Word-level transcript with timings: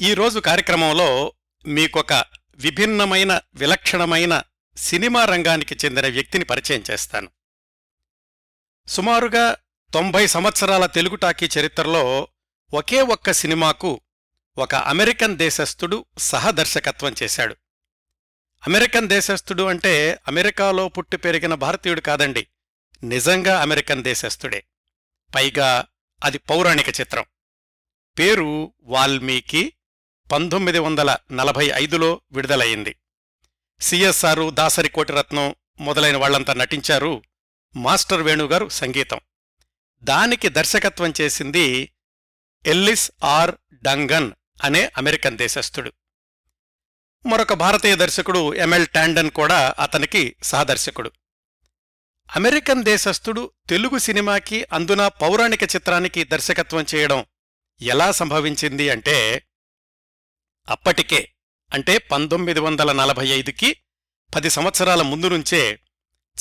ఈరోజు 0.00 0.40
కార్యక్రమంలో 0.40 1.32
మీకొక 1.66 2.12
విభిన్నమైన 2.54 3.40
విలక్షణమైన 3.54 4.42
సినిమా 4.76 5.24
రంగానికి 5.24 5.76
చెందిన 5.84 6.08
వ్యక్తిని 6.08 6.44
పరిచయం 6.44 6.82
చేస్తాను. 6.90 7.28
సుమారుగా 8.88 9.56
తొంభై 9.94 10.26
సంవత్సరాల 10.26 10.86
తెలుగు 10.86 11.16
టాకీ 11.16 11.48
చరిత్రలో 11.60 12.28
ఒకే 12.74 13.02
ఒక్క 13.02 13.30
సినిమాకు 13.30 14.00
ఒక 14.58 14.74
అమెరికన్ 14.74 15.36
దేశస్థుడు 15.36 16.04
సహదర్శకత్వం 16.18 17.14
చేశాడు. 17.22 17.56
అమెరికన్ 18.66 19.08
దేశస్థుడు 19.08 19.62
అంటే 19.62 20.18
అమెరికాలో 20.28 20.88
పుట్టి 20.88 21.16
పెరిగిన 21.16 21.54
భారతీయుడు 21.54 22.00
కాదండి 22.00 22.46
నిజంగా 23.02 23.62
అమెరికన్ 23.62 24.02
దేశస్థుడే. 24.02 24.64
పైగా 25.34 25.84
అది 26.24 26.38
పౌరాణిక 26.38 27.00
చిత్రం. 27.00 27.24
పేరు 28.18 28.72
వాల్మీకి 28.82 29.72
పంతొమ్మిది 30.32 30.78
వందల 30.78 31.16
నలభై 31.32 31.70
ఐదులో 31.74 32.20
విడుదలయ్యింది. 32.32 32.96
సిఎస్ఆర్ 33.80 34.54
దాసరి 34.54 34.88
కోటిరత్నం 34.88 35.54
మొదలైన 35.80 36.16
వాళ్ళంతా 36.16 36.54
నటించారు 36.54 37.22
మాస్టర్ 37.76 38.22
వేణుగారు 38.22 38.68
సంగీతం. 38.68 39.20
దానికి 40.02 40.48
దర్శకత్వం 40.48 41.14
చేసింది 41.20 41.92
ఎల్లిస్ 42.66 43.10
ఆర్ 43.24 43.54
డంగన్ 43.82 44.32
అనే 44.64 44.92
అమెరికన్ 44.98 45.36
దేశస్థుడు. 45.36 45.92
మరొక 47.26 47.52
భారతీయ 47.52 47.96
దర్శకుడు 47.96 48.54
ఎంఎల్ 48.54 48.86
టాండన్ 48.86 49.30
కూడా 49.30 49.74
అతనికి 49.78 50.36
సహదర్శకుడు. 50.42 51.12
అమెరికన్ 52.36 52.84
దేశస్థుడు 52.84 53.50
తెలుగు 53.68 53.98
సినిమాకి 53.98 54.66
అందున 54.72 55.08
పౌరాణిక 55.08 55.62
చిత్రానికి 55.62 56.24
దర్శకత్వం 56.24 56.86
చేయడం 56.94 57.24
ఎలా 57.82 58.12
సంభవించింది 58.12 58.90
అంటే 58.90 59.44
అప్పటికే 60.68 61.32
అంటే 61.72 61.98
పంతొమ్మిది 61.98 62.60
వందల 62.60 62.92
నలభై 62.92 63.28
ఐదుకి 63.28 63.76
పది 64.34 64.50
సంవత్సరాల 64.50 65.02
ముందు 65.02 65.28
నుంచే 65.28 65.78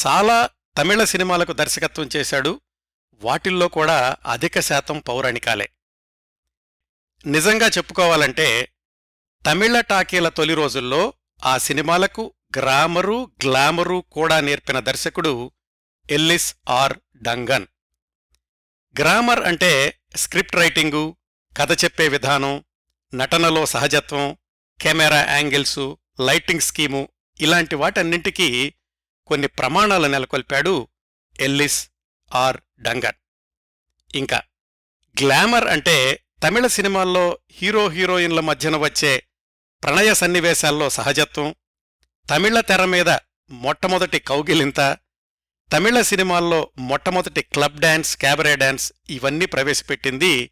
చాలా 0.08 0.50
తమిళ 0.78 1.04
సినిమాలకు 1.04 1.54
దర్శకత్వం 1.54 2.10
చేశాడు. 2.16 2.62
వాటిల్లో 3.16 3.68
కూడా 3.68 4.16
అధిక 4.26 4.60
శాతం 4.60 5.00
పౌరాణికాలే. 5.00 5.70
నిజంగా 7.26 7.68
చెప్పుకోవాలంటే 7.68 8.74
తమిళ 9.46 9.82
టాకీల 9.82 10.30
తొలి 10.30 10.54
రోజుల్లో 10.54 11.14
ఆ 11.46 11.58
సినిమాలకు 11.58 12.34
గ్రామరు 12.58 13.32
గ్లామరు 13.46 14.04
కూడా 14.12 14.42
నేర్పిన 14.42 14.80
దర్శకుడు 14.80 15.52
ఎల్లిస్ 16.10 16.56
ఆర్ 16.70 16.98
డంగన్. 17.16 17.68
గ్రామర్ 19.00 19.40
అంటే 19.40 20.00
స్క్రిప్ట్ 20.16 20.56
రైటింగు 20.56 21.16
కథ 21.58 21.84
చెప్పే 21.84 22.08
విధానం 22.08 22.64
నటనలో 23.14 23.66
సహజత్వం 23.66 24.38
కెమెరా 24.82 25.22
యాంగిల్సు 25.36 25.98
లైటింగ్ 26.20 26.62
స్కీము 26.62 27.10
ఇలాంటి 27.42 27.76
వాటన్నింటికీ 27.76 28.74
కొన్ని 29.28 29.48
ప్రమాణాలు 29.48 30.08
నెలకొల్పాడు 30.08 30.90
ఎల్లిస్ 31.40 31.90
ఆర్ 32.34 32.58
డంగన్ 32.80 33.18
ఇంకా 34.16 34.42
గ్లామర్ 35.22 35.68
అంటే 35.68 36.26
తమిళ 36.44 36.68
సినిమాల్లో 36.68 37.40
హీరో 37.52 37.88
హీరోయిన్ల 37.90 38.40
మధ్యన 38.40 38.76
వచ్చే 38.76 39.28
ప్రణయ 39.84 40.14
సన్నివేశాల్లో 40.14 40.90
సహజత్వం 40.90 41.56
తమిళ 42.30 42.60
తెర 42.60 42.86
మీద 42.86 43.10
మొట్టమొదటి 43.50 44.20
కౌగిలింత 44.20 44.98
తమిళ 45.72 46.02
సినిమాల్లో 46.02 46.72
మొట్టమొదటి 46.80 47.42
క్లబ్ 47.42 47.80
డాన్స్ 47.80 48.18
క్యాబరే 48.18 48.56
డాన్స్ 48.56 48.94
ఇవన్నీ 49.10 49.46
ప్రవేశపెట్టింది 49.46 50.52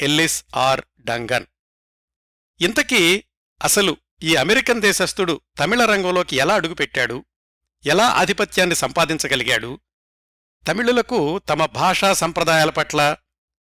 ఎల్లిస్ 0.00 0.44
ఆర్ 0.56 0.80
డంగన్. 1.00 1.46
ఇంతకీ 2.60 3.24
అసలు 3.62 3.96
ఈ 4.22 4.36
అమెరికన్ 4.36 4.80
దేశస్థుడు 4.80 5.40
తమిళ 5.58 5.84
రంగంలోకి 5.84 6.36
ఎలా 6.36 6.54
అడుగుపెట్టాడు? 6.54 7.24
ఎలా 7.84 8.06
ఆధిపత్యాన్ని 8.08 8.74
సంపాదించగలిగాడు? 8.74 9.80
తమిళులకు 10.66 11.38
తమ 11.38 11.66
భాషా 11.66 12.12
సంప్రదాయాల 12.12 12.70
పట్ల 12.70 13.16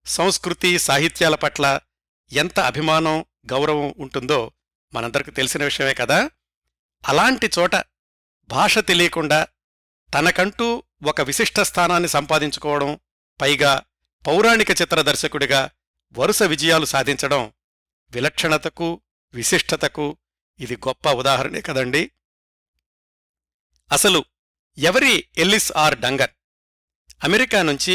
సంస్కృతి 0.06 0.78
సాహిత్యాల 0.78 1.34
పట్ల 1.34 1.80
ఎంత 2.32 2.60
అభిమానం 2.60 3.24
గౌరవం 3.46 3.94
ఉంటుందో 3.98 4.52
మనందరికి 4.92 5.30
తెలిసిన 5.30 5.64
విషయమే 5.64 5.94
కదా? 5.94 6.30
అలాంటి 7.08 7.50
చోట 7.58 7.76
భాష 8.48 8.78
తెలియకుండా 8.78 9.46
తనకంటూ 10.14 10.82
ఒక 11.02 11.20
విశిష్ట 11.20 11.60
స్థానాన్ని 11.60 12.08
సంపాదించుకోవడం 12.08 12.98
పైగా 13.40 13.82
పౌరాణిక 14.26 14.70
చిత్ర 14.70 15.02
దర్శకుడిగా 15.02 15.70
వరుస 16.14 16.42
విజయాలు 16.42 16.84
సాధించడం 16.84 17.52
విలక్షణతకు 18.12 18.88
విశిష్టతకు 19.34 20.06
ఇది 20.60 20.76
గొప్ప 20.76 21.08
ఉదాహరణే 21.10 21.60
కదండి. 21.60 22.02
అసలు 23.90 24.20
ఎవరి 24.78 25.28
ఎల్లిస్ 25.38 25.72
ఆర్ 25.76 25.96
డంగన్ 26.00 26.34
అమెరికా 27.24 27.62
నుంచి 27.62 27.94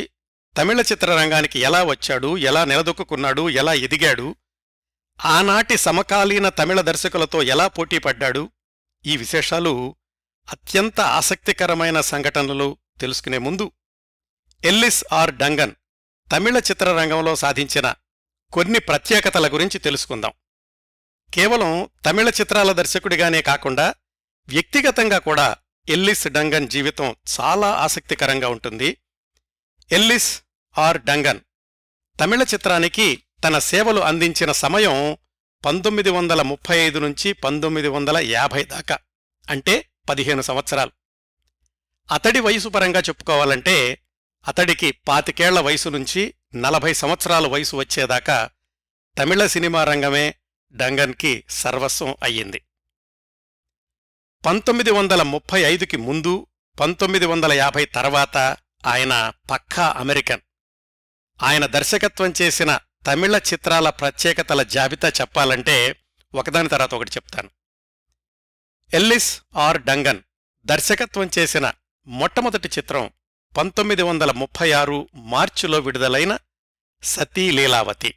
తమిళ 0.56 0.80
చిత్రరంగానికి 0.80 1.60
ఎలా 1.60 1.84
వచ్చాడు 1.84 2.38
ఎలా 2.38 2.66
నిలదొక్కున్నాడు 2.66 3.50
ఎలా 3.50 3.74
ఎదిగాడు 3.86 4.28
ఆనాటి 5.20 5.78
సమకాలీన 5.78 6.50
తమిళ 6.50 6.82
దర్శకులతో 6.82 7.44
ఎలా 7.44 7.68
పోటీపడ్డాడు 7.68 8.44
ఈ 9.06 9.18
విశేషాలు 9.18 9.74
అత్యంత 10.48 11.00
ఆసక్తికరమైన 11.02 12.02
సంఘటనలు 12.02 12.78
తెలుసుకునే 13.00 13.38
ముందు 13.38 13.66
ఎల్లిస్ 14.64 15.04
ఆర్ 15.12 15.36
డంగన్ 15.36 15.74
తమిళ 16.30 16.58
చిత్రరంగంలో 16.58 17.36
సాధించిన 17.36 17.88
కొన్ని 18.52 18.80
ప్రత్యేకతల 18.80 19.54
గురించి 19.54 19.80
తెలుసుకుందాం. 19.80 20.32
కేవలం 21.34 21.90
తమిళ 22.06 22.30
చిత్రాల 22.30 22.72
దర్శకుడిగానే 22.72 23.42
కాకుండా 23.42 23.96
వ్యక్తిగతంగా 24.48 25.18
కూడా 25.18 25.56
ఎల్లిస్ 25.90 26.28
డంగన్ 26.28 26.70
జీవితం 26.70 27.16
చాలా 27.40 27.72
ఆసక్తికరంగా 27.72 28.50
ఉంటుంది. 28.50 28.98
ఎల్లిస్ 29.92 30.44
ఆర్ 30.78 31.02
డంగన్ 31.02 31.40
తమిళ 32.20 32.44
చిత్రానికి 32.44 33.24
తన 33.44 33.60
సేవలు 33.60 34.02
అందించిన 34.02 34.52
సమయం 34.52 35.18
పంతొమ్మిది 35.66 36.10
వందల 36.10 36.42
ముప్పై 36.42 36.78
ఐదు 36.78 37.00
నుంచి 37.00 37.34
పంతొమ్మిది 37.34 37.88
వందల 37.88 38.18
యాభై 38.18 38.64
దాకా 38.64 38.98
అంటే 39.50 39.90
పదిహేను 40.10 40.42
సంవత్సరాలు. 40.42 40.92
అతడి 42.14 42.40
వయసు 42.40 42.70
పరంగా 42.70 43.00
చెప్పుకోవాలంటే 43.00 44.02
అతడికి 44.48 44.92
పాతికేళ్ళ 44.92 45.60
వయసు 45.60 45.90
నుంచి 45.90 46.34
నలభై 46.56 46.94
సంవత్సరాల 46.94 47.48
వయసు 47.48 47.76
వచ్చేదాకా 47.76 48.50
తమిళ 49.18 49.46
సినిమా 49.46 49.84
రంగమే 49.84 50.36
డంగన్కి 50.72 51.44
సర్వస్వం 51.50 52.16
అయ్యింది. 52.24 52.62
పంతొమ్మిది 54.46 54.92
వందల 54.92 55.22
ముప్పై 55.22 55.62
ఐదుకి 55.62 55.98
ముందు 55.98 56.48
పంతొమ్మిది 56.80 57.26
వందల 57.26 57.54
యాభై 57.54 57.86
తర్వాత 57.86 58.38
ఆయన 58.86 59.34
పక్కా 59.52 59.94
అమెరికన్. 59.98 60.40
ఆయన 61.44 61.66
దర్శకత్వం 61.66 62.34
చేసిన 62.42 62.80
తమిళ 63.08 63.38
చిత్రాల 63.38 63.90
ప్రత్యేకతల 63.90 64.64
జాబితా 64.64 65.10
చెప్పాలంటే 65.10 65.96
ఒకదాని 66.36 66.70
తర్వాత 66.70 66.94
ఒకటి 66.94 67.12
చెప్తాను. 67.12 67.50
ఎల్లిస్ 68.94 69.42
ఆర్ 69.56 69.82
డంగన్ 69.82 70.20
దర్శకత్వం 70.66 71.30
చేసిన 71.38 71.74
మొట్టమొదటి 72.08 72.70
చిత్రం 72.78 73.12
పంతొమ్మిది 73.58 74.02
వందల 74.02 74.32
ముప్పై 74.32 74.72
ఆరు 74.72 75.10
మార్చిలో 75.16 75.80
విడుదలైన 75.80 76.38
సతీ 77.04 77.52
లీలావతి. 77.52 78.14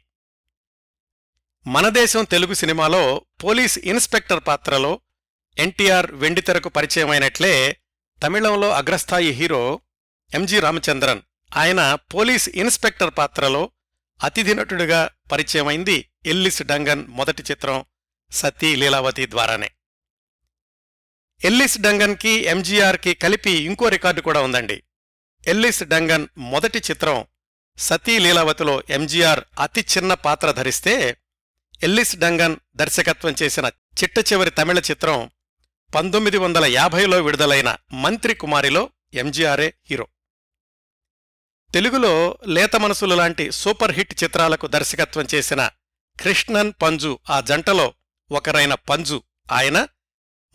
మనదేశం 1.67 2.23
తెలుగు 2.23 2.53
సినిమాలో 2.53 3.25
పోలీస్ 3.43 3.77
ఇన్స్పెక్టర్ 3.77 4.43
పాత్రలో 4.47 5.01
ఎన్టీఆర్ 5.57 6.11
వెండితెరకు 6.11 6.69
పరిచయమైనట్లే 6.69 7.81
తమిళంలో 8.23 8.69
అగ్రస్థాయి 8.69 9.31
హీరో 9.31 9.81
ఎంజి 10.33 10.59
రామచంద్రన్ 10.59 11.21
ఆయన 11.55 11.95
పోలీస్ 11.95 12.49
ఇన్స్పెక్టర్ 12.49 13.13
పాత్రలో 13.17 13.71
అతిథి 14.23 14.53
నటుడిగా 14.53 15.09
పరిచయమైంది 15.31 16.09
ఎల్లిస్ 16.25 16.63
డంగన్ 16.63 17.07
మొదటి 17.07 17.43
చిత్రం 17.51 17.85
సతీ 18.31 18.75
లీలావతి 18.75 19.29
ద్వారానే. 19.29 19.71
ఎల్లిస్ 21.45 21.79
డంగన్కి 21.79 22.29
ఎంజీఆర్కి 22.29 23.13
కలిపి 23.13 23.51
ఇంకో 23.51 23.89
రికార్డు 23.89 24.21
కూడా 24.21 24.41
ఉందండి. 24.41 24.83
ఎల్లిస్ 25.47 25.83
డంగన్ 25.83 26.27
మొదటి 26.37 26.79
చిత్రం 26.79 27.25
సతీ 27.77 28.19
లీలావతిలో 28.19 28.83
ఎంజీఆర్ 28.89 29.43
అతి 29.59 29.85
చిన్న 29.97 30.13
పాత్ర 30.13 30.51
ధరిస్తే 30.51 31.17
ఎల్లిస్ 31.83 32.15
డంగన్ 32.15 32.57
దర్శకత్వం 32.75 33.35
చేసిన 33.41 33.65
చిట్ట 34.03 34.33
చివరి 34.33 34.51
తమిళ 34.51 34.79
చిత్రం 34.79 35.31
పంతొమ్మిది 35.95 36.37
వందల 36.37 36.65
యాభైలో 36.65 37.21
విడుదలైన 37.21 37.77
మంత్రి 37.93 38.33
కుమారిలో 38.33 38.89
ఎంజీఆరే 39.13 39.73
హీరో. 39.89 40.07
తెలుగులో 41.73 42.37
లేత 42.47 42.75
మనసులు 42.75 43.15
లాంటి 43.15 43.51
సూపర్ 43.51 43.91
హిట్ 43.91 44.23
చిత్రాలకు 44.23 44.67
దర్శకత్వం 44.67 45.27
చేసిన 45.33 45.69
కృష్ణన్ 46.19 46.73
పంజు 46.81 47.19
ఆ 47.29 47.39
జంటలో 47.41 47.93
ఒకరైన 48.31 48.73
పంజు. 48.73 49.23
ఆయన 49.51 49.87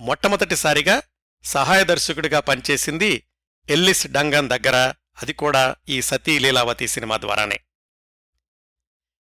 మొట్టమొదటిసారిగా 0.00 1.02
సహాయ 1.44 1.84
దర్శకుడిగా 1.84 2.40
పనిచేసింది 2.40 3.27
ఎల్లిస్ 3.68 4.06
డంగన్ 4.06 4.48
దగ్గర 4.48 4.94
అది 5.22 5.32
కూడా 5.32 5.76
ఈ 5.88 6.02
సతీ 6.02 6.38
లీలావతి 6.38 6.88
సినిమా 6.88 7.16
ద్వారానే. 7.16 7.60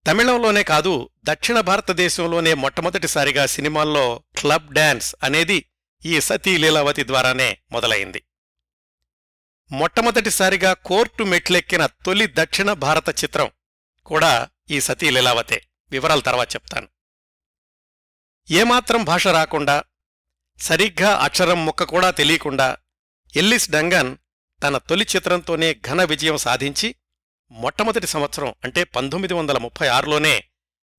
తమిళంలోనే 0.07 0.63
కాదు 0.63 1.11
దక్షిణ 1.25 1.61
భారతదేశంలోనే 1.61 2.55
మొట్టమొదటిసారిగా 2.55 3.47
సినిమాల్లో 3.47 4.23
క్లబ్ 4.41 4.75
డాన్స్ 4.75 5.17
అనేది 5.23 5.71
ఈ 6.05 6.21
సతీ 6.21 6.59
లీలావతి 6.59 7.07
ద్వారానే 7.07 7.59
మొదలైంది. 7.73 8.23
మొట్టమొదటిసారిగా 9.71 10.73
కోర్టు 10.73 11.25
మెట్లెక్కిన 11.25 11.87
తొలి 11.87 12.27
దక్షిణ 12.27 12.73
భారత 12.73 13.25
చిత్రం 13.25 13.51
కూడా 14.07 14.49
ఈ 14.71 14.81
సతీ 14.81 15.11
లీలావతే. 15.11 15.69
వివరాల 15.91 16.21
తర్వాత 16.21 16.55
చెప్తాను. 16.55 16.89
ఏమాత్రం 18.51 19.05
భాష 19.05 19.27
రాకుండా 19.27 19.85
సరిగ్గా 20.59 21.17
అక్షరం 21.17 21.67
ముక్క 21.67 21.83
కూడా 21.83 22.11
తెలియకుండా 22.11 22.77
ఎల్లిస్ 23.37 23.71
డంగన్ 23.71 24.17
తన 24.63 24.79
తొలి 24.79 25.07
చిత్రంతోనే 25.17 25.75
ఘన 25.75 26.05
విజయం 26.05 26.37
సాధించి 26.37 26.95
మొట్టమొదటి 27.51 28.07
సంవత్సరం 28.07 28.55
అంటే 28.65 28.85
పంతొమ్మిది 28.85 29.35
వందల 29.35 29.59
ముప్పై 29.59 29.89
ఆరులోనే 29.89 30.45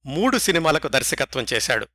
మూడు 0.06 0.38
సినిమాలకు 0.38 0.88
దర్శకత్వం 0.88 1.46
చేశాడు. 1.54 1.88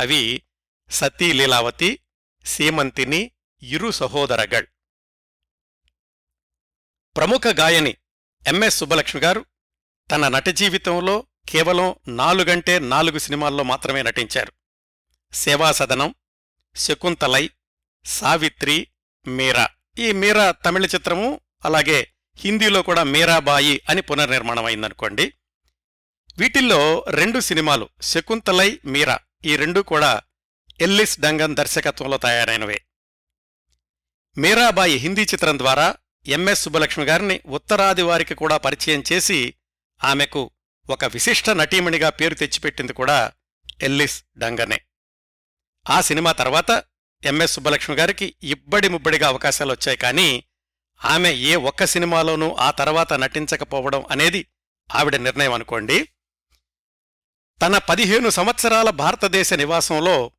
అవి 0.00 0.42
సతీ 0.90 1.32
లీలావతి 1.32 2.00
సీమంతిని 2.46 3.30
ఇరు 3.62 3.90
సహోదరగళ్. 3.90 4.66
ప్రముఖ 7.16 7.42
గాయని 7.54 7.96
ఎంఎస్ 8.46 8.78
సుబ్బలక్ష్మి 8.78 9.22
గారు 9.22 9.44
తన 10.10 10.28
నట 10.28 10.48
జీవితంలో 10.48 11.26
కేవలం 11.48 11.94
నాలుగంటే 12.08 12.78
నాలుగు 12.78 13.18
సినిమాల్లో 13.18 13.64
మాత్రమే 13.64 14.02
నటించారు. 14.02 14.52
సేవాసదనం 15.32 16.14
శకుంతలై 16.76 17.50
సావిత్రి 18.04 18.88
మీరా. 19.26 19.68
ఈ 20.00 20.12
మీరా 20.12 20.50
తమిళ 20.50 20.84
చిత్రము 20.84 21.40
అలాగే 21.64 22.12
హిందీలో 22.38 22.82
కూడా 22.82 23.02
మీరాబాయి 23.02 23.82
అని 23.88 24.02
పునర్నిర్మాణమైందనుకోండి. 24.02 25.32
వీటిల్లో 26.38 27.04
రెండు 27.08 27.40
సినిమాలు 27.40 27.88
శకుంతలై 28.02 28.80
మీరా 28.86 29.18
ఈ 29.44 29.56
రెండు 29.56 29.80
కూడా 29.80 30.22
ఎల్లిస్ 30.80 31.20
డంగన్ 31.20 31.56
దర్శకత్వంలో 31.56 32.18
తయారైనవే. 32.18 32.78
మీరాబాయి 34.38 34.96
హిందీ 34.96 35.22
చిత్రం 35.22 35.58
ద్వారా 35.58 35.94
ఎంఎస్ 36.26 36.62
సుబ్బలక్ష్మి 36.62 37.04
గారిని 37.04 37.40
ఉత్తరాది 37.46 38.02
వారికి 38.02 38.34
కూడా 38.34 38.56
పరిచయం 38.56 39.02
చేసి 39.12 39.54
ఆమెకు 40.04 40.50
ఒక 40.90 41.04
విశిష్ట 41.04 41.50
నటీమణిగా 41.50 42.10
పేరు 42.10 42.34
తెచ్చిపెట్టింది 42.34 42.92
కూడా 42.92 43.32
ఎల్లిస్ 43.82 44.24
డంగనే. 44.38 44.80
ఆ 45.90 46.00
సినిమా 46.00 46.32
తర్వాత 46.32 46.70
ఎంఎస్ 47.24 47.52
సుబ్బలక్ష్మి 47.52 47.96
గారికి 47.96 48.34
ఇబ్బడి 48.42 48.88
ముబ్బడిగా 48.88 49.28
అవకాశాలు 49.28 49.72
వచ్చాయి. 49.72 49.96
కానీ 49.96 50.44
ఆమె 51.04 51.32
ఏ 51.32 51.56
ఒక్క 51.56 51.84
సినిమాలోనూ 51.84 52.54
ఆ 52.54 52.70
తర్వాత 52.70 53.12
నటించకపోవడం 53.12 54.04
అనేది 54.10 54.46
ఆవిడ 54.94 55.16
నిర్ణయం 55.16 55.52
అనుకోండి. 55.52 56.08
తన 57.62 57.78
పదిహేను 57.78 58.30
సంవత్సరాల 58.30 58.90
భారతదేశ 58.90 59.52
నివాసంలో 59.52 60.30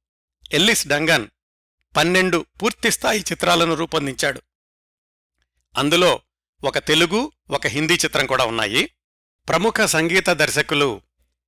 ఎల్లిస్ 0.52 0.88
డంగన్ 0.88 1.28
పన్నెండు 1.96 2.46
పూర్తిస్థాయి 2.62 3.20
చిత్రాలను 3.20 3.74
రూపొందించాడు. 3.74 4.42
అందులో 5.78 6.22
ఒక 6.64 6.78
తెలుగు 6.78 7.32
ఒక 7.50 7.68
హిందీ 7.68 7.94
చిత్రం 7.94 8.26
కూడా 8.26 8.46
ఉన్నాయి. 8.46 8.90
ప్రముఖ 9.50 9.82
సంగీత 9.82 10.30
దర్శకులు 10.30 11.02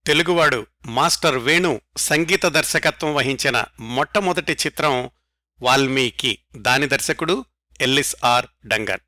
తెలుగువాడు 0.05 0.67
మాస్టర్ 0.85 1.37
వేణు 1.37 1.81
సంగీత 1.97 2.45
దర్శకత్వం 2.45 3.13
వహించిన 3.13 3.63
మొట్టమొదటి 3.79 4.53
చిత్రం 4.53 5.09
వాల్మీకి 5.63 6.39
దాని 6.55 6.87
దర్శకుడు 6.87 7.45
ఎల్లిస్ 7.81 8.15
ఆర్ 8.23 8.45
డంగన్. 8.65 8.99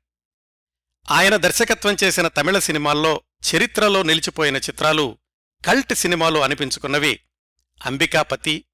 ఆయన 1.10 1.36
దర్శకత్వం 1.36 1.96
చేసిన 2.04 2.28
తమిళ 2.28 2.58
సినిమాల్లో 2.58 3.20
చరిత్రలో 3.54 4.02
నిలిచిపోయిన 4.02 4.56
చిత్రాలు 4.56 5.18
కల్ట్ 5.66 5.94
సినిమాలు 5.94 6.38
అనిపించుకున్నవి 6.38 7.20
అంబికాపతి 7.84 8.64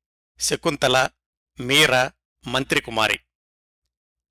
శకుంతల 0.40 1.08
మీర 1.61 2.11
మంత్రికుమారి. 2.46 3.19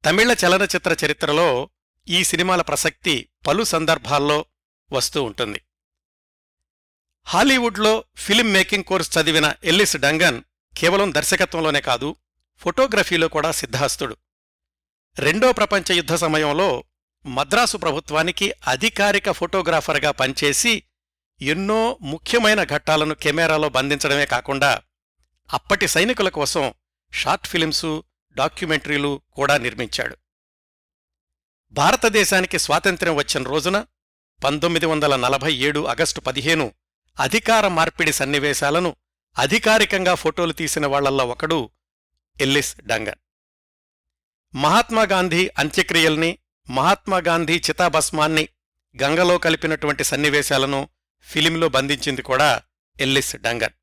తమిళ 0.06 0.36
చలనచిత్ర 0.46 1.06
చరిత్రలో 1.06 1.70
ఈ 2.08 2.24
సినిమాల 2.24 2.62
ప్రసక్తి 2.62 3.30
పలు 3.48 3.64
సందర్భాల్లో 3.64 4.46
వస్తూ 4.92 5.24
ఉంటుంది. 5.24 5.62
హాలీవుడ్లో 7.26 8.04
ఫిలిం 8.16 8.54
మేకింగ్ 8.54 8.84
కోర్స్ 8.84 9.18
చదివిన 9.18 9.54
ఎల్లిస్ 9.64 9.98
డంగన్ 9.98 10.44
కేవలం 10.78 11.14
దర్శకత్వంలోనే 11.14 11.82
కాదు 11.82 12.16
ఫోటోగ్రఫీలో 12.62 13.28
కూడా 13.28 13.52
సిద్ధాస్తుడు 13.52 14.18
రెండో 15.18 15.54
ప్రపంచ 15.54 15.94
యుద్ధ 15.94 16.14
సమయంలో 16.14 16.84
మద్రాసు 17.26 17.78
ప్రభుత్వానికి 17.78 18.54
అధికారిక 18.68 19.32
ఫోటోగ్రాఫర్గా 19.32 20.12
పనిచేసి 20.12 20.84
ఎన్నో 21.42 22.00
ముఖ్యమైన 22.02 22.64
ఘట్టాలను 22.64 23.16
కెమెరాలో 23.16 23.70
బంధించడమే 23.70 24.26
కాకుండా 24.26 24.82
అప్పటి 25.54 25.88
సైనికుల 25.88 26.30
కోసం 26.30 26.74
షార్ట్ 27.14 27.48
ఫిలిమ్సు 27.48 28.04
డాక్యుమెంటరీలు 28.36 29.22
కూడా 29.34 29.58
నిర్మించాడు. 29.58 30.18
భారతదేశానికి 31.72 32.60
స్వాతంత్ర్యం 32.60 33.16
వచ్చిన 33.16 33.44
రోజున 33.44 33.86
పంతొమ్మిది 34.44 34.86
వందల 34.86 35.16
నలభై 35.16 35.54
ఏడు 35.54 35.88
ఆగస్టు 35.88 36.22
పదిహేను 36.22 36.74
అధికార 37.20 37.68
మార్పిడి 37.68 38.14
సన్నివేశాలను 38.14 38.96
అధికారికంగా 39.38 40.16
ఫోటోలు 40.16 40.54
తీసిన 40.54 40.86
వాళ్ళల్లో 40.86 41.26
ఒకడు 41.28 41.70
ఎల్లిస్ 42.42 42.76
డంగన్ 42.82 43.20
మహాత్మాగాంధీ 44.56 45.52
అంత్యక్రియల్ని 45.58 46.38
మహాత్మాగాంధీ 46.70 47.56
చితాభస్మాన్ని 47.58 48.50
గంగలో 49.04 49.38
కలిపినటువంటి 49.38 50.04
సన్నివేశాలను 50.04 50.90
ఫిలింలో 51.24 51.70
బంధించింది 51.70 52.22
కూడా 52.22 52.62
ఎల్లిస్ 53.00 53.36
డంగన్ 53.36 53.74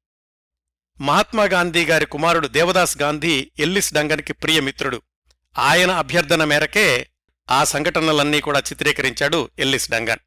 మహాత్మాగాంధీ 1.00 1.84
గారి 1.84 2.06
కుమారుడు 2.06 2.48
దేవదాస్ 2.48 2.98
గాంధీ 2.98 3.52
ఎల్లిస్ 3.58 3.94
డంగన్కి 3.94 4.32
ప్రియమిత్రుడు. 4.32 5.02
ఆయన 5.58 5.90
అభ్యర్థన 5.90 6.44
మేరకే 6.44 7.10
ఆ 7.50 7.64
సంఘటనలన్నీ 7.64 8.40
కూడా 8.40 8.58
చిత్రీకరించాడు 8.58 9.50
ఎల్లిస్ 9.58 9.90
డంగన్ 9.90 10.18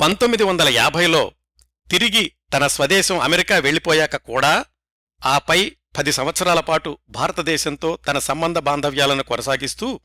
పంతొమ్మిది 0.00 0.44
వందల 0.44 0.68
యాభైలో 0.68 1.32
తిరిగి 1.90 2.32
తన 2.52 2.66
స్వదేశం 2.66 3.18
అమెరికా 3.18 3.58
వెళ్ళిపోయాక 3.58 4.16
కూడా 4.16 4.64
ఆపై 5.24 5.76
పది 5.96 6.12
సంవత్సరాల 6.12 6.60
పాటు 6.60 6.98
భారతదేశంతో 7.08 7.98
తన 8.08 8.18
సంబంధ 8.18 8.58
బాంధవ్యాలను 8.58 9.22
కొనసాగిస్తూ 9.22 10.00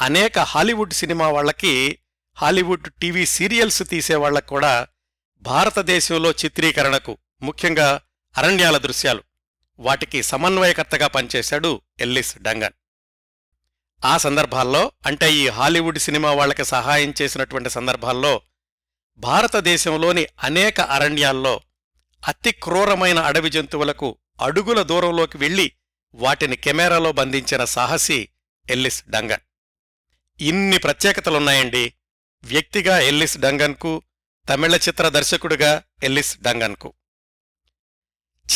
అనేక 0.00 0.38
హాలీవుడ్ 0.38 0.92
సినిమా 0.92 1.28
వాళ్ళకి 1.28 1.98
హాలీవుడ్ 2.36 2.92
టీవీ 2.92 3.26
సీరియల్స్ 3.26 3.82
తీసేవాళ్ళకు 3.88 4.46
కూడా 4.46 4.86
భారతదేశంలో 5.42 6.30
చిత్రీకరణకు 6.30 7.18
ముఖ్యంగా 7.42 8.00
అరణ్యాల 8.36 8.78
దృశ్యాలు 8.78 9.22
వాటికి 9.78 10.22
సమన్వయకర్తగా 10.22 11.06
పనిచేశాడు 11.06 11.82
ఎల్లిస్ 12.00 12.38
డంగన్. 12.38 12.74
ఆ 14.04 14.16
సందర్భాల్లో 14.16 14.92
అంటే 15.06 15.32
ఈ 15.32 15.48
హాలీవుడ్ 15.48 15.98
సినిమా 15.98 16.32
వాళ్ళకి 16.32 16.64
సహాయం 16.64 17.14
చేసినటువంటి 17.22 17.70
సందర్భాల్లో 17.70 18.40
భారతదేశంలోని 19.18 20.26
అనేక 20.42 20.80
అరణ్యాల్లో 20.80 21.60
అతి 22.28 22.52
క్రూరమైన 22.52 23.18
అడవి 23.18 23.50
జంతువులకు 23.50 24.18
అడుగుల 24.42 24.82
దూరంలోకి 24.82 25.38
వెళ్ళి 25.38 25.72
వాటిని 26.14 26.56
కెమెరాలో 26.56 27.12
బంధించిన 27.12 27.64
సాహసి 27.64 28.28
ఎల్లిస్ 28.70 29.04
డంగన్. 29.08 29.40
ఇన్ని 30.42 30.78
ప్రత్యేకతలున్నాయండి. 30.78 31.94
వ్యక్తిగా 32.44 32.98
ఎల్లిస్ 32.98 33.38
డంగన్కు 33.38 34.02
తమిళ 34.48 34.76
చిత్ర 34.76 35.08
దర్శకుడిగా 35.08 35.82
ఎల్లిస్ 36.02 36.38
డంగన్కు. 36.38 36.94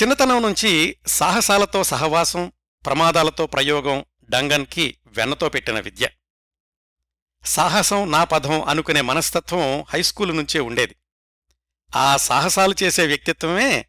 చిన్నతనం 0.03 0.43
నుంచి 0.43 0.97
సాహసాలతో 1.07 1.85
సహవాసం 1.85 2.53
ప్రమాదాలతో 2.87 3.47
ప్రయోగం 3.47 4.05
డంగన్కి 4.31 4.99
వెన్నతో 5.07 5.49
పెట్టిన 5.49 5.81
విద్య. 5.81 6.09
సాహసం 7.45 8.11
నా 8.11 8.25
పదం 8.25 8.63
అనుకునే 8.63 9.01
మనస్తత్వం 9.01 9.83
హైస్కూలు 9.83 10.33
నుంచే 10.33 10.61
ఉండేది. 10.61 10.97
ఆ 11.97 12.17
సాహసాలు 12.17 12.75
చేసే 12.83 13.07
వ్యక్తిత్వమే 13.07 13.87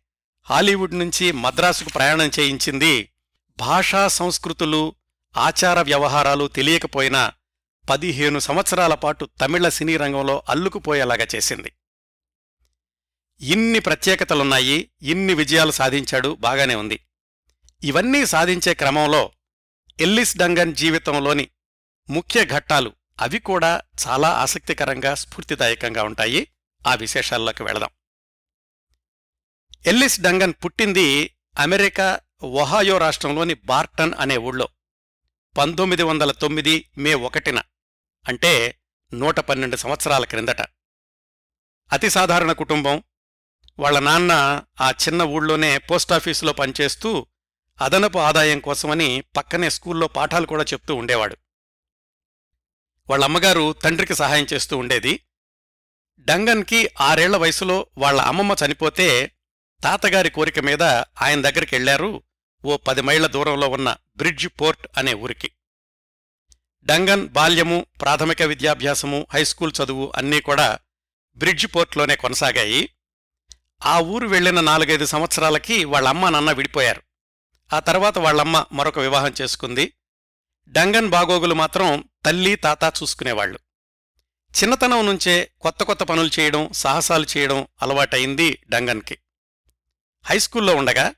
హాలీవుడ్ 0.49 0.99
నుంచి 0.99 1.31
మద్రాసుకు 1.31 1.89
ప్రయాణం 1.89 2.31
చేయించింది. 2.39 3.09
భాషా 3.57 4.07
సంస్కృతులు 4.07 4.95
ఆచార 5.37 5.81
వ్యవహారాలు 5.81 6.47
తెలియకపోయినా 6.47 7.33
పదిహేను 7.89 8.39
సంవత్సరాల 8.39 8.93
పాటు 8.93 9.29
తమిళ 9.41 9.69
సినీ 9.69 9.97
రంగంలో 9.97 10.43
అల్లుకుపోయేలాగా 10.49 11.27
చేసింది. 11.35 11.71
ఇన్ని 13.41 13.79
ప్రత్యేకతలున్నాయి 13.79 14.91
ఇన్ని 15.01 15.33
విజయాలు 15.33 15.71
సాధించాడు 15.71 16.37
బాగానే 16.39 16.75
ఉంది. 16.75 16.99
ఇవన్నీ 17.83 18.25
సాధించే 18.25 18.73
క్రమంలో 18.73 19.31
ఎల్లిస్ 19.99 20.37
డంగన్ 20.37 20.75
జీవితంలోని 20.75 21.47
ముఖ్య 22.09 22.45
ఘట్టాలు 22.45 22.91
అవి 23.21 23.39
కూడా 23.39 23.81
చాలా 24.07 24.29
ఆసక్తికరంగా 24.29 25.15
స్ఫూర్తిదాయకంగా 25.15 26.03
ఉంటాయి. 26.03 26.47
ఆ 26.87 26.95
విశేషాల్లోకి 26.95 27.63
వెళదాం. 27.63 27.89
ఎల్లిస్ 29.85 30.21
డంగన్ 30.21 30.53
పుట్టింది 30.65 31.37
అమెరికా 31.59 32.19
ఒహాయో 32.43 32.97
రాష్ట్రంలోని 32.97 33.53
బార్టన్ 33.53 34.13
అనే 34.19 34.37
ఊళ్ళో. 34.37 34.67
పంతొమ్మిది 35.57 36.03
వందల 36.03 36.31
తొమ్మిది 36.31 36.89
మే 36.97 37.13
ఒకటిన 37.13 37.61
అంటే 38.27 38.79
నూట 39.13 39.39
పన్నెండు 39.39 39.75
సంవత్సరాల 39.75 40.25
క్రిందట. 40.25 40.61
అతి 41.91 42.09
సాధారణ 42.09 42.51
కుటుంబం. 42.51 43.03
వాళ్ళ 43.79 43.99
నాన్న 43.99 44.63
ఆ 44.81 44.91
చిన్న 44.91 45.21
ఊళ్ళోనే 45.21 45.77
పోస్టాఫీసులో 45.77 46.53
పనిచేస్తూ 46.53 47.27
అదనపు 47.81 48.17
ఆదాయం 48.17 48.59
కోసమని 48.59 49.23
పక్కనే 49.37 49.69
స్కూల్లో 49.69 50.07
పాఠాలు 50.07 50.45
కూడా 50.45 50.63
చెప్తూ 50.63 50.95
ఉండేవాడు. 50.95 51.37
వాళ్ళ 53.09 53.23
అమ్మగారు 53.23 53.73
తండ్రికి 53.73 54.15
సహాయం 54.15 54.47
చేస్తూ 54.53 54.77
ఉండేది. 54.77 55.19
డంగన్కి 56.19 56.89
ఆరేళ్ళ 57.01 57.37
వయసులో 57.37 57.87
వాళ్ళ 57.97 58.21
అమ్మమ్మ 58.21 58.55
చనిపోతే 58.65 59.31
తాతగారి 59.83 60.29
కోరిక 60.29 60.59
మీద 60.59 60.83
ఆయన 61.21 61.41
దగ్గరికి 61.41 61.75
వెళ్ళారు 61.75 62.23
ఓ 62.65 62.77
పది 62.77 63.01
మైళ్ళ 63.01 63.27
దూరంలో 63.27 63.67
ఉన్న 63.67 63.97
బ్రిడ్జ్ 64.17 64.47
పోర్ట్ 64.47 64.87
అనే 64.97 65.13
ఊరికి. 65.13 65.51
డంగన్ 66.85 67.27
బాల్యము 67.27 67.85
ప్రాథమిక 68.01 68.41
విద్యాభ్యాసము 68.41 69.27
హైస్కూల్ 69.33 69.73
చదువు 69.83 70.13
అన్నీ 70.15 70.41
కూడా 70.41 70.79
బ్రిడ్జ్ 71.37 71.67
పోర్ట్లోనే 71.75 72.15
కొనసాగాయి. 72.15 72.89
ఆ 73.85 73.99
ఊరు 73.99 74.27
వెళ్ళిన 74.27 74.59
నాలుగైదు 74.59 75.05
సంవత్సరాలకి 75.05 75.85
వాళ్ళమ్మ 75.85 76.29
నాన్న 76.29 76.51
విడిపోయారు. 76.51 77.01
ఆ 77.73 77.79
తర్వాత 77.79 78.17
వాళ్ళమ్మ 78.17 78.65
మరొక 78.71 78.99
వివాహం 78.99 79.33
చేసుకుంది. 79.41 79.93
డంగన్ 80.67 81.09
బాగోగులు 81.09 81.53
మాత్రం 81.53 82.03
తల్లి 82.25 82.55
తాత 82.55 82.83
చూసుకునేవాళ్ళు 82.83 83.59
చిన్నతనం 84.63 85.05
నుంచే 85.05 85.51
కొత్త 85.61 85.83
కొత్త 85.83 86.03
పనులు 86.03 86.29
చేయడం 86.39 86.69
సాహసాలు 86.73 87.25
చేయడం 87.37 87.67
అలవాటైంది 87.81 88.59
డంగన్కి. 88.69 89.17
హైస్కూల్లో 90.29 90.75
ఉండగా 90.75 91.13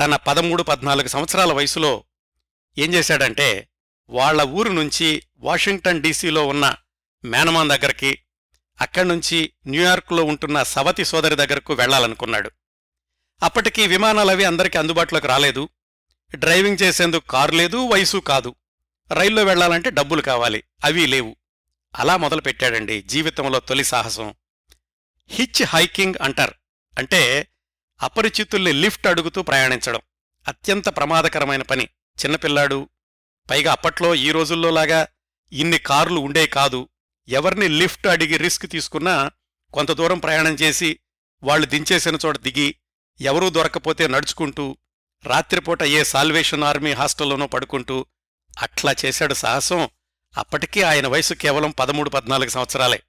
తన 0.00 0.16
పదమూడు 0.16 0.62
పద్నాలుగు 0.62 1.08
సంవత్సరాల 1.08 1.52
వయసులో 1.52 2.04
ఏం 2.78 2.94
చేశాడంటే 2.94 3.68
వాళ్ళ 4.10 4.42
ఊరు 4.42 4.72
నుంచి 4.72 5.22
వాషింగ్టన్ 5.38 6.02
డీసీలో 6.02 6.46
ఉన్న 6.46 6.76
మేనమాన్ 7.24 7.68
దగ్గరికి 7.68 8.18
అక్కడ్నుంచి 8.80 9.52
న్యూయార్క్లో 9.66 10.24
ఉంటున్న 10.24 10.62
సవతి 10.62 11.04
సోదరి 11.04 11.34
దగ్గరకు 11.34 11.72
వెళ్ళాలనుకున్నాడు 11.72 12.50
అప్పటికి 13.42 13.86
విమానాలవి 13.86 14.44
అందరికీ 14.44 14.78
అందుబాటులోకి 14.78 15.26
రాలేదు. 15.26 15.68
డ్రైవింగ్ 16.34 16.82
చేసేందుకు 16.82 17.26
కారు 17.26 17.52
లేదు 17.52 17.88
వయసు 17.88 18.18
కాదు. 18.18 18.54
రైల్లో 19.12 19.44
వెళ్ళాలంటే 19.44 19.90
డబ్బులు 19.90 20.22
కావాలి 20.22 20.64
అవి 20.84 21.06
లేవు. 21.06 21.36
అలా 21.98 22.16
మొదలుపెట్టాడండి 22.16 23.02
జీవితంలో 23.02 23.60
తొలి 23.60 23.84
సాహసం. 23.84 24.34
హిచ్ 25.30 25.66
హైకింగ్ 25.66 26.14
అంటారు. 26.22 26.54
అంటే 26.98 27.46
అపరిచితుల్ని 28.02 28.72
లిఫ్ట్ 28.72 29.06
అడుగుతూ 29.06 29.42
ప్రయాణించడం 29.42 30.00
అత్యంత 30.48 30.88
ప్రమాదకరమైన 30.96 31.62
పని. 31.62 31.88
చిన్నపిల్లాడు 32.24 32.88
పైగా 33.50 33.72
అప్పట్లో 33.72 34.14
ఈ 34.14 34.30
రోజుల్లోలాగా 34.30 35.06
ఇన్ని 35.52 35.78
కార్లు 35.78 36.20
ఉండే 36.20 36.46
కాదు. 36.46 36.88
ఎవరిని 37.28 37.68
లిఫ్ట్ 37.68 38.06
అడిగి 38.06 38.36
రిస్క్ 38.36 38.66
తీసుకున్నా 38.66 39.30
కొంత 39.74 39.92
దూరం 39.92 40.18
ప్రయాణం 40.18 40.54
చేసి 40.54 41.00
వాళ్ళు 41.42 41.66
దించేసిన 41.66 42.18
చోట 42.26 42.36
దిగి 42.36 42.74
ఎవరూ 43.20 43.50
దొరకపోతే 43.50 44.08
నడుచుకుంటూ 44.08 44.76
రాత్రిపూట 45.24 45.82
ఏ 45.82 46.04
సాల్వేషన్ 46.04 46.64
ఆర్మీ 46.64 46.92
హాస్టల్లోనో 46.92 47.46
పడుకుంటూ 47.46 48.06
అట్లా 48.58 48.94
చేశాడు 49.04 49.34
సాహసం 49.34 49.88
అప్పటికీ 50.36 50.82
ఆయన 50.82 51.06
వయసు 51.06 51.34
కేవలం 51.34 51.70
పదమూడు 51.70 52.10
పద్నాలుగు 52.10 52.48
సంవత్సరాలే. 52.48 53.02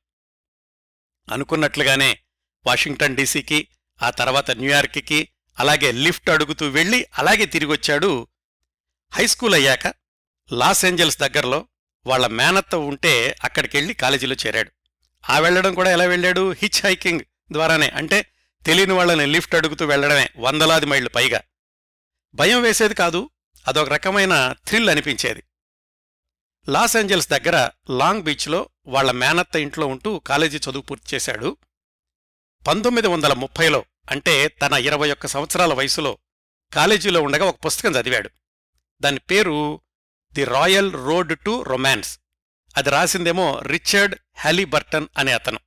అనుకున్నట్లుగానే 1.32 2.20
వాషింగ్టన్ 2.68 3.16
డీసీకి 3.16 3.68
ఆ 4.01 4.10
తర్వాత 4.10 4.51
న్యూయార్క్కి 4.51 5.29
అలాగే 5.60 5.91
లిఫ్ట్ 5.91 6.29
అడుగుతూ 6.29 6.67
వెళ్ళి 6.67 7.08
అలాగే 7.17 7.46
తిరిగొచ్చాడు. 7.46 8.27
హైస్కూల్ 9.13 9.53
అయ్యాక 9.53 9.88
లాస్ 10.51 10.86
ఏంజల్స్ 10.86 11.20
దగ్గరలో 11.20 11.67
వాళ్ళ 12.08 12.27
మేనత్త 12.27 12.75
ఉంటే 12.75 13.36
అక్కడికెళ్ళి 13.43 13.93
కాలేజీలో 13.93 14.36
చేరాడు. 14.48 14.72
ఆ 15.29 15.39
వెళ్ళడం 15.39 15.74
కూడా 15.74 15.91
ఎలా 15.91 16.03
వెళ్ళాడు? 16.03 16.51
హిచ్ 16.51 16.86
హైకింగ్ 16.86 17.20
ద్వారానే. 17.51 17.89
అంటే 17.89 18.25
తెలియని 18.65 18.93
వాళ్ళని 18.93 19.25
లిఫ్ట్ 19.25 19.55
అడుగుతూ 19.55 19.86
వెళ్ళడమే 19.86 20.29
వందలాది 20.38 20.86
మైళ్ళు 20.86 21.10
పైగా. 21.10 21.41
భయం 22.34 22.62
వేసేది 22.62 22.93
కాదు 22.93 23.29
అదొక 23.67 23.89
రకమైన 23.89 24.55
థ్రిల్ 24.67 24.89
అనిపించేది. 24.89 25.43
లాస్ 26.70 26.98
ఏంజల్స్ 26.98 27.29
దగ్గర 27.29 27.70
లాంగ్ 27.89 28.24
బీచ్లో 28.24 28.70
వాళ్ళ 28.88 29.12
మేనత్త 29.12 29.55
ఇంట్లో 29.55 29.88
ఉంటూ 29.88 30.20
కాలేజీ 30.20 30.58
చదువు 30.58 30.81
పూర్తి 30.81 31.15
చేశాడు. 31.15 31.58
పంతొమ్మిది 32.67 33.08
వందల 33.08 33.34
ముప్పైలో 33.34 33.86
అంటే 34.10 34.48
తన 34.48 34.74
ఇరవై 34.74 35.12
ఒక్క 35.12 35.25
సంవత్సరాల 35.25 35.74
వయసులో 35.74 36.17
కాలేజీలో 36.74 37.22
ఉండగా 37.22 37.46
ఒక 37.46 37.65
పుస్తకం 37.65 37.96
చదివాడు. 37.96 38.29
దాని 39.01 39.20
పేరు 39.20 39.81
the 40.34 40.43
Royal 40.43 40.93
Road 40.93 41.39
to 41.39 41.63
Romance. 41.63 42.20
అది 42.77 42.89
రాసిందేమో 42.89 43.60
రిచర్డ్ 43.60 44.15
హ్యాలీబర్టన్ 44.36 45.08
అనే 45.17 45.34
అతను. 45.34 45.60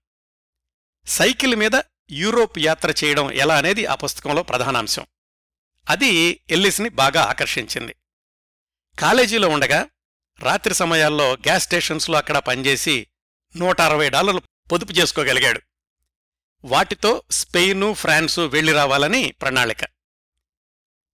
సైకిల్ 1.07 1.57
మీద 1.57 1.81
యూరోప్ 2.11 2.59
యాత్ర 2.59 2.95
చేయడం 3.05 3.33
ఎలా 3.33 3.59
అనేది 3.59 3.87
ఆ 3.87 3.95
పుస్తకంలో 3.95 4.43
ప్రధానాంశం. 4.43 5.07
అది 5.89 6.41
ఎల్లిస్ని 6.51 6.89
బాగా 6.89 7.23
ఆకర్షించింది. 7.23 7.97
కాలేజీలో 8.99 9.49
ఉండగా 9.49 9.89
రాత్రి 10.41 10.75
సమయాల్లో 10.75 11.33
గ్యాస్ 11.33 11.65
స్టేషన్స్లో 11.65 12.19
అక్కడ 12.19 12.39
పనిచేసి 12.39 13.07
నూట 13.57 13.81
అరవై 13.81 14.11
డాలర్లు 14.11 14.43
పొదుపు 14.73 14.93
చేసుకోగలిగాడు. 14.93 15.61
వాటితో 16.65 17.23
స్పెయిను 17.31 17.95
ఫ్రాన్సు 17.95 18.41
వెళ్ళి 18.41 18.73
రావాలని 18.73 19.33
ప్రణాళిక. 19.33 19.79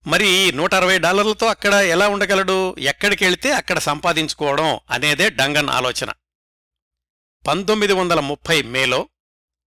మరి 0.06 0.52
నూట 0.52 0.74
అరవై 0.74 0.98
డాలర్లతో 0.98 1.46
అక్కడ 1.46 1.74
ఎలా 1.74 2.08
ఉండగలడు? 2.08 2.76
ఎక్కడికెళితే 2.78 3.52
అక్కడ 3.52 3.78
సంపాదించుకోవడం 3.78 4.80
అనేదే 4.90 5.30
డంగన్ 5.30 5.68
ఆలోచన. 5.68 6.12
పంతొమ్మిది 7.46 7.92
వందల 7.92 8.20
ముప్పై 8.20 8.62
మేలో 8.62 9.08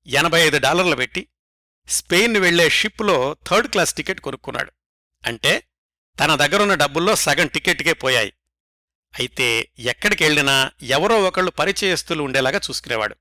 ఎనభై 0.07 0.41
ఐదు 0.41 0.57
డాలర్లు 0.57 0.95
పెట్టి 0.95 1.27
స్పెయిన్ 1.87 2.37
వెళ్ళే 2.37 2.69
షిప్లో 2.69 3.37
థర్డ్ 3.47 3.67
క్లాస్ 3.67 3.93
టికెట్ 3.93 4.21
కొనుక్కున్నాడు. 4.21 4.71
అంటే 5.25 5.67
తన 6.19 6.35
దగ్గరున్న 6.35 6.75
డబ్బుల్లో 6.75 7.15
సగం 7.15 7.47
టికెట్కే 7.47 7.93
పోయాయి. 7.93 8.33
అయితే 9.19 9.71
ఎక్కడికెళ్ళినా 9.79 10.71
ఎవరో 10.81 11.23
ఒకళ్ళు 11.23 11.51
పరిచయస్తులు 11.51 12.23
ఉండేలాగా 12.23 12.59
చూసుకునేవాడు. 12.69 13.15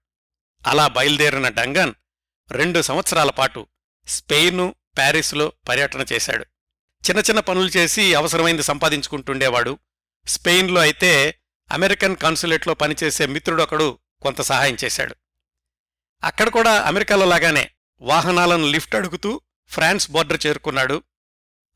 అలా 0.66 0.88
బయలుదేరిన 0.88 1.48
డంగన్ 1.48 1.94
రెండు 2.50 2.82
సంవత్సరాల 2.82 3.30
పాటు 3.30 3.66
స్పెయిను 4.06 4.74
ప్యారిస్లో 4.96 5.52
పర్యటన 5.68 6.04
చేశాడు. 6.12 6.42
చిన్న 7.10 7.20
చిన్న 7.20 7.40
పనులు 7.40 7.68
చేసి 7.68 8.14
అవసరమైంది 8.14 8.62
సంపాదించుకుంటుండేవాడు. 8.62 9.78
స్పెయిన్లో 10.26 10.80
అయితే 10.80 11.38
అమెరికన్ 11.70 12.16
కాన్సులేట్లో 12.16 12.74
పనిచేసే 12.74 13.26
మిత్రుడొకడు 13.26 13.98
కొంత 14.22 14.40
సహాయం 14.40 14.76
చేశాడు. 14.84 15.16
అక్కడ 16.24 16.48
కూడా 16.48 16.82
అమెరికాలో 16.82 17.26
లాగానే 17.26 17.70
వాహనాలను 18.00 18.66
లిఫ్ట్ 18.66 18.94
అడుగుతూ 18.94 19.40
ఫ్రాన్స్ 19.68 20.10
బోర్డర్ 20.10 20.46
చేరుకున్నాడు. 20.46 21.02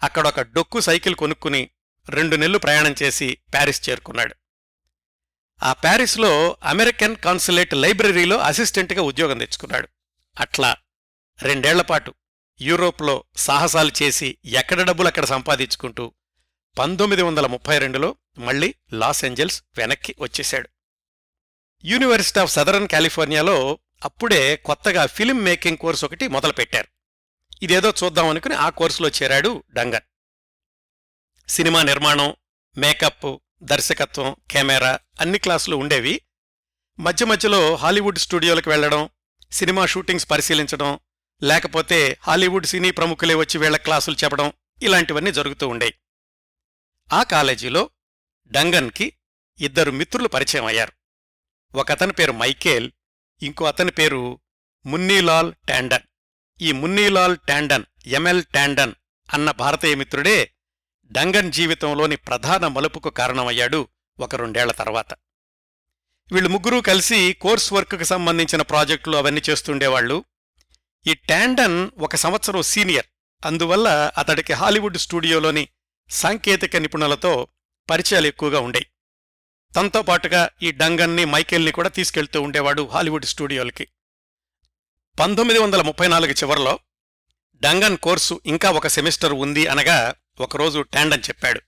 అక్కడొక 0.02 0.40
డొక్కు 0.40 0.80
సైకిల్ 0.80 1.14
కొనుక్కుని 1.14 1.70
రెండు 2.08 2.36
నెలలు 2.36 2.58
ప్రయాణం 2.58 2.94
చేసి 3.02 3.38
ప్యారిస్ 3.52 3.90
చేరుకున్నాడు. 3.90 4.34
ఆ 5.62 5.72
ప్యారిస్లో 5.72 6.56
అమెరికన్ 6.62 7.16
కాన్సులేట్ 7.16 7.74
లైబ్రరీలో 7.74 8.38
అసిస్టెంట్గా 8.38 9.02
ఉద్యోగం 9.02 9.38
తెచ్చుకున్నాడు. 9.38 9.88
అట్లా 10.38 10.76
రెండేళ్ళపాటు 11.42 12.14
యూరోప్లో 12.60 13.24
సాహసాలు 13.36 13.92
చేసి 14.02 14.38
ఎక్కడ 14.44 14.82
డబ్బులు 14.82 15.08
అక్కడ 15.08 15.24
సంపాదించుకుంటూ 15.24 16.14
పంతొమ్మిది 16.78 17.22
వందల 17.22 17.46
ముప్పై 17.46 17.78
రెండులో 17.78 18.16
మళ్ళీ 18.38 18.74
లాస్ 18.92 19.24
ఏంజల్స్ 19.24 19.62
వెనక్కి 19.78 20.14
వచ్చేశాడు. 20.20 20.68
యూనివర్సిటీ 21.84 22.40
ఆఫ్ 22.40 22.52
సదరన్ 22.52 22.88
కాలిఫోర్నియాలో 22.88 23.78
అప్పుడే 24.04 24.56
కొత్తగా 24.56 25.06
ఫిల్మ్ 25.06 25.44
మేకింగ్ 25.44 25.76
కోర్స్ 25.76 26.04
ఒకటి 26.04 26.28
మొదలుపెట్టారు. 26.28 26.88
ఇదేదో 27.62 27.92
చూద్దామనుకుని 28.04 28.54
ఆ 28.54 28.68
కోర్సులో 28.68 29.08
చేరాడు 29.08 29.62
డంగన్ 29.72 30.06
సినిమా 31.50 31.82
నిర్మాణం 31.82 32.36
మేకప్ 32.76 33.36
దర్శకత్వం 33.62 34.36
కెమెరా 34.50 34.98
అన్ని 35.20 35.38
క్లాసులు 35.38 35.76
ఉండేవి. 35.76 36.20
మధ్య 37.00 37.26
మధ్యలో 37.26 37.74
హాలీవుడ్ 37.74 38.18
స్టూడియోలకు 38.18 38.70
వెళ్ళడం 38.70 39.08
సినిమా 39.52 39.86
షూటింగ్స్ 39.86 40.30
పరిశీలించడం 40.30 40.98
లేకపోతే 41.42 42.18
హాలీవుడ్ 42.22 42.66
సినీ 42.66 42.90
ప్రముఖులే 42.90 43.34
వచ్చి 43.34 43.58
వీళ్ళ 43.58 43.76
క్లాసులు 43.76 44.16
చెప్పడం 44.24 44.52
ఇలాంటివన్నీ 44.82 45.32
జరుగుతూ 45.32 45.68
ఉండేవి 45.68 45.94
ఆ 47.12 47.22
కాలేజీలో 47.22 47.90
డంగన్కి 48.50 49.12
ఇద్దరు 49.60 49.90
మిత్రులు 49.90 50.28
పరిచయం 50.28 50.64
అయ్యారు. 50.64 50.92
ఒకతని 51.74 52.12
పేరు 52.12 52.32
మైకేల్ 52.32 52.90
ఇంకో 53.42 53.64
అతని 53.64 53.90
పేరు 53.90 54.40
మున్నీలాల్ 54.86 55.54
టాండన్. 55.68 56.02
ఈ 56.62 56.72
మున్నీలాల్ 56.72 57.36
టాండన్ 57.48 57.84
ఎంఎల్ 58.06 58.44
టాండన్ 58.54 58.94
అన్న 59.34 59.50
భారతీయ 59.50 59.94
మిత్రుడే 59.94 60.52
డంగన్ 61.12 61.52
జీవితంలోని 61.52 62.16
ప్రధాన 62.16 62.66
మలుపుకు 62.66 63.10
కారణమయ్యాడు 63.10 63.88
ఒక 64.20 64.34
రెండేళ్ళ 64.34 64.72
తర్వాత. 64.72 65.14
వీళ్ళు 66.32 66.48
ముగ్గురూ 66.48 66.80
కలిసి 66.80 67.32
కోర్స్ 67.32 67.72
వర్క్కి 67.72 68.04
సంబంధించిన 68.04 68.62
ప్రాజెక్టులు 68.62 69.16
అవన్నీ 69.16 69.42
చేస్తుండేవాళ్ళు 69.50 70.24
ఈ 71.06 71.14
టాండన్ 71.14 71.90
ఒక 71.98 72.16
సంవత్సరం 72.16 72.62
సీనియర్. 72.62 73.06
అందువల్ల 73.44 74.12
అతడికి 74.18 74.52
హాలీవుడ్ 74.52 74.98
స్టూడియోలోని 74.98 75.68
సాంకేతిక 76.10 76.76
నిపుణులతో 76.76 77.48
పరిచయాలు 77.90 78.26
ఎక్కువగా 78.26 78.60
ఉండేవి 78.60 78.86
తనతో 79.74 80.02
పాటుగా 80.02 80.50
ఈ 80.62 80.72
డంగన్ని 80.72 81.24
మైకేల్ని 81.24 81.72
కూడా 81.72 81.88
తీసుకెళ్తూ 81.88 82.42
ఉండేవాడు 82.42 82.88
హాలీవుడ్ 82.92 83.24
స్టూడియోలకి. 83.24 83.88
పంతొమ్మిది 85.20 85.60
వందల 85.60 85.82
ముప్పై 85.82 86.08
నాలుగు 86.08 86.32
చివరిలో 86.32 86.78
డంగన్ 87.60 87.98
కోర్సు 87.98 88.40
ఇంకా 88.46 88.70
ఒక 88.70 88.86
సెమిస్టర్ 88.86 89.32
ఉంది 89.32 89.66
అనగా 89.66 90.14
ఒకరోజు 90.40 90.80
టాండన్ 90.80 91.22
చెప్పాడు. 91.28 91.60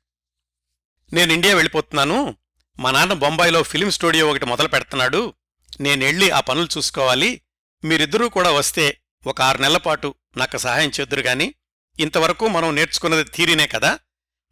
నేను 1.13 1.33
ఇండియా 1.33 1.55
వెళ్ళిపోతున్నాను. 1.55 2.37
మా 2.79 2.91
నాన్న 2.91 3.13
బొంబాయిలో 3.13 3.63
ఫిలిం 3.63 3.91
స్టూడియో 3.91 4.31
ఒకటి 4.31 4.47
మొదలు 4.47 4.69
పెడుతున్నాడు. 4.69 5.35
నేనెళ్ళి 5.81 6.31
ఆ 6.31 6.41
పనులు 6.41 6.69
చూసుకోవాలి. 6.79 7.41
మీరిద్దరూ 7.85 8.29
కూడా 8.29 8.51
వస్తే 8.51 9.01
ఒక 9.27 9.43
ఆరు 9.43 9.59
నెలల 9.59 9.77
పాటు 9.77 10.15
నాకు 10.37 10.59
సహాయం 10.59 10.93
చేద్దురు 11.01 11.21
గాని. 11.21 11.55
ఇంతవరకు 12.01 12.49
మనం 12.49 12.75
నేర్చుకున్నది 12.75 13.25
థీరీనే 13.25 13.67
కదా. 13.67 13.99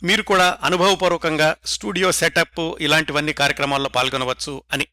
మీరు 0.02 0.22
కూడా 0.22 0.58
అనుభవపూర్వకంగా 0.62 1.56
స్టూడియో 1.66 2.12
సెటప్ 2.12 2.76
ఇలాంటివన్నీ 2.80 3.32
కార్యక్రమాల్లో 3.32 3.88
పాల్గొనవచ్చు 3.88 4.62
అని. 4.72 4.86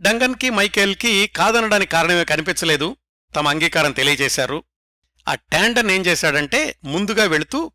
డంగన్కి 0.00 0.50
మైకేల్కి 0.50 1.26
కాదనడానికి 1.26 1.92
కారణమే 1.92 2.24
కనిపించలేదు. 2.24 2.96
తమ 3.36 3.48
అంగీకారం 3.48 3.92
తెలియజేశారు. 3.92 4.64
ఆ 5.28 5.34
ట్యాండన్ 5.34 5.90
ఏం 5.90 6.06
చేశాడంటే 6.06 6.76
ముందుగా 6.84 7.24
వెళుతూ 7.24 7.72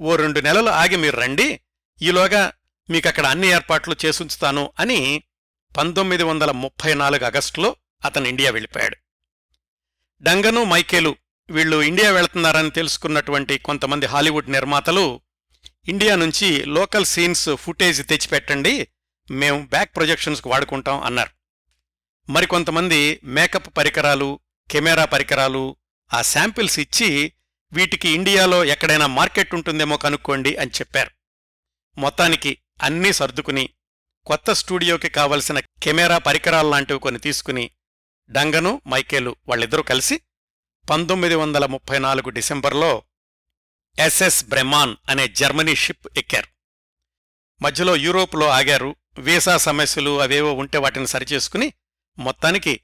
ఓ 0.00 0.16
రెండు 0.16 0.40
నెలలు 0.40 0.70
ఆగి 0.70 0.96
మీరు 0.96 1.16
రండి. 1.16 1.60
ఈలోగా 2.02 2.52
మీకక్కడ 2.90 3.26
అన్ని 3.26 3.46
ఏర్పాట్లు 3.48 3.96
చేసుంచుతాను 4.04 4.72
అని 4.78 5.22
పంతొమ్మిది 5.76 6.22
వందల 6.22 6.50
ముప్పై 6.50 6.94
నాలుగు 6.94 7.24
ఆగస్టులో 7.24 7.76
అతను 8.04 8.28
ఇండియా 8.28 8.50
వెళ్ళిపోయాడు. 8.50 8.96
డంగను 10.22 10.64
మైకేలు 10.64 11.16
వీళ్ళు 11.50 11.82
ఇండియా 11.82 12.10
వెళుతున్నారని 12.10 12.70
తెలుసుకున్నటువంటి 12.70 13.58
కొంతమంది 13.58 14.06
హాలీవుడ్ 14.06 14.50
నిర్మాతలు 14.50 15.20
ఇండియా 15.88 16.16
నుంచి 16.16 16.64
లోకల్ 16.64 17.04
సీన్స్ 17.04 17.50
ఫుటేజ్ 17.54 18.08
తెచ్చిపెట్టండి 18.08 18.88
మేము 19.30 19.66
బ్యాక్ 19.66 19.96
ప్రొజెక్షన్స్కు 19.96 20.50
వాడుకుంటాం 20.50 21.02
అన్నారు. 21.02 21.30
మరికొంతమంది 22.32 23.20
మేకప్ 23.24 23.76
పరికరాలు 23.76 24.40
కెమెరా 24.70 25.04
పరికరాలు 25.04 25.76
ఆ 26.14 26.22
శాంపిల్స్ 26.22 26.78
ఇచ్చి 26.78 27.32
వీటికి 27.72 28.08
ఇండియాలో 28.08 28.64
ఎక్కడైనా 28.64 29.06
మార్కెట్ 29.06 29.54
ఉంటుందేమో 29.54 29.96
కనుక్కోండి 29.96 30.56
అని 30.56 30.70
చెప్పారు. 30.70 31.10
మొత్తానికి 32.00 32.58
అన్నీ 32.82 33.12
సర్దుకుని 33.12 33.70
కొత్త 34.26 34.52
స్టూడియోకి 34.52 35.08
కావలసిన 35.08 35.58
కెమెరా 35.82 36.18
పరికరాల్లాంటివి 36.18 37.00
కొన్ని 37.00 37.20
తీసుకుని 37.20 37.70
డంగను 38.30 38.82
మైకేలు 38.86 39.36
వాళ్ళిద్దరూ 39.48 39.82
కలిసి 39.82 40.20
పంతొమ్మిది 40.90 41.34
వందల 41.34 41.66
ముప్పై 41.66 41.98
నాలుగు 41.98 42.28
డిసెంబర్లో 42.28 43.02
ఎస్ఎస్ 43.98 44.44
బ్రెమాన్ 44.44 44.96
అనే 45.08 45.28
జర్మనీ 45.28 45.74
షిప్ 45.76 46.08
ఎక్కారు. 46.16 46.48
మధ్యలో 47.62 47.96
యూరోప్లో 47.96 48.48
ఆగారు 48.48 48.96
వీసా 49.18 49.56
సమస్యలు 49.56 50.20
అవేవో 50.20 50.52
ఉంటే 50.52 50.78
వాటిని 50.78 51.06
సరిచేసుకుని 51.06 51.72
మొత్తానికి 52.18 52.80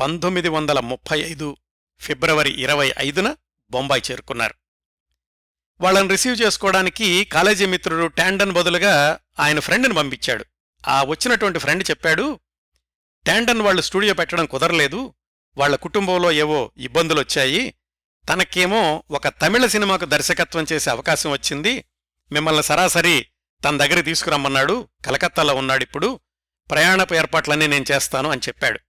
పంతొమ్మిది 0.00 0.48
వందల 0.48 0.80
ముప్పై 0.80 1.20
ఐదు 1.20 1.56
ఫిబ్రవరి 2.00 2.50
ఇరవై 2.50 2.92
ఐదున 2.98 3.36
బొంబాయి 3.70 4.02
చేరుకున్నారు. 4.10 4.54
వాళ్ళని 5.80 6.08
రిసీవ్ 6.08 6.42
చేసుకోవడానికి 6.42 7.24
కాలేజీ 7.24 7.66
మిత్రుడు 7.66 8.06
టాండన్ 8.06 8.52
బదులుగా 8.52 9.18
ఆయన 9.38 9.60
ఫ్రెండ్ని 9.60 9.94
పంపించాడు. 9.94 10.44
ఆ 10.88 11.02
వచ్చినటువంటి 11.02 11.58
ఫ్రెండ్ 11.58 11.90
చెప్పాడు 11.90 12.40
ట్యాండన్ 13.24 13.60
వాళ్ళు 13.60 13.82
స్టూడియో 13.82 14.14
పెట్టడం 14.14 14.46
కుదరలేదు 14.46 15.14
వాళ్ళ 15.58 15.76
కుటుంబంలో 15.76 16.32
ఏవో 16.32 16.72
ఇబ్బందులొచ్చాయి 16.78 17.74
తనకేమో 18.28 19.04
ఒక 19.10 19.28
తమిళ 19.28 19.66
సినిమాకు 19.66 20.04
దర్శకత్వం 20.04 20.66
చేసే 20.72 20.90
అవకాశం 20.90 21.30
వచ్చింది 21.30 21.84
మిమ్మల్ని 22.32 22.62
సరాసరి 22.62 23.26
తన 23.64 23.76
దగ్గర 23.76 24.00
తీసుకురమ్మన్నాడు 24.00 24.88
కలకత్తాలో 25.06 25.54
ఉన్నాడిప్పుడు 25.54 26.20
ప్రయాణపు 26.70 27.14
ఏర్పాట్లన్నీ 27.14 27.66
నేను 27.66 27.84
చేస్తాను 27.92 28.30
అని 28.30 28.40
చెప్పాడు. 28.48 28.80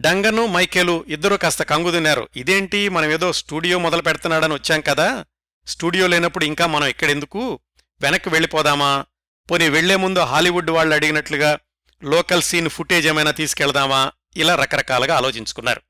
డంగను 0.00 0.46
మైకేలు 0.46 1.04
ఇద్దరూ 1.08 1.36
కాస్త 1.36 1.62
కంగుదిన్నారు. 1.62 2.28
ఇదేంటి? 2.36 2.88
మనమేదో 2.88 3.32
స్టూడియో 3.32 3.78
మొదలు 3.78 4.02
పెడుతున్నాడని 4.02 4.54
వచ్చాం 4.54 4.80
కదా 4.80 5.24
స్టూడియో 5.66 6.06
లేనప్పుడు 6.06 6.44
ఇంకా 6.44 6.66
మనం 6.66 6.86
ఇక్కడెందుకు 6.86 7.60
వెనక్కి 8.00 8.28
వెళ్ళిపోదామా? 8.28 9.04
పోనీ 9.50 9.68
వెళ్ళే 9.68 9.96
ముందు 9.96 10.18
హాలీవుడ్ 10.18 10.70
వాళ్ళు 10.70 10.94
అడిగినట్లుగా 10.94 11.58
లోకల్ 12.04 12.42
సీన్ 12.42 12.68
ఫుటేజ్ 12.68 13.06
ఏమైనా 13.06 13.30
తీసుకెళ్దామా? 13.30 14.12
ఇలా 14.36 14.54
రకరకాలుగా 14.54 15.16
ఆలోచించుకున్నారు. 15.16 15.82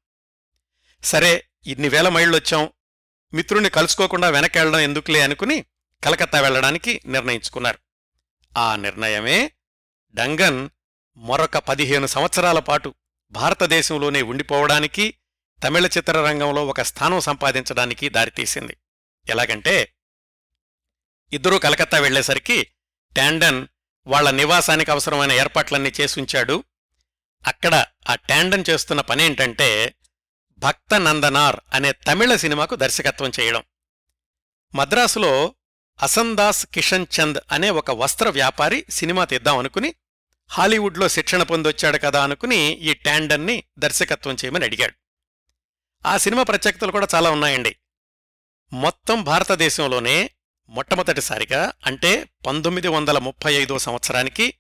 సరే 1.05 1.45
ఇన్ని 1.67 1.89
వేల 1.89 2.09
మైళ్ళొచ్చాం. 2.09 2.69
మిత్రుణ్ణి 3.35 3.71
కలుసుకోకుండా 3.71 4.29
వెనక్కి 4.29 4.59
వెళ్ళడం 4.59 4.79
ఎందుకులే 4.79 5.21
అనుకుని 5.21 5.65
కలకత్తా 6.05 6.41
వెళ్ళడానికి 6.41 7.01
నిర్ణయించుకున్నారు. 7.07 7.79
ఆ 8.59 8.77
నిర్ణయమే 8.77 9.53
డంగన్ 10.15 10.69
మరొక 11.17 11.59
పదిహేను 11.59 12.07
సంవత్సరాల 12.07 12.59
పాటు 12.59 12.95
భారతదేశంలోనే 13.33 14.23
ఉండిపోవడానికి 14.23 15.15
తమిళ 15.65 15.87
చిత్రరంగంలో 15.87 16.67
ఒక 16.67 16.83
స్థానం 16.83 17.21
సంపాదించడానికి 17.21 18.09
దారితీసింది. 18.09 18.77
ఎలాగంటే 19.29 19.95
ఇద్దరూ 21.33 21.59
కలకత్తా 21.59 21.99
వెళ్ళేసరికి 21.99 22.63
ట్యాండన్ 23.15 23.67
వాళ్ళ 24.07 24.31
నివాసానికి 24.31 24.91
అవసరమైన 24.91 25.33
ఏర్పాట్లన్నీ 25.33 25.93
చేసుంచాడు 26.01 26.65
అక్కడ 27.47 27.87
ఆ 28.09 28.15
టాండన్ 28.15 28.65
చేస్తున్న 28.71 29.01
పనేంటంటే 29.01 29.95
భక్త 30.59 30.95
నందనార్ 30.95 31.61
అనే 31.73 31.93
తమిళ 31.93 32.37
సినిమాకు 32.37 32.75
దర్శకత్వం 32.75 33.33
చేయడం. 33.41 33.63
మద్రాసులో 34.75 35.55
అసందాస్ 36.03 36.67
కిషన్ 36.67 37.07
చంద్ 37.21 37.39
అనే 37.53 37.71
ఒక 37.71 37.91
వస్త్ర 37.91 38.29
వ్యాపారి 38.29 38.87
సినిమా 38.91 39.25
తీద్దామనుకుని 39.25 39.95
హాలీవుడ్లో 40.53 41.09
శిక్షణ 41.09 41.43
పొందొచ్చాడు 41.43 41.99
కదా 41.99 42.25
అనుకుని 42.25 42.57
ఈ 42.57 42.95
ట్యాండన్ని 42.95 43.65
దర్శకత్వం 43.79 44.35
చేయమని 44.35 44.65
అడిగాడు. 44.65 44.95
ఆ 46.09 46.17
సినిమా 46.17 46.43
ప్రత్యేకతలు 46.43 46.93
కూడా 46.93 47.09
చాలా 47.15 47.31
ఉన్నాయండి. 47.31 47.77
మొత్తం 48.73 49.23
భారతదేశంలోనే 49.23 50.31
మొట్టమొదటిసారిగా 50.69 51.73
అంటే 51.87 52.25
పంతొమ్మిది 52.47 52.89
వందల 52.89 53.19
ముప్పై 53.19 53.53
ఐదో 53.53 53.79
సంవత్సరానికి 53.79 54.55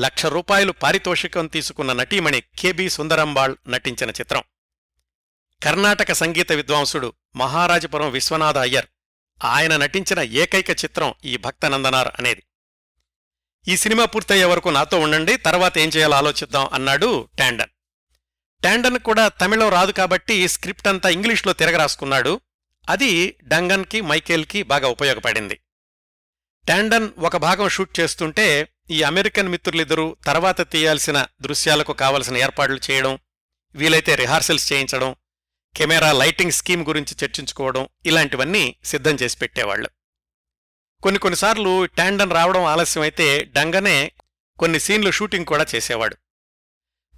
లక్ష 0.00 0.26
రూపాయలు 0.26 0.72
పారితోషికం 0.72 1.46
తీసుకున్న 1.46 1.92
నటీమణి 1.92 2.40
కెబి 2.58 2.90
సుందరంబాళ్ 2.90 3.56
నటించిన 3.68 4.10
చిత్రం. 4.10 4.42
కర్ణాటక 5.62 6.12
సంగీత 6.12 6.52
విద్వాంసుడు 6.52 7.12
మహారాజపురం 7.36 8.10
విశ్వనాథ 8.10 8.58
అయ్యర్ 8.58 8.86
ఆయన 9.44 9.76
నటించిన 9.76 10.18
ఏకైక 10.18 10.70
చిత్రం 10.70 11.14
ఈ 11.24 11.36
భక్తనందనార్ 11.36 12.08
అనేది. 12.18 12.42
ఈ 13.68 13.76
సినిమా 13.76 14.04
పూర్తయ్యే 14.04 14.44
వరకు 14.44 14.68
నాతో 14.68 15.00
ఉండండి 15.00 15.36
తర్వాత 15.36 15.78
ఏం 15.78 15.88
చేయాలో 15.88 16.16
ఆలోచిద్దాం 16.16 16.68
అన్నాడు 16.72 17.28
టాండన్. 17.38 17.70
టాండన్ 18.64 18.98
కూడా 18.98 19.28
తమిళం 19.28 19.68
రాదు 19.68 19.92
కాబట్టి 19.92 20.48
స్క్రిప్ట్ 20.48 20.88
అంతా 20.88 21.08
ఇంగ్లీష్లో 21.08 21.52
తిరగరాసుకున్నాడు 21.52 22.40
అది 22.88 23.38
డంగన్కి 23.42 24.00
మైకేల్కి 24.00 24.62
బాగా 24.62 24.88
ఉపయోగపడింది. 24.88 25.60
టాండన్ 26.68 27.10
ఒక 27.18 27.36
భాగం 27.36 27.68
షూట్ 27.68 28.00
చేస్తుంటే 28.00 28.68
ఈ 28.90 29.02
అమెరికన్ 29.02 29.48
మిత్రులిద్దరూ 29.48 30.16
తర్వాత 30.26 30.60
తీయాల్సిన 30.72 31.26
దృశ్యాలకు 31.40 31.92
కావలసిన 31.92 32.36
ఏర్పాట్లు 32.36 32.80
చేయడం 32.90 33.18
వీలైతే 33.74 34.14
రిహార్సల్స్ 34.14 34.72
చేయించడం 34.72 35.16
కెమెరా 35.76 36.12
లైటింగ్ 36.12 36.52
స్కీమ్ 36.52 36.84
గురించి 36.84 37.16
చర్చించుకోవడం 37.24 37.88
ఇలాంటివన్నీ 38.06 38.76
సిద్ధం 38.84 39.14
చేసి 39.14 39.36
పెట్టేవాళ్ళు 39.36 39.90
కొన్ని 41.02 41.18
కొన్నిసార్లు 41.18 41.86
టాండన్ 41.86 42.32
రావడం 42.32 42.64
ఆలస్యమైతే 42.64 43.44
డంగనే 43.44 44.12
కొన్ని 44.58 44.80
సీన్లు 44.80 45.10
షూటింగ్ 45.10 45.46
కూడా 45.46 45.66
చేసేవాడు. 45.74 46.16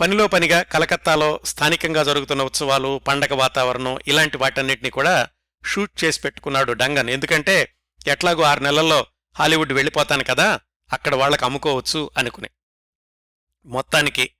పనిలో 0.01 0.27
పనిగా 0.27 0.63
కలకత్తాలో 0.63 1.41
స్థానికంగా 1.45 2.03
జరుగుతున్న 2.05 2.43
ఉత్సవాలు 2.43 2.99
పండగ 2.99 3.35
వాతావరణం 3.35 3.99
ఇలాంటి 4.07 4.37
వాటన్నిటినీ 4.37 4.91
కూడా 4.91 5.29
షూట్ 5.64 6.05
చేసి 6.05 6.20
పెట్టుకున్నాడు 6.20 6.73
డంగన్. 6.73 7.11
ఎందుకంటే 7.11 7.77
ఎట్లాగో 8.07 8.42
ఆరు 8.42 8.61
నెలల్లో 8.61 9.07
హాలీవుడ్ 9.38 9.73
వెళ్ళిపోతాను 9.73 10.25
కదా 10.25 10.61
అక్కడ 10.92 11.14
వాళ్ళకి 11.14 11.44
అమ్ముకోవచ్చు 11.44 12.11
అనుకుని. 12.18 12.51
మొత్తానికి 13.66 14.31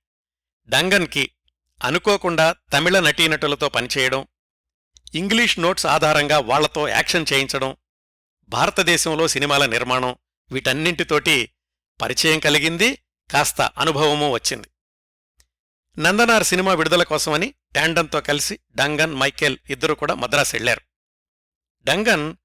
డంగన్కి 0.69 1.31
అనుకోకుండా 1.83 2.57
తమిళ 2.73 3.01
నటీనటులతో 3.01 3.69
పనిచేయడం 3.69 4.27
ఇంగ్లీష్ 5.15 5.59
నోట్స్ 5.59 5.87
ఆధారంగా 5.87 6.39
వాళ్ళతో 6.39 6.89
యాక్షన్ 6.89 7.27
చేయించడం 7.33 7.77
భారతదేశంలో 8.49 9.29
సినిమాల 9.29 9.67
నిర్మాణం 9.67 10.17
వీటన్నింటితోటి 10.53 11.53
పరిచయం 12.01 12.39
కలిగింది 12.39 12.99
కాస్త 13.31 13.61
అనుభవమూ 13.61 14.31
వచ్చింది. 14.31 14.69
నందనార్ 15.99 16.45
సినిమా 16.45 16.75
విడుదల 16.75 17.03
కోసమని 17.03 17.55
టాండన్తో 17.77 18.21
కలిసి 18.21 18.59
డంగన్ 18.75 19.15
మైకేల్ 19.15 19.59
ఇద్దరు 19.71 19.95
కూడా 19.95 20.15
మద్రాసు 20.15 20.57
వెళ్ళారు 20.57 20.81
డంగన్ 21.85 22.37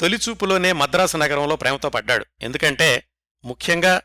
తొలిచూపులోనే 0.00 0.72
మద్రాసు 0.72 1.16
నగరంలో 1.16 1.56
ప్రేమతో 1.56 1.90
పడ్డాడు. 1.90 2.26
ఎందుకంటే 2.40 3.08
ముఖ్యంగా 3.44 4.02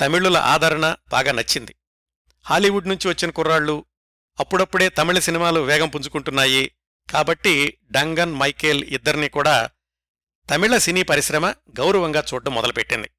తమిళుల 0.00 0.36
ఆదరణ 0.36 0.96
బాగా 1.08 1.32
నచ్చింది. 1.32 1.74
హాలీవుడ్ 2.42 2.88
నుంచి 2.88 3.08
వచ్చిన 3.08 3.30
కుర్రాళ్ళు 3.30 3.84
అప్పుడప్పుడే 4.40 4.88
తమిళ 4.88 5.18
సినిమాలు 5.18 5.60
వేగం 5.60 5.88
పుంజుకుంటున్నాయి. 5.88 6.70
కాబట్టి 7.10 7.78
డంగన్ 7.90 8.34
మైకేల్ 8.34 8.84
ఇద్దరినీ 8.84 9.28
కూడా 9.28 9.70
తమిళ 10.50 10.78
సినీ 10.78 11.02
పరిశ్రమ 11.02 11.50
గౌరవంగా 11.50 12.24
చూడడం 12.34 12.54
మొదలుపెట్టింది. 12.54 13.10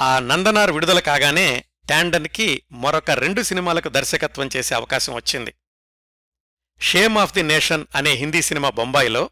ఆ 0.00 0.18
నందనార్ 0.18 0.70
విడుదల 0.70 1.00
కాగానే 1.00 1.64
టాండన్కి 1.88 2.62
మరొక 2.72 3.10
రెండు 3.10 3.42
సినిమాలకు 3.42 3.88
దర్శకత్వం 3.88 4.50
చేసే 4.56 4.74
అవకాశం 4.74 5.14
వచ్చింది. 5.14 5.54
షేమ్ 6.80 7.18
ఆఫ్ 7.18 7.34
ది 7.34 7.42
నేషన్ 7.42 7.86
అనే 7.94 8.12
హిందీ 8.12 8.42
సినిమా 8.42 8.70
బొంబాయిలో 8.70 9.30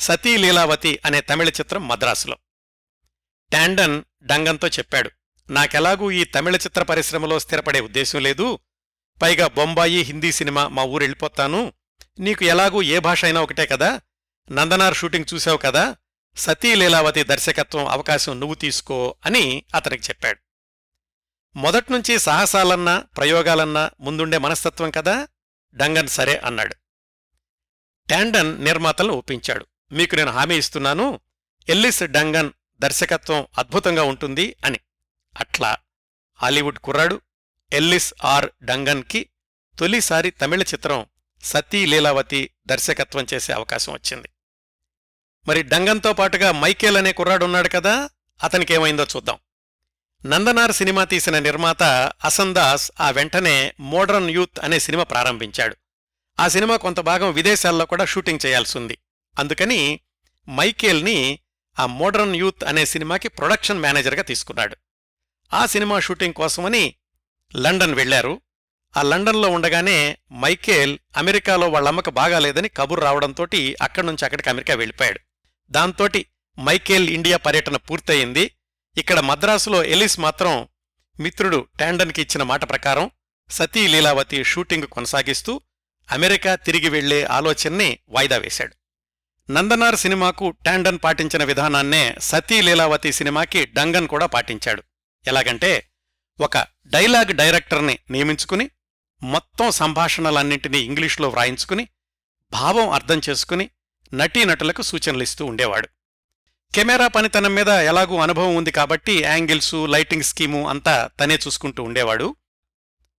సతీ 0.00 0.36
లీలావతి 0.36 0.98
అనే 1.04 1.20
తమిళ 1.20 1.48
చిత్రం 1.48 1.88
మద్రాసులో. 1.88 2.38
టాండన్ 3.52 4.02
డంగన్తో 4.22 4.68
చెప్పాడు 4.68 5.10
నాకెలాగూ 5.50 6.10
ఈ 6.10 6.24
తమిళ 6.24 6.56
చిత్ర 6.56 6.82
పరిశ్రమలో 6.82 7.38
స్థిరపడే 7.38 7.80
ఉద్దేశం 7.80 8.18
లేదు. 8.18 8.58
పైగా 9.22 9.46
బొంబాయి 9.46 10.02
హిందీ 10.02 10.32
సినిమా 10.32 10.68
మా 10.68 10.82
ఊరు 10.82 11.02
వెళ్ళిపోతాను 11.02 11.72
నీకు 12.18 12.44
ఎలాగూ 12.44 12.82
ఏ 12.82 12.98
భాష 12.98 13.24
అయినా 13.24 13.40
ఒకటే 13.40 13.66
కదా. 13.66 14.00
నందనార్ 14.50 14.96
షూటింగ్ 14.96 15.34
చూశావు 15.34 15.56
కదా. 15.56 15.96
సతీ 16.36 16.74
లీలావతి 16.74 17.22
దర్శకత్వం 17.22 17.86
అవకాశం 17.86 18.40
నువ్వు 18.40 18.54
తీసుకో 18.54 19.16
అని 19.26 19.64
అతనికి 19.74 20.02
చెప్పాడు. 20.02 20.38
మొదట్నుంచి 21.58 22.18
సాహసాలన్నా 22.18 22.98
ప్రయోగాలన్నా 22.98 23.90
ముందుండే 24.00 24.38
మనస్తత్వం 24.38 24.90
కదా. 24.90 25.28
డంగన్ 25.74 26.08
సరే 26.08 26.36
అన్నాడు. 26.36 26.74
టాండన్ 28.10 28.64
నిర్మాతలను 28.64 29.12
ఒప్పించాడు. 29.12 29.66
మీకు 29.92 30.14
నేను 30.14 30.30
హామీ 30.30 30.58
ఇస్తున్నాను. 30.58 31.20
ఎల్లిస్ 31.68 32.02
డంగన్ 32.02 32.50
దర్శకత్వం 32.78 33.46
అద్భుతంగా 33.58 34.02
ఉంటుంది 34.02 34.56
అని. 34.64 34.80
అట్లా 35.38 35.76
హాలీవుడ్ 36.42 36.78
కుర్రాడు 36.78 37.20
ఎల్లిస్ 37.72 38.14
ఆర్ 38.24 38.50
డంగన్కి 38.62 39.28
తొలిసారి 39.78 40.30
తమిళ 40.30 40.62
చిత్రం 40.62 41.06
సతీ 41.42 41.86
లీలావతి 41.86 42.50
దర్శకత్వం 42.66 43.26
చేసే 43.34 43.52
అవకాశం 43.52 43.92
వచ్చింది. 43.92 44.28
మరి 45.48 45.62
డంగన్తో 45.62 46.12
పాటుగా 46.12 46.52
మైకేల్ 46.52 46.96
అనే 46.96 47.12
కుర్రాడున్నాడు 47.12 47.68
కదా 47.68 48.10
అతనికేమైందో 48.42 49.06
చూద్దాం. 49.16 49.38
నందనార్ 50.26 50.72
సినిమా 50.72 51.04
తీసిన 51.04 51.38
నిర్మాత 51.38 51.82
అసందాస్ 52.24 52.92
ఆ 53.00 53.10
వెంటనే 53.10 53.74
మోడర్న్ 53.80 54.30
యూత్ 54.30 54.60
అనే 54.62 54.78
సినిమా 54.78 55.04
ప్రారంభించాడు. 55.04 55.76
ఆ 56.40 56.48
సినిమా 56.48 56.76
కొంత 56.76 57.00
భాగం 57.00 57.32
విదేశాల్లో 57.32 57.86
కూడా 57.86 58.04
షూటింగ్ 58.04 58.46
చేయాల్సింది 58.46 58.98
అందుకని 59.38 60.00
మైకేల్ని 60.48 61.38
ఆ 61.78 61.86
మోడర్న్ 61.86 62.36
యూత్ 62.36 62.64
అనే 62.64 62.84
సినిమాకి 62.84 63.28
ప్రొడక్షన్ 63.28 63.80
మేనేజర్గా 63.80 64.22
తీసుకున్నాడు. 64.22 64.76
ఆ 65.52 65.66
సినిమా 65.66 66.00
షూటింగ్ 66.00 66.34
కోసమని 66.34 66.94
లండన్ 67.56 67.94
వెళ్ళారు 67.94 68.42
ఆ 68.96 69.02
లండన్లో 69.02 69.48
ఉండగానే 69.50 70.18
మైకేల్ 70.32 70.98
అమెరికాలో 71.16 71.68
వాళ్ళమ్మకు 71.68 72.10
బాగాలేదని 72.10 72.68
కబుర్ 72.68 73.00
రావడంతోటి 73.00 73.76
అక్కడి 73.82 74.06
నుంచి 74.06 74.24
అక్కడికి 74.24 74.48
అమెరికా 74.50 74.74
వెళ్ళిపోయాడు. 74.74 75.20
దాంతోటి 75.70 76.26
మైకేల్ 76.60 77.08
ఇండియా 77.08 77.36
పర్యటన 77.36 77.76
పూర్తయింది. 77.76 78.50
ఇక్కడ 78.98 79.20
మద్రాసులో 79.20 79.84
ఎలిస్ 79.84 80.20
మాత్రం 80.20 80.68
మిత్రుడు 81.20 81.66
టాండన్కి 81.80 82.22
ఇచ్చిన 82.22 82.42
మాట 82.42 82.68
ప్రకారం 82.68 83.10
సతీ 83.50 83.86
లీలావతి 83.86 84.44
షూటింగ్ 84.44 84.86
కొనసాగిస్తూ 84.86 85.60
అమెరికా 86.12 86.54
తిరిగి 86.54 86.88
వెళ్ళే 86.88 87.24
ఆలోచనని 87.24 87.98
వాయిదా 88.08 88.38
వేశాడు. 88.38 88.74
నందనార్ 89.50 89.96
సినిమాకు 89.96 90.54
టాండన్ 90.66 90.98
పాటించిన 91.04 91.44
విధానాన్నే 91.44 92.16
సతీ 92.20 92.62
లీలావతి 92.62 93.12
సినిమాకి 93.12 93.66
డంగన్ 93.66 94.08
కూడా 94.08 94.26
పాటించాడు. 94.26 94.82
ఎలాగంటే 95.26 95.70
ఒక 96.40 96.56
డైలాగ్ 96.86 97.32
డైరెక్టర్ని 97.36 97.98
నియమించుకుని 98.10 98.70
మొత్తం 99.22 99.70
సంభాషణలన్నింటినీ 99.70 100.78
ఇంగ్లీష్లో 100.78 101.28
వ్రాయించుకుని 101.28 101.88
భావం 102.52 102.90
అర్థం 102.90 103.20
చేసుకుని 103.28 103.70
నటీనటులకు 104.14 104.82
సూచనలిస్తూ 104.82 105.46
ఉండేవాడు. 105.46 105.88
కెమెరా 106.74 107.08
పనితనం 107.08 107.54
మీద 107.54 107.68
ఎలాగూ 107.68 108.16
అనుభవం 108.16 108.56
ఉంది 108.56 108.70
కాబట్టి 108.70 109.14
యాంగిల్సు 109.22 109.86
లైటింగ్ 109.86 110.22
స్కీము 110.22 110.68
అంతా 110.68 111.10
తనే 111.20 111.34
చూసుకుంటూ 111.34 111.82
ఉండేవాడు. 111.82 112.36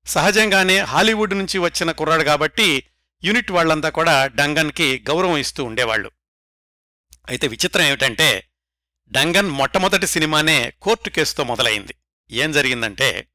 సహజంగానే 0.05 0.79
హాలీవుడ్ 0.79 1.33
నుంచి 1.33 1.57
వచ్చిన 1.59 1.91
కుర్రాడు 1.91 2.23
కాబట్టి 2.23 2.83
యూనిట్ 3.23 3.51
వాళ్ళంతా 3.51 3.89
కూడా 3.89 4.27
డంగన్కి 4.27 5.05
గౌరవం 5.09 5.37
ఇస్తూ 5.37 5.63
ఉండేవాళ్ళు 5.63 6.11
అయితే 7.29 7.47
విచిత్రం 7.47 7.85
ఏమిటంటే 7.85 8.49
డంగన్ 9.11 9.47
మొట్టమొదటి 9.47 10.07
సినిమానే 10.07 10.73
కోర్టు 10.81 11.09
కేసుతో 11.09 11.43
మొదలైంది. 11.43 11.95
ఏం 12.31 12.51
జరిగిందంటే 12.51 13.29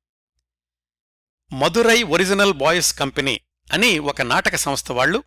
మధురై 1.53 2.03
ఒరిజినల్ 2.03 2.53
బాయ్స్ 2.53 2.99
కంపెనీ 2.99 3.41
అని 3.73 3.99
ఒక 3.99 4.23
నాటక 4.23 4.57
సంస్థ 4.57 4.93
వాళ్ళు 4.93 5.25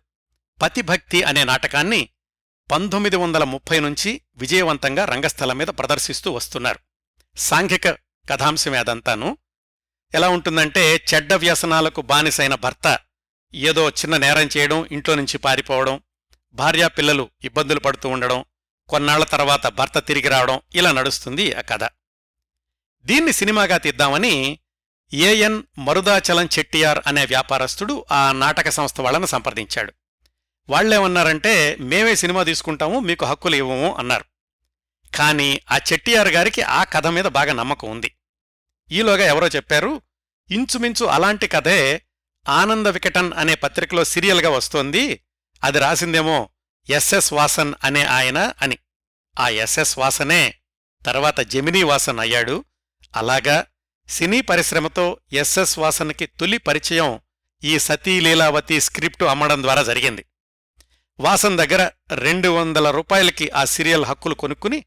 పతిభక్తి 0.62 1.22
అనే 1.22 1.44
నాటకాన్ని 1.44 2.08
పంతొమ్మిది 2.70 3.16
వందల 3.16 3.44
ముప్పై 3.44 3.80
నుంచి 3.80 4.20
విజయవంతంగా 4.36 5.04
రంగస్థలం 5.04 5.58
మీద 5.58 5.66
ప్రదర్శిస్తూ 5.66 6.32
వస్తున్నారు. 6.32 6.78
సాంఘిక 7.36 7.88
కథాంశమే 8.30 8.78
అదంతాను. 8.78 9.38
ఎలా 10.14 10.28
ఉంటుందంటే 10.28 10.96
చెడ్డ 11.14 11.32
వ్యసనాలకు 11.34 12.02
బానిసైన 12.02 12.54
భర్త 12.54 12.98
ఏదో 13.54 13.90
చిన్న 13.90 14.16
నేరం 14.16 14.48
చేయడం 14.56 14.86
ఇంట్లో 14.92 15.14
నుంచి 15.14 15.38
పారిపోవడం 15.38 16.00
భార్యా 16.54 16.88
పిల్లలు 16.88 17.30
ఇబ్బందులు 17.44 17.80
పడుతూ 17.80 18.08
ఉండడం 18.08 18.44
కొన్నాళ్ళ 18.88 19.24
తర్వాత 19.24 19.66
భర్త 19.66 19.98
తిరిగి 19.98 20.28
రావడం 20.28 20.60
ఇలా 20.74 20.92
నడుస్తుంది 20.92 21.54
ఆ 21.54 21.60
కథ. 21.60 21.84
దీన్ని 23.04 23.32
సినిమాగా 23.32 23.78
తీద్దామని 23.78 24.58
ఏఎన్ 25.14 25.62
మరుదాచలం 25.78 26.48
చెట్టియార్ 26.58 26.98
అనే 27.06 27.24
వ్యాపారస్తుడు 27.24 28.04
ఆ 28.12 28.32
నాటక 28.32 28.68
సంస్థ 28.68 29.00
వాళ్ళని 29.00 29.26
సంప్రదించాడు. 29.26 29.92
వాళ్ళేమన్నారంటే 30.70 31.76
మేమే 31.80 32.14
సినిమా 32.14 32.42
తీసుకుంటాము 32.42 33.00
మీకు 33.00 33.24
హక్కులు 33.24 33.56
ఇవ్వము 33.56 33.94
అన్నారు. 33.94 34.24
కాని 35.16 35.60
ఆ 35.72 35.78
చెట్టియార్ 35.92 36.28
గారికి 36.28 36.62
ఆ 36.62 36.84
కథ 36.84 37.06
మీద 37.06 37.24
బాగా 37.24 37.52
నమ్మకం 37.52 37.90
ఉంది. 37.90 38.14
ఈలోగా 38.92 39.24
ఎవరో 39.24 39.48
చెప్పారు 39.48 40.02
ఇంచుమించు 40.50 41.06
అలాంటి 41.06 41.46
కథే 41.46 42.02
ఆనంద 42.48 42.86
వికటన్ 42.86 43.32
అనే 43.32 43.54
పత్రికలో 43.54 44.04
సీరియల్గా 44.04 44.50
వస్తోంది 44.50 45.20
అది 45.64 45.78
రాసిందేమో 45.78 46.48
ఎస్ఎస్ 46.90 47.32
వాసన్ 47.32 47.74
అనే 47.84 48.04
ఆయన 48.04 48.52
అని. 48.62 48.78
ఆ 49.38 49.48
ఎస్ఎస్ 49.48 49.98
వాసనే 49.98 50.54
తర్వాత 51.06 51.40
జెమినీ 51.40 51.82
వాసన్ 51.82 52.18
అయ్యాడు. 52.18 52.64
అలాగా 53.16 53.66
సినీ 54.08 54.40
పరిశ్రమతో 54.40 55.16
ఎస్ఎస్ 55.32 55.78
వాసన్కి 55.78 56.26
తొలి 56.26 56.58
పరిచయం 56.58 57.20
ఈ 57.64 57.78
సతీ 57.78 58.20
లీలావతి 58.20 58.80
స్క్రిప్టు 58.80 59.24
అమ్మడం 59.24 59.62
ద్వారా 59.62 59.82
జరిగింది. 59.82 60.24
వాసన్ 61.20 61.58
దగ్గర 61.58 61.90
రెండు 62.14 62.48
వందల 62.48 62.90
రూపాయలకి 62.90 63.50
ఆ 63.50 63.64
సీరియల్ 63.64 64.04
హక్కులు 64.04 64.34
కొనుక్కుని 64.34 64.84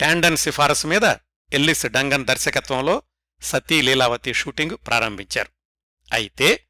టాండన్ 0.00 0.36
సిఫారసు 0.36 0.86
మీద 0.86 1.14
ఎల్లిస్ 1.52 1.86
డంగన్ 1.86 2.24
దర్శకత్వంలో 2.24 3.02
సతీ 3.42 3.82
లీలావతి 3.82 4.32
షూటింగ్ 4.34 4.76
ప్రారంభించారు. 4.86 5.48
అయితే 6.12 6.66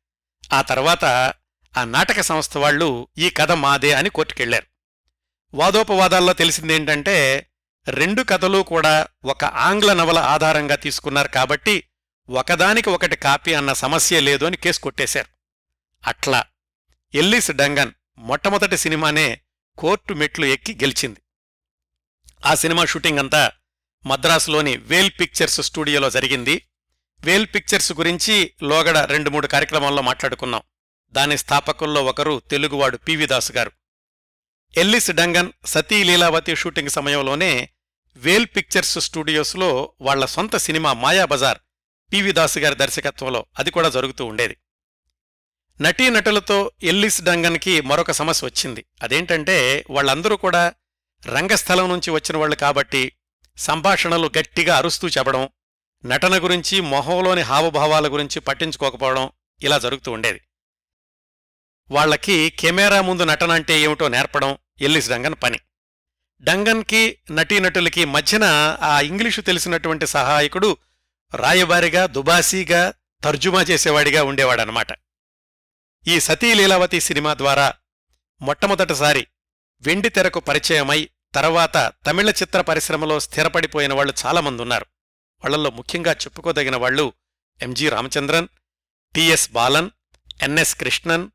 ఆ 0.53 0.63
తర్వాత 0.63 1.35
ఆ 1.77 1.85
నాటక 1.85 2.21
సంస్థ 2.21 2.57
వాళ్ళు 2.57 3.09
ఈ 3.19 3.31
కథ 3.31 3.53
మాదే 3.53 3.93
అని 3.93 4.11
కోర్టుకెళ్ళారు 4.11 4.67
వాదోపవాదాల్లో 5.55 6.33
తెలిసిందేంటంటే 6.33 7.49
రెండు 7.89 8.23
కథలు 8.23 8.59
కూడా 8.59 9.09
ఒక 9.25 9.45
ఆంగ్ల 9.45 9.93
నవల 9.93 10.19
ఆధారంగా 10.19 10.77
తీసుకున్నారు 10.77 11.29
కాబట్టి 11.29 11.85
ఒకదానికి 12.31 12.91
ఒకటి 12.91 13.17
కాపీ 13.17 13.55
అన్న 13.55 13.73
సమస్య 13.73 14.21
లేదు 14.21 14.45
అని 14.45 14.57
కేసు 14.57 14.81
కొట్టేశారు. 14.81 15.29
అట్లా 16.07 16.45
ఎల్లిస్ 17.15 17.51
డంగన్ 17.51 17.93
మొట్టమొదటి 18.19 18.77
సినిమానే 18.77 19.41
కోర్టు 19.79 20.15
మెట్లు 20.15 20.47
ఎక్కి 20.47 20.75
గెలిచింది. 20.75 21.21
ఆ 22.47 22.55
సినిమా 22.55 22.85
షూటింగ్ 22.85 23.19
అంతా 23.19 23.53
మద్రాసులోని 24.07 24.77
వేల్ 24.77 25.11
పిక్చర్స్ 25.21 25.61
స్టూడియోలో 25.61 26.11
జరిగింది. 26.11 26.63
వేల్ 27.21 27.47
పిక్చర్స్ 27.55 27.93
గురించి 27.93 28.55
లోగడ 28.63 28.99
రెండు 28.99 29.31
మూడు 29.31 29.47
కార్యక్రమాల్లో 29.47 30.03
మాట్లాడుకున్నాం. 30.03 30.63
దాని 31.17 31.39
స్థాపకుల్లో 31.39 32.05
ఒకరు 32.05 32.43
తెలుగువాడు 32.51 32.97
P V Das 32.97 33.53
garu. 33.53 33.73
Ellis 34.75 35.11
Dungan 35.11 35.51
Sati 35.67 36.05
Leelavathi 36.05 36.55
shooting 36.57 36.89
సమయంలోనే 36.89 37.71
వేల్ 38.17 38.47
పిక్చర్స్ 38.57 38.99
స్టూడియోస్లో 38.99 39.93
వాళ్ళ 40.01 40.25
సొంత 40.25 40.57
సినిమా 40.57 40.93
మాయాబజార్ 40.93 41.59
పివిదాస్ 42.13 42.59
గారి 42.59 42.77
దర్శకత్వంలో 42.77 43.47
అది 43.59 43.71
కూడా 43.71 43.89
జరుగుతూ 43.89 44.25
ఉండేది. 44.25 44.57
నటీనటులతో 45.81 46.71
ఎల్లిస్ 46.83 47.23
డంగన్కి 47.23 47.81
మరొక 47.81 48.11
సమస్య 48.11 48.47
వచ్చింది. 48.47 48.85
అదేంటంటే 49.03 49.85
వాళ్ళందరూ 49.91 50.37
కూడా 50.37 50.75
రంగస్థలం 51.27 51.89
నుంచి 51.89 52.11
వచ్చిన 52.11 52.37
వాళ్ళు 52.37 52.57
కాబట్టి 52.57 53.13
సంభాషణలు 53.57 54.31
గట్టిగా 54.39 54.77
అరుస్తూ 54.77 55.09
చెప్పడం 55.09 55.49
నటన 56.05 56.45
గురించి 56.45 56.81
మొహంలోని 56.81 57.41
హావభావాల 57.41 58.07
గురించి 58.13 58.41
పట్టించుకోకపోవడం 58.41 59.31
ఇలా 59.63 59.79
జరుగుతూ 59.79 60.13
ఉండేది. 60.13 60.41
వాళ్ళకి 61.91 62.51
కెమెరా 62.51 63.01
ముందు 63.01 63.23
నటన 63.23 63.53
అంటే 63.53 63.81
ఏమిటో 63.81 64.09
నేర్పడం 64.09 64.53
ఎల్లిస్ 64.81 65.11
డంగన్ 65.11 65.35
పని. 65.35 65.59
డంగన్కి 66.43 67.03
నటీనటులకి 67.31 68.05
మధ్యన 68.05 68.45
ఆ 68.83 69.01
ఇంగ్లీషు 69.01 69.41
తెలిసినటువంటి 69.41 70.07
సహాయకుడు 70.07 70.71
రాయబారిగా 71.33 72.07
దుబాసీగా 72.07 72.83
తర్జుమా 73.23 73.63
చేసేవాడిగా 73.63 74.23
ఉండేవాడనమాట 74.23 74.91
ఈ 76.05 76.21
సతీ 76.21 76.55
లీలావతి 76.55 77.01
సినిమా 77.01 77.35
ద్వారా 77.35 77.69
మొట్టమొదటిసారి 78.41 79.23
వెండి 79.83 80.09
తెరకు 80.09 80.41
పరిచయమై 80.41 81.01
తర్వాత 81.35 81.77
తమిళ 82.07 82.31
చిత్ర 82.31 82.61
పరిశ్రమలో 82.61 83.21
స్థిరపడిపోయిన 83.21 83.93
వాళ్ళు 83.93 84.13
చాలామంది 84.27 84.63
ఉన్నారు 84.63 84.87
వాళ్ళలో 85.45 85.71
ముఖ్యంగా 85.71 86.13
చెప్పుకోదగిన 86.13 86.77
వాళ్ళు 86.77 87.07
MG 87.61 87.89
Ramachandran 87.89 88.49
TS 89.15 89.51
Balan 89.51 89.91
NS 90.43 90.75
Krishnan 90.75 91.27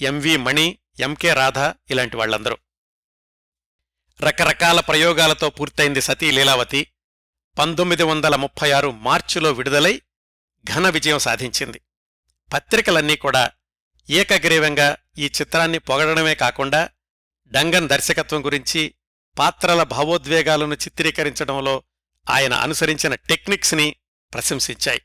MV 0.00 0.36
Mani 0.36 0.78
MK 1.00 1.34
Radha 1.34 1.58
ఇలాంటి 1.90 2.16
వాళ్ళందరూ. 2.16 2.56
రకరకాల 4.20 4.80
ప్రయోగాలతో 4.80 5.50
పూర్తయింది 5.50 6.00
సతీ 6.00 6.30
లీలావతి. 6.30 6.86
పంతొమ్మిది 7.58 8.02
వందల 8.02 8.36
ముప్పై 8.36 8.70
ఆరు 8.70 8.90
మార్చిలో 8.90 9.52
విడుదలై 9.52 10.02
ఘన 10.64 10.88
విజయం 10.88 11.18
సాధించింది. 11.18 11.80
పత్రికలన్నీ 12.52 13.16
కూడా 13.16 13.50
ఏకగ్రీవంగా 14.10 14.96
ఈ 15.18 15.26
చిత్రాన్ని 15.26 15.78
పొగడమే 15.78 16.34
కాకుండా 16.34 16.88
డంగన్ 17.46 17.88
దర్శకత్వం 17.88 18.44
గురించి 18.44 18.94
పాత్రల 19.38 19.82
భావోద్వేగాలను 19.82 20.74
చిత్రీకరించడంలో 20.74 21.82
ఆయన 22.30 22.54
అనుసరించిన 22.54 23.14
టెక్నిక్స్ని 23.14 23.96
ప్రశంసించాయి. 24.34 25.02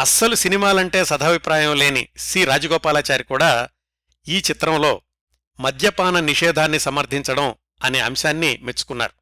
అస్సలు 0.00 0.34
సినిమాలంటే 0.34 1.04
సదాభిప్రాయం 1.04 1.76
లేని 1.76 2.08
సి 2.16 2.44
రాజగోపాలాచారి 2.44 3.24
కూడా 3.24 3.68
ఈ 4.28 4.38
చిత్రంలో 4.38 5.02
మద్యపాన 5.60 6.20
నిషేధాన్ని 6.20 6.80
సమర్థించడం 6.80 7.54
అనే 7.82 8.00
అంశాన్ని 8.00 8.56
మెచ్చుకున్నారు. 8.56 9.12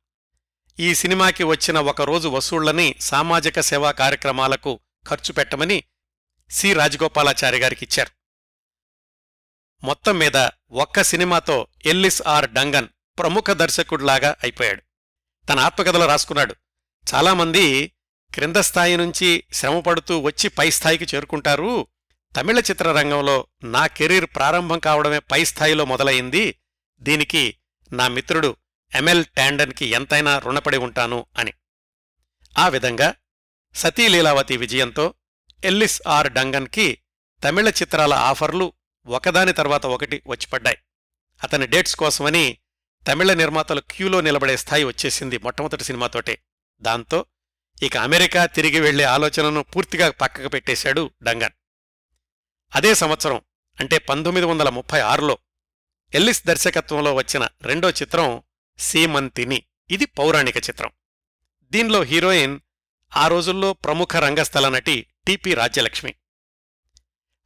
ఈ 0.80 0.94
సినిమాకి 0.94 1.44
వచ్చిన 1.44 1.78
ఒకరోజు 1.78 2.28
వసూళ్ళని 2.28 2.94
సామాజిక 3.00 3.60
సేవా 3.60 3.92
కార్యక్రమాలకు 3.92 4.80
ఖర్చు 5.08 5.32
పెట్టమని 5.32 5.84
సి. 6.50 6.72
రాజగోపాలాచారి 6.72 7.58
గారికిచ్చారు 7.58 8.10
మొత్తం 9.84 10.18
మీద 10.18 10.36
ఒక్క 10.70 11.02
సినిమాతో 11.02 11.66
ఎల్లిస్ 11.86 12.22
ఆర్ 12.26 12.50
డంగన్ 12.50 12.88
ప్రముఖ 13.18 13.44
దర్శకుడిలాగా 13.50 14.36
అయిపోయాడు. 14.42 14.82
తన 15.46 15.58
ఆత్మకథలో 15.58 16.06
రాసుకున్నాడు. 16.06 16.56
చాలామంది 17.14 17.92
క్రింద 18.34 18.56
స్థాయి 18.56 18.96
నుంచి 18.96 19.44
శ్రమపడుతూ 19.52 20.18
వచ్చి 20.18 20.48
పై 20.48 20.70
స్థాయికి 20.70 21.16
చేరుకుంటారు 21.16 21.86
తమిళ 22.34 22.58
చిత్రరంగంలో 22.58 23.46
నా 23.64 23.86
కెరీర్ 23.86 24.26
ప్రారంభం 24.26 24.78
కావడమే 24.78 25.18
పై 25.18 25.44
స్థాయిలో 25.44 25.84
మొదలయింది 25.84 26.60
దీనికి 27.02 27.56
నా 27.92 28.08
మిత్రుడు 28.08 28.56
ఎంఎల్ 28.94 29.24
టాండన్కి 29.36 29.86
ఎంతైనా 29.86 30.38
రుణపడి 30.38 30.76
ఉంటాను 30.76 31.26
అని. 31.38 31.52
ఆ 32.58 32.68
విధంగా 32.68 33.14
సతీ 33.74 34.08
లీలావతి 34.08 34.56
విజయంతో 34.56 35.14
ఎల్లిస్ 35.64 36.02
ఆర్ 36.06 36.32
డంగన్కి 36.32 37.02
తమిళ 37.44 37.68
చిత్రాల 37.68 38.12
ఆఫర్లు 38.12 38.72
ఒకదాని 39.06 39.52
తర్వాత 39.52 39.86
ఒకటి 39.86 40.22
వచ్చిపడ్డాయి 40.26 40.78
అతని 41.44 41.66
డేట్స్ 41.66 41.96
కోసమని 41.96 42.58
తమిళ 43.08 43.32
నిర్మాతలు 43.32 43.80
క్యూలో 43.80 44.20
నిలబడే 44.20 44.56
స్థాయి 44.56 44.84
వచ్చేసింది 44.84 45.38
మొట్టమొదటి 45.38 45.84
సినిమాతోటే 45.84 46.42
దాంతో 46.80 47.26
ఇక 47.82 47.96
అమెరికా 47.96 48.46
తిరిగి 48.46 48.80
వెళ్ళే 48.80 49.04
ఆలోచనను 49.04 49.62
పూర్తిగా 49.62 50.10
పక్కకు 50.10 50.48
పెట్టేశాడు 50.48 51.10
డంగన్. 51.22 51.54
అదే 52.76 52.94
సంవత్సరం 52.94 53.40
అంటే 53.80 53.98
పంతొమ్మిది 53.98 54.46
వందల 54.46 54.68
ముప్పై 54.68 55.00
ఆరులో 55.00 55.38
ఎల్లిస్ 56.14 56.46
దర్శకత్వంలో 56.46 57.14
వచ్చిన 57.14 57.48
రెండో 57.62 57.90
చిత్రం 57.90 58.42
సీమంతిని. 58.78 59.62
ఇది 59.90 60.04
పౌరాణిక 60.04 60.56
చిత్రం. 60.56 60.90
దీనిలో 61.62 62.02
హీరోయిన్ 62.02 62.60
ఆ 63.16 63.28
రోజుల్లో 63.28 63.72
ప్రముఖ 63.72 64.16
రంగస్థల 64.16 64.68
నటి 64.68 65.06
టిపి 65.26 65.54
రాజ్యలక్ష్మి. 65.54 66.14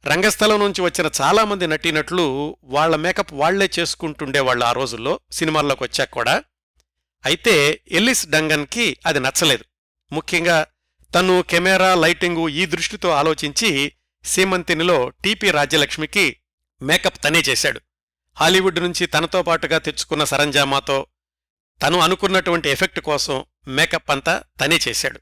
రంగస్థలం 0.05 0.59
నుంచి 0.59 0.81
వచ్చిన 0.81 1.09
చాలామంది 1.21 1.67
నటీనటులు 1.67 2.57
వాళ్ళ 2.63 2.95
మేకప్ 2.95 3.33
వాళ్ళే 3.33 3.69
చేసుకుంటుండేవాళ్ళు 3.79 4.65
ఆ 4.65 4.71
రోజుల్లో 4.71 5.19
సినిమాల్లోకి 5.31 5.83
వచ్చాక 5.83 6.09
కూడా. 6.09 6.43
అయితే 7.25 7.81
ఎల్లిస్ 7.91 8.27
డంగన్కి 8.27 8.97
అది 9.05 9.19
నచ్చలేదు. 9.19 9.65
ముఖ్యంగా 10.11 10.67
తను 11.15 11.41
కెమెరా 11.41 11.95
లైటింగు 11.95 12.49
ఈ 12.49 12.65
దృష్టితో 12.65 13.09
ఆలోచించి 13.09 13.91
సీమంతినిలో 14.25 15.09
టీపీ 15.09 15.51
రాజ్యలక్ష్మికి 15.51 16.37
మేకప్ 16.81 17.23
తనే 17.23 17.39
చేశాడు. 17.39 17.81
హాలీవుడ్ 18.37 18.79
నుంచి 18.79 19.05
తనతో 19.05 19.43
పాటుగా 19.43 19.77
తెచ్చుకున్న 19.77 20.23
సరంజామాతో 20.23 21.07
తను 21.81 21.99
అనుకున్నటువంటి 21.99 22.69
ఎఫెక్ట్ 22.69 22.99
కోసం 22.99 23.45
మేకప్ 23.67 24.11
అంతా 24.11 24.43
తనే 24.61 24.79
చేశాడు. 24.87 25.19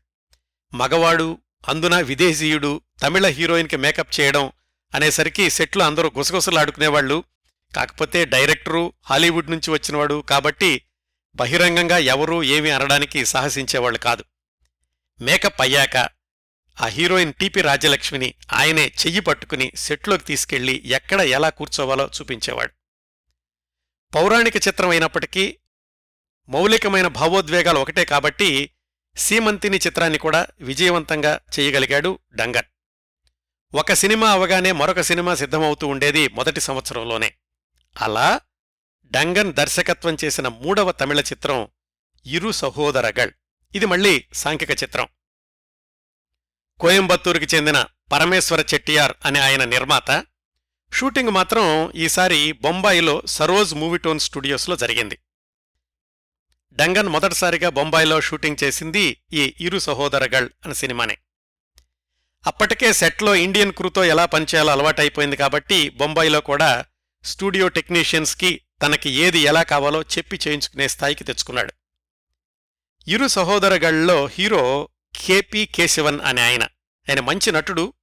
మగవాడు 0.76 1.38
అందున 1.68 2.00
విదేశీయుడు 2.00 2.82
తమిళ 3.02 3.28
హీరోయిన్కి 3.28 3.78
మేకప్ 3.78 4.20
చేయడం 4.20 4.52
అనేసరికి 4.96 5.50
సెట్లు 5.50 5.84
అందరూ 5.84 6.12
గుసగుసలాడుకునేవాళ్ళు 6.18 7.24
కాకపోతే 7.76 8.26
డైరెక్టరు 8.26 8.94
హాలీవుడ్ 9.04 9.52
నుంచి 9.52 9.72
వచ్చినవాడు 9.72 10.24
కాబట్టి 10.30 10.82
బహిరంగంగా 11.36 11.98
ఎవరూ 11.98 12.44
ఏమీ 12.44 12.70
అనడానికి 12.70 13.26
సాహసించేవాళ్ళు 13.26 14.00
కాదు. 14.00 14.24
మేకప్ 15.22 15.62
అయ్యాక 15.62 16.10
ఆ 16.82 16.86
హీరోయిన్ 16.86 17.34
టిపి 17.34 17.62
రాజ్యలక్ష్మిని 17.62 18.34
ఆయనే 18.54 18.88
చెయ్యి 18.88 19.20
పట్టుకుని 19.20 19.72
సెట్లోకి 19.76 20.24
తీసుకెళ్ళి 20.24 20.82
ఎక్కడ 20.86 21.22
ఎలా 21.22 21.50
కూర్చోవాలో 21.50 22.10
చూపించేవాడు. 22.22 22.74
పౌరాణిక 24.16 24.56
చిత్రం 24.56 24.90
అయినప్పటికీ 24.90 25.58
మౌలికమైన 26.50 27.08
భావోద్వేగాలు 27.08 27.80
ఒకటే 27.80 28.06
కాబట్టి 28.06 28.70
సీమంతిని 29.18 29.78
చిత్రాన్ని 29.78 30.20
కూడా 30.20 30.48
విజయవంతంగా 30.60 31.40
చేయగలిగాడు 31.60 32.20
డంగన్ 32.36 32.66
ఒక 33.76 33.94
సినిమా 33.94 34.32
అవగానే 34.32 34.72
మరొక 34.72 35.02
సినిమా 35.02 35.36
సిద్ధమవుతూ 35.36 35.88
ఉండేది 35.88 36.28
మొదటి 36.28 36.62
సంవత్సరంలోనే. 36.62 37.34
అలా 38.02 38.42
డంగన్ 39.06 39.54
దర్శకత్వం 39.54 40.18
చేసిన 40.24 40.48
మూడవ 40.48 40.92
తమిళ 40.92 41.20
చిత్రం 41.20 41.68
ఇరు 42.26 42.52
సహోదరగళ్. 42.52 43.32
ఇది 43.76 43.86
మళ్ళీ 43.86 44.26
సాంఘిక 44.34 44.72
చిత్రం. 44.72 45.08
కోయంబత్తూరుకి 46.80 47.56
చెందిన 47.56 47.86
పరమేశ్వర 48.12 48.66
చెట్టియార్ 48.74 49.14
అనే 49.26 49.40
ఆయన 49.40 49.64
నిర్మాత 49.64 50.26
షూటింగ్ 50.94 51.30
మాత్రం 51.30 51.92
ఈసారి 51.92 52.52
బొంబాయిలో 52.52 53.22
సరోజ్ 53.26 53.76
మూవీటోన్ 53.76 54.20
స్టూడియోస్లో 54.20 54.76
జరిగింది. 54.76 55.20
డంగన్ 56.74 57.10
మొదటిసారిగా 57.10 57.70
బొంబాయిలో 57.70 58.22
షూటింగ్ 58.22 58.64
చేసింది 58.64 59.18
ఈ 59.34 59.54
ఇరు 59.60 59.80
సహోదరగళ్ 59.80 60.50
అనే 60.66 60.74
సినిమానే. 60.74 61.18
అప్పటికే 62.48 62.94
సెట్లో 62.94 63.36
ఇండియన్ 63.36 63.74
క్రూతో 63.74 64.04
ఎలా 64.04 64.26
పనిచేయాలో 64.26 64.72
అలవాటైపోయింది 64.72 65.36
కాబట్టి 65.36 65.90
బొంబాయిలో 65.90 66.42
కూడా 66.42 66.86
స్టూడియో 67.24 67.68
టెక్నీషియన్స్కి 67.68 68.62
తనకి 68.82 69.10
ఏది 69.10 69.40
ఎలా 69.40 69.64
కావాలో 69.64 70.02
చెప్పి 70.02 70.40
చేయించుకునే 70.48 70.88
స్థాయికి 70.88 71.24
తెచ్చుకున్నాడు. 71.24 71.74
ఇరు 73.08 73.28
సహోదరగళ్ళలో 73.28 74.26
హీరో 74.26 74.90
కేపి 75.16 75.66
కేశవన్ 75.66 76.22
అనే 76.22 76.42
ఆయన. 76.42 76.64
ఆయన 77.10 77.20
మంచి 77.20 77.52
నటుడు. 77.52 77.94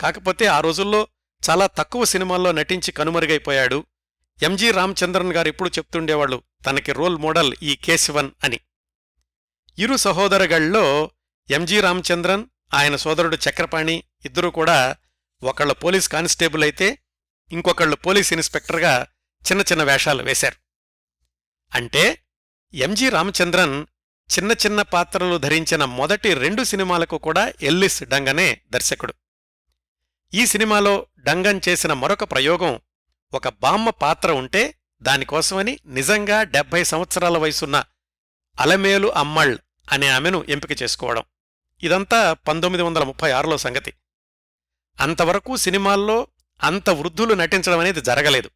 కాకపోతే 0.00 0.46
ఆ 0.46 0.60
రోజుల్లో 0.60 1.08
చాలా 1.50 1.66
తక్కువ 1.66 2.04
సినిమాల్లో 2.04 2.52
నటించి 2.52 2.92
కనుమరుగైపోయాడు. 2.92 3.86
ఎంజి 4.42 4.70
రామచంద్రన్ 4.70 5.32
గారు 5.32 5.48
ఎప్పుడు 5.48 5.68
చెప్తుండేవాళ్ళు 5.68 6.42
తనకి 6.66 6.92
రోల్ 6.92 7.16
మోడల్ 7.16 7.54
ఈ 7.62 7.76
కేశవన్ 7.76 8.30
అని. 8.44 8.60
ఇరు 9.78 9.96
సహోదరగళ్ళలో 9.96 11.10
ఎంజి 11.50 11.80
రామచంద్రన్ 11.80 12.46
ఆయన 12.74 12.96
సోదరుడు 12.96 13.36
చక్రపాణి 13.36 14.04
ఇద్దరూ 14.24 14.50
కూడా 14.50 14.96
ఒకళ్ళు 15.42 15.74
పోలీస్ 15.74 16.08
కానిస్టేబుల్ 16.08 16.62
అయితే 16.62 16.98
ఇంకొకళ్ళు 17.52 17.96
పోలీస్ 17.96 18.32
ఇన్స్పెక్టర్గా 18.32 19.06
చిన్న 19.52 19.62
చిన్న 19.62 19.82
వేషాలు 19.82 20.22
వేశారు. 20.22 20.56
అంటే 21.74 22.24
ఎంజి 22.74 23.08
రామచంద్రన్ 23.08 23.86
చిన్న 24.30 24.52
చిన్న 24.52 24.82
పాత్రలు 24.82 25.38
ధరించిన 25.38 25.84
మొదటి 25.84 26.34
రెండు 26.34 26.62
సినిమాలకు 26.62 27.18
కూడా 27.18 27.52
ఎల్లిస్ 27.62 28.02
డంగనే 28.02 28.60
దర్శకుడు. 28.70 29.14
ఈ 30.34 30.46
సినిమాలో 30.46 31.06
డంగన్ 31.18 31.60
చేసిన 31.68 31.92
మరొక 31.92 32.24
ప్రయోగం 32.24 32.80
ఒక 33.34 33.48
బామ్మ 33.48 33.90
పాత్ర 33.90 34.32
ఉంటే 34.32 34.74
దానికోసమని 35.02 35.78
నిజంగా 35.86 36.42
డెబ్భై 36.42 36.84
సంవత్సరాల 36.84 37.38
వయసున్న 37.38 37.84
అలమేలు 38.60 39.08
అమ్మళ్ 39.12 39.58
అనే 39.92 40.08
ఆమెను 40.08 40.44
ఎంపిక 40.48 40.82
చేసుకోవడం. 40.82 41.22
ఇదంతా 41.82 42.32
పంతొమ్మిది 42.32 42.82
వందల 42.82 43.04
ముప్పై 43.04 43.30
ఆరులో 43.30 43.56
సంగతి. 43.58 43.92
అంతవరకు 45.00 45.56
సినిమాల్లో 45.56 46.26
అంత 46.62 46.90
వృద్ధులు 46.90 47.34
నటించడం 47.34 47.78
అనేది 47.78 48.00
జరగలేదు. 48.00 48.50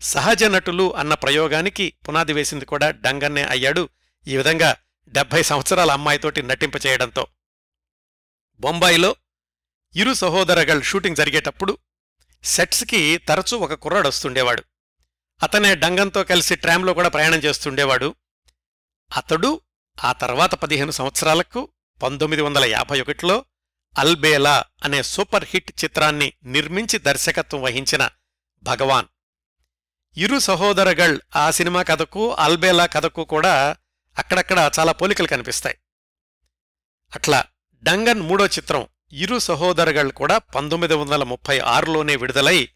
సహజ 0.00 0.44
నటులు 0.44 0.96
అన్న 0.96 1.14
ప్రయోగానికి 1.14 1.94
పునాది 2.08 2.32
వేసింది 2.32 2.64
కూడా 2.64 2.90
డంగన్నే 2.90 3.44
అయ్యాడు. 3.44 3.88
ఈ 4.26 4.36
విధంగా 4.36 4.76
డెబ్భై 5.08 5.42
సంవత్సరాల 5.42 5.90
అమ్మాయితోటి 5.90 6.42
నటింపచేయడంతో 6.42 7.26
బొంబాయిలో 8.60 9.16
ఇరు 9.96 10.14
సహోదరగల్ 10.14 10.82
షూటింగ్ 10.82 11.16
జరిగేటప్పుడు 11.16 11.78
సెట్స్కి 12.44 13.18
తరచూ 13.18 13.58
ఒక 13.58 13.74
కుర్రాడొస్తుండేవాడు 13.74 14.64
అతనే 15.42 15.74
డంగంతో 15.74 16.24
కలిసి 16.24 16.54
ట్రామ్లో 16.54 16.94
కూడా 16.94 17.08
ప్రయాణం 17.08 17.38
చేస్తుండేవాడు. 17.38 18.14
అతడు 19.16 19.60
ఆ 20.04 20.12
తర్వాత 20.12 20.54
పదిహేను 20.54 20.90
సంవత్సరాలకు 20.90 21.68
పంతొమ్మిది 22.02 22.42
వందల 22.42 22.64
యాభై 22.64 23.00
ఒకటిలో 23.00 23.44
అల్బేలా 23.98 24.64
అనే 24.84 25.02
సూపర్ 25.02 25.44
హిట్ 25.48 25.84
చిత్రాన్ని 25.84 26.32
నిర్మించి 26.44 26.98
దర్శకత్వం 26.98 27.62
వహించిన 27.62 28.08
భగవాన్. 28.62 29.06
ఇరు 30.16 30.38
సహోదరగళ్ 30.38 31.20
ఆ 31.36 31.50
సినిమా 31.50 31.82
కథకు 31.82 32.34
అల్బేలా 32.34 32.86
కథకు 32.86 33.24
కూడా 33.24 33.76
అక్కడక్కడ 34.18 34.70
చాలా 34.78 34.92
పోలికలు 34.92 35.26
కనిపిస్తాయి. 35.26 35.78
అట్లా 37.14 37.44
డంగన్ 37.82 38.20
మూడో 38.20 38.46
చిత్రం 38.46 38.86
ఇరు 39.12 39.38
సహోదరుగళ్ళు 39.38 40.12
కూడా 40.12 40.38
పంతొమ్మిది 40.38 40.94
వందల 40.94 41.22
ముప్పై 41.22 41.58
ఆరులోనే 41.58 42.16
విడుదలై 42.16 42.68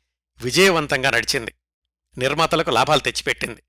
విజయవంతంగా 0.42 1.10
నడిచింది. 1.10 1.54
నిర్మాతలకు 2.18 2.70
లాభాలు 2.70 3.00
తెచ్చిపెట్టింది. 3.00 3.62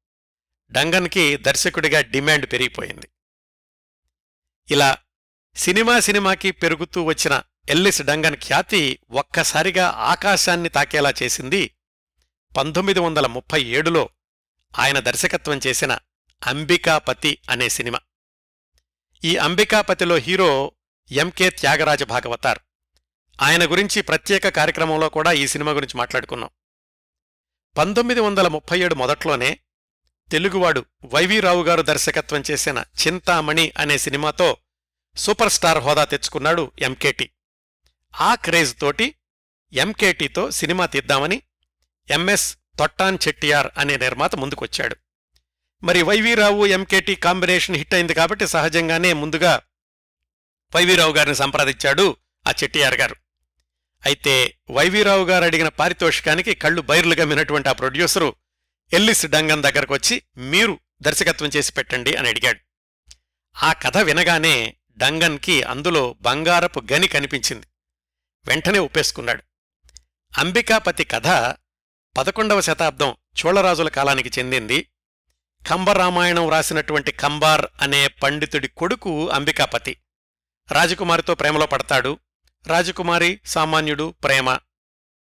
డంగన్కి 0.71 1.37
దర్శకుడిగా 1.37 2.01
డిమాండ్ 2.01 2.51
పెరిగిపోయింది. 2.51 3.09
ఇలా 4.71 4.97
సినిమా 5.55 5.99
సినిమాకి 5.99 6.51
పెరుగుతూ 6.51 7.03
వచ్చిన 7.03 7.43
ఎల్లిస్ 7.69 8.01
డంగన్ 8.01 8.35
ఖ్యాతి 8.35 8.99
ఒక్కసారిగా 9.11 9.87
ఆకాశాన్ని 9.87 10.69
తాకేలా 10.69 11.13
చేసింది. 11.23 11.75
పంతొమ్మిది 12.57 12.99
వందల 12.99 13.27
ముప్పై 13.27 13.63
ఏడులో 13.63 14.09
ఆయన 14.79 14.99
దర్శకత్వం 14.99 15.59
చేసిన 15.67 15.97
అంబికాపతి 16.45 17.37
అనే 17.49 17.69
సినిమా. 17.69 17.99
ఈ 19.23 19.37
అంబికాపతిలో 19.37 20.15
హీరో 20.15 20.71
ఎంకే 21.11 21.49
త్యాగరాజ 21.49 22.03
భాగవతార్. 22.03 22.59
ఆయన 23.41 23.71
గురించి 23.71 24.01
ప్రత్యేక 24.01 24.47
కార్యక్రమంలో 24.47 25.09
కూడా 25.09 25.31
ఈ 25.31 25.47
సినిమా 25.47 25.71
గురించి 25.71 25.97
మాట్లాడుకున్నాం. 25.97 26.49
పంతొమ్మిది 27.77 28.19
వందల 28.19 28.47
ముప్పై 28.47 28.79
ఏడు 28.79 28.95
మొదట్లోనే 28.95 29.59
తెలుగువాడు 30.31 30.85
వైవీరావు 31.05 31.63
గారు 31.63 31.81
దర్శకత్వం 31.81 32.43
చేసిన 32.51 32.83
చింతామణి 33.07 33.71
అనే 33.77 33.97
సినిమాతో 33.97 34.57
సూపర్ 35.15 35.51
స్టార్ 35.51 35.77
హోదా 35.77 36.05
తెచ్చుకున్నాడు 36.05 36.71
ఎంకేటి. 36.79 37.29
ఆ 38.21 38.35
క్రేజ్ 38.35 38.79
తోటి 38.79 39.15
ఎంకేటీతో 39.73 40.51
సినిమా 40.51 40.85
తీద్దామని 40.85 41.41
ఎంఎస్ 42.09 42.57
తొట్టాన్ 42.79 43.17
చెట్టియార్ 43.27 43.67
అనే 43.77 43.97
నిర్మాత 43.97 44.35
ముందుకొచ్చాడు. 44.35 44.95
మరి 45.83 46.01
వైవీరావు 46.01 46.65
ఎంకేటి 46.65 47.15
కాంబినేషన్ 47.15 47.75
హిట్ 47.75 47.93
అయింది 47.93 48.13
కాబట్టి 48.13 48.47
సహజంగానే 48.47 49.13
ముందుగా 49.13 49.61
వైవీరావు 50.75 51.13
గారిని 51.13 51.35
సంప్రదించాడు 51.35 52.17
ఆ 52.47 52.53
చెట్టియార్ 52.63 52.95
గారు. 52.95 53.15
అయితే 54.05 54.57
వైవీరావు 54.71 55.25
గారు 55.25 55.43
అడిగిన 55.43 55.67
పారితోషికానికి 55.67 56.55
కళ్ళు 56.55 56.81
బైర్లుగా 56.81 57.25
మినటువంటి 57.25 57.69
ఆ 57.69 57.71
ప్రొడ్యూసరు 57.71 58.35
ఎల్లిస్ 58.93 59.25
డంగన్ 59.25 59.63
దగ్గరకొచ్చి 59.63 60.21
మీరు 60.37 60.79
దర్శకత్వం 61.01 61.49
చేసి 61.55 61.73
పెట్టండి 61.73 62.15
అని 62.15 62.29
అడిగాడు. 62.29 62.59
ఆ 63.63 63.73
కథ 63.73 63.97
వినగానే 63.97 64.75
డంగన్కి 64.97 65.63
అందులో 65.63 66.15
బంగారపు 66.21 66.83
గని 66.93 67.07
కనిపించింది. 67.07 67.67
వెంటనే 68.45 68.79
ఒప్పేసుకున్నాడు. 68.79 69.43
అంబికాపతి 70.37 71.03
కథ 71.03 71.27
పదకొండవ 72.17 72.61
శతాబ్దం 72.61 73.15
చోళరాజుల 73.45 73.89
కాలానికి 73.89 74.39
చెందింది. 74.39 74.87
కంబరామాయణం 75.67 76.49
రాసినటువంటి 76.49 77.11
కంబార్ 77.11 77.65
అనే 77.81 78.07
పండితుడి 78.07 78.67
కొడుకు 78.67 79.29
అంబికాపతి. 79.29 79.97
రాజకుమారితో 80.71 81.35
ప్రేమలో 81.35 81.65
పడతాడు. 81.65 82.19
రాజకుమారి 82.67 83.39
సామాన్యుడు 83.45 84.15
ప్రేమ. 84.23 84.57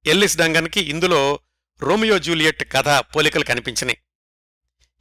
ఎల్లిస్ 0.06 0.38
డంగన్కి 0.38 0.82
ఇందులో 0.82 1.40
రోమియో 1.82 2.20
జూలియట్ 2.20 2.72
కథ 2.72 2.90
పోలికలు 2.90 3.44
కనిపించినాయి. 3.44 3.98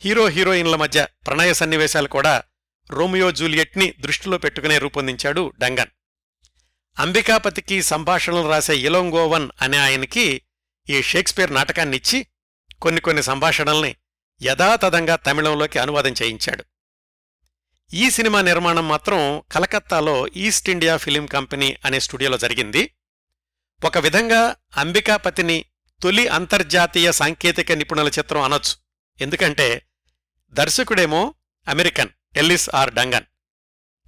హీరో 0.00 0.28
హీరోయిన్ల 0.28 0.76
మధ్య 0.76 1.06
ప్రణయ 1.26 1.52
సన్నివేశాలు 1.52 2.08
కూడా 2.08 2.42
రోమియో 2.90 3.30
జూలియట్ని 3.30 3.94
దృష్టిలో 4.00 4.38
పెట్టుకునే 4.38 4.78
రూపొందించాడు 4.78 5.52
డంగన్. 5.58 5.88
అంబికాపతికి 6.98 7.82
సంభాషణలు 7.82 8.48
రాసే 8.48 8.76
ఇలోంగోవన్ 8.76 9.48
అనే 9.62 9.78
ఆయనకి 9.78 10.42
ఈ 10.90 11.02
షేక్స్పియర్ 11.02 11.54
నాటకాన్నిచ్చి 11.54 12.26
కొన్ని 12.82 13.00
కొన్ని 13.00 13.22
సంభాషణల్ని 13.22 13.96
యథాతథంగా 14.42 15.16
తమిళంలోకి 15.16 15.78
అనువాదం 15.78 16.10
చేయించాడు. 16.10 16.64
ఈ 17.94 18.10
సినిమా 18.10 18.40
నిర్మాణం 18.42 18.88
మాత్రం 18.88 19.42
కలకత్తాలో 19.52 20.28
ఈస్ట్ 20.28 20.70
ఇండియా 20.70 20.96
ఫిలిం 20.96 21.26
కంపెనీ 21.26 21.76
అనే 21.84 22.00
స్టూడియోలో 22.00 22.38
జరిగింది. 22.38 22.94
ఒక 23.84 23.98
విధంగా 23.98 24.56
అంబికాపతిని 24.76 25.64
తొలి 26.02 26.28
అంతర్జాతీయ 26.28 27.12
సాంకేతిక 27.12 27.72
నిపుణుల 27.72 28.08
చిత్రం 28.08 28.42
అనొచ్చు. 28.42 28.74
ఎందుకంటే 29.20 29.86
దర్శకుడేమో 30.50 31.34
American 31.68 32.08
Ellis 32.36 32.70
R 32.74 32.94
Dungan. 32.94 33.24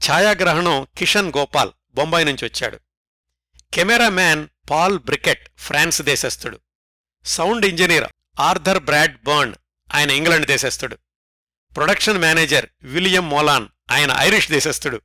ఛాయాగ్రహణం 0.08 0.87
Kishan 0.96 1.32
Gopal 1.37 1.70
Bombay 1.94 2.24
నుంచి 2.24 2.44
వచ్చాడు. 2.44 2.80
కెమెరామ్యాన్ 3.74 4.48
పాల్ 4.70 4.98
బ్రికెట్ 4.98 5.48
ఫ్రాన్స్ 5.58 6.02
దేశస్థుడు. 6.02 6.60
Sound 7.24 7.66
engineer 7.66 8.04
Arthur 8.40 8.84
broad 8.84 9.22
burn 9.22 9.54
ఆయన 9.92 10.11
ఇంగ్లాండ్ 10.11 10.47
దేశస్థుడు. 10.47 10.99
ప్రొడక్షన్ 11.77 12.18
మేనేజర్ 12.18 12.66
విలియం 12.83 13.29
మోలాన్ 13.29 13.68
ఆయన 13.90 14.14
ఐరిష్ 14.18 14.51
దేశస్థుడు. 14.51 15.01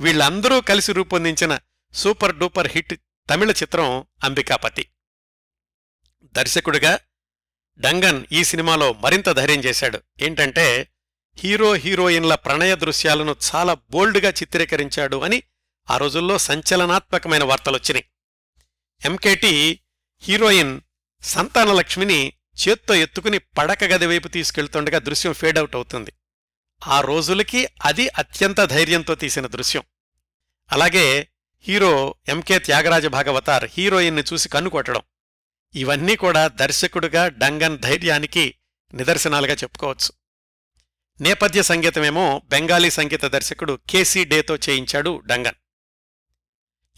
వీళ్ళందరూ 0.00 0.60
కలిసి 0.60 0.92
రూపొందించిన 0.92 1.58
సూపర్ 1.94 2.36
డూపర్ 2.36 2.68
హిట్ 2.70 2.94
తమిళ 3.30 3.50
చిత్రం 3.50 4.04
అంబికాపతి. 4.24 4.88
దర్శకుడిగా 6.24 6.98
డంగన్ 7.78 8.24
ఈ 8.32 8.44
సినిమాలో 8.44 8.92
మరింత 8.92 9.30
ధైర్యం 9.30 9.60
చేశాడు. 9.60 10.00
ఏంటంటే 10.20 10.88
హీరో 11.38 11.74
హీరోయిన్ల 11.74 12.34
ప్రణయ 12.34 12.76
దృశ్యాలను 12.76 13.36
చాలా 13.54 13.74
బోల్డ్గా 13.74 14.30
చిత్రీకరించాడు 14.30 15.16
అని 15.16 15.42
ఆ 15.90 15.96
రోజుల్లో 15.96 16.38
సంచలనాత్మకమైన 16.38 17.44
వార్తలొచ్చినాయి. 17.44 18.04
ఎంకేటి 19.04 19.80
హీరోయిన్ 20.20 20.80
సంతానలక్ష్మిని 21.22 22.32
చేత్తో 22.68 22.94
ఎత్తుకుని 22.94 23.38
పడక 23.38 23.84
గది 23.84 24.06
వైపు 24.06 24.28
తీసుకెళ్తుండగా 24.28 24.98
దృశ్యం 24.98 25.32
ఫేడౌట్ 25.32 25.74
అవుతుంది. 25.74 26.12
ఆ 26.86 27.00
రోజులకి 27.00 27.68
అది 27.84 28.08
అత్యంత 28.08 28.64
ధైర్యంతో 28.64 29.14
తీసిన 29.14 29.46
దృశ్యం. 29.46 29.82
అలాగే 30.72 31.28
హీరో 31.60 32.14
ఎంకే 32.28 32.58
త్యాగరాజ 32.58 33.06
భాగవతార్ 33.06 33.70
హీరోయిన్ని 33.72 34.22
చూసి 34.32 34.48
కన్నుకొట్టడం 34.48 35.02
ఇవన్నీ 35.74 36.16
కూడా 36.16 36.48
దర్శకుడుగా 36.48 37.28
డంగన్ 37.28 37.78
ధైర్యానికి 37.78 38.54
నిదర్శనాలుగా 38.94 39.54
చెప్పుకోవచ్చు. 39.54 40.12
నేపథ్య 41.20 41.62
సంగీతమేమో 41.62 42.42
బెంగాలీ 42.48 42.90
సంగీత 42.90 43.24
దర్శకుడు 43.24 43.78
కేసీ 43.90 44.24
డేతో 44.24 44.56
చేయించాడు 44.56 45.22
డంగన్. 45.26 45.54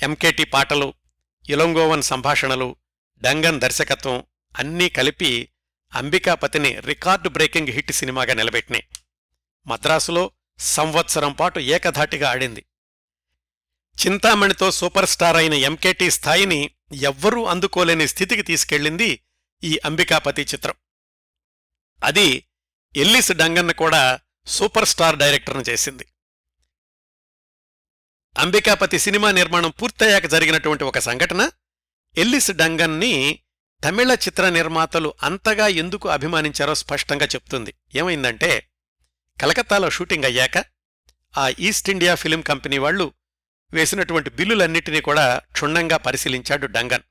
ఎంకేటి 0.03 0.45
పాటలు 0.45 0.95
ఇలొంగోవన్ 1.49 2.03
సంభాషణలు 2.03 2.77
డంగన్ 3.23 3.61
దర్శకత్వం 3.61 4.25
అన్నీ 4.59 4.89
కలిపి 4.89 5.49
అంబికాపతిని 5.95 6.81
రికార్డు 6.81 7.29
బ్రేకింగ్ 7.29 7.69
హిట్ 7.69 7.93
సినిమాగా 7.93 8.35
నిలబెట్టినాయి 8.35 8.89
మద్రాసులో 9.67 10.31
సంవత్సరం 10.59 11.33
పాటు 11.33 11.59
ఏకధాటిగా 11.61 12.31
ఆడింది. 12.31 12.65
చింతామణితో 14.07 14.71
సూపర్ 14.71 15.07
స్టార్ 15.07 15.37
అయిన 15.37 15.55
ఎంకేటీ 15.55 16.11
స్థాయిని 16.11 16.71
ఎవ్వరూ 16.93 17.45
అందుకోలేని 17.45 18.09
స్థితికి 18.09 18.43
తీసుకెళ్ళింది 18.43 19.21
ఈ 19.65 19.79
అంబికాపతి 19.85 20.43
చిత్రం. 20.43 20.75
అది 22.05 22.49
ఎల్లిస్ 22.97 23.33
డంగన్ 23.33 23.73
కూడా 23.73 24.21
సూపర్ 24.47 24.89
స్టార్ 24.89 25.19
డైరెక్టర్ను 25.19 25.63
చేసింది. 25.69 26.07
అంబికాపతి 28.39 28.99
సినిమా 28.99 29.31
నిర్మాణం 29.31 29.71
పూర్తయ్యాక 29.71 30.27
జరిగినటువంటి 30.27 30.85
ఒక 30.85 30.99
సంఘటన 30.99 31.51
ఎల్లిస్ 32.19 32.51
డంగన్ని 32.51 33.43
తమిళ 33.85 34.13
చిత్ర 34.13 34.49
నిర్మాతలు 34.49 35.15
అంతగా 35.23 35.67
ఎందుకు 35.67 36.09
అభిమానించారో 36.09 36.75
స్పష్టంగా 36.75 37.27
చెప్తుంది. 37.27 37.75
ఏమైందంటే 37.95 38.69
కలకత్తాలో 39.41 39.91
షూటింగ్ 39.91 40.25
అయ్యాక 40.25 40.65
ఆ 41.39 41.53
ఈస్ట్ 41.59 41.91
ఇండియా 41.91 42.15
ఫిలిం 42.15 42.41
కంపెనీ 42.41 42.79
వాళ్ళు 42.79 43.13
వేసినటువంటి 43.73 44.31
బిల్లులన్నిటినీ 44.31 45.01
కూడా 45.01 45.39
క్షుణ్ణంగా 45.53 45.97
పరిశీలించాడు 45.97 46.67
డంగన్. 46.67 47.03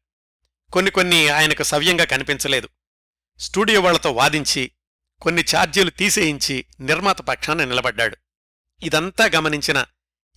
కొన్ని 0.74 0.92
కొన్ని 0.92 1.30
ఆయనకు 1.30 1.64
సవ్యంగా 1.64 2.04
కనిపించలేదు. 2.04 2.70
స్టూడియో 3.40 3.82
వాళ్ళతో 3.82 4.12
వాదించి 4.12 4.72
కొన్ని 5.22 5.44
ఛార్జీలు 5.56 5.90
తీసేయించి 5.90 6.66
నిర్మాత 6.80 7.22
పక్షాన 7.22 7.64
నిలబడ్డాడు. 7.64 8.18
ఇదంతా 8.84 9.30
గమనించిన 9.36 9.86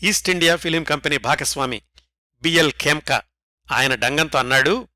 ఈస్ట్ 0.03 0.31
ఇండియా 0.31 0.57
ఫిలిం 0.57 0.85
కంపెనీ 0.85 1.19
భాగస్వామి 1.19 1.83
బిఎల్ 2.43 2.73
ఖేమ్కా 2.73 3.23
ఆయన 3.73 3.95
డంగంతో 3.95 4.39
అన్నాడు 4.39 4.89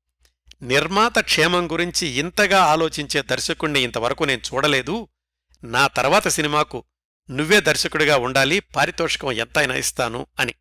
నిర్మాత 0.61 1.19
క్షేమం 1.19 1.71
గురించి 1.71 2.07
ఇంతగా 2.07 2.63
ఆలోచించే 2.63 3.21
దర్శకుణ్ణి 3.21 3.81
ఇంతవరకు 3.81 4.23
నేను 4.23 4.41
చూడలేదు. 4.53 5.07
నా 5.63 5.87
తర్వాత 5.87 6.27
సినిమాకు 6.27 6.83
నువ్వే 7.31 7.61
దర్శకుడిగా 7.61 8.17
ఉండాలి 8.17 8.59
పారితోషికం 8.59 9.31
ఎంతైనా 9.31 9.75
ఇస్తాను 9.75 10.27
అని. 10.39 10.53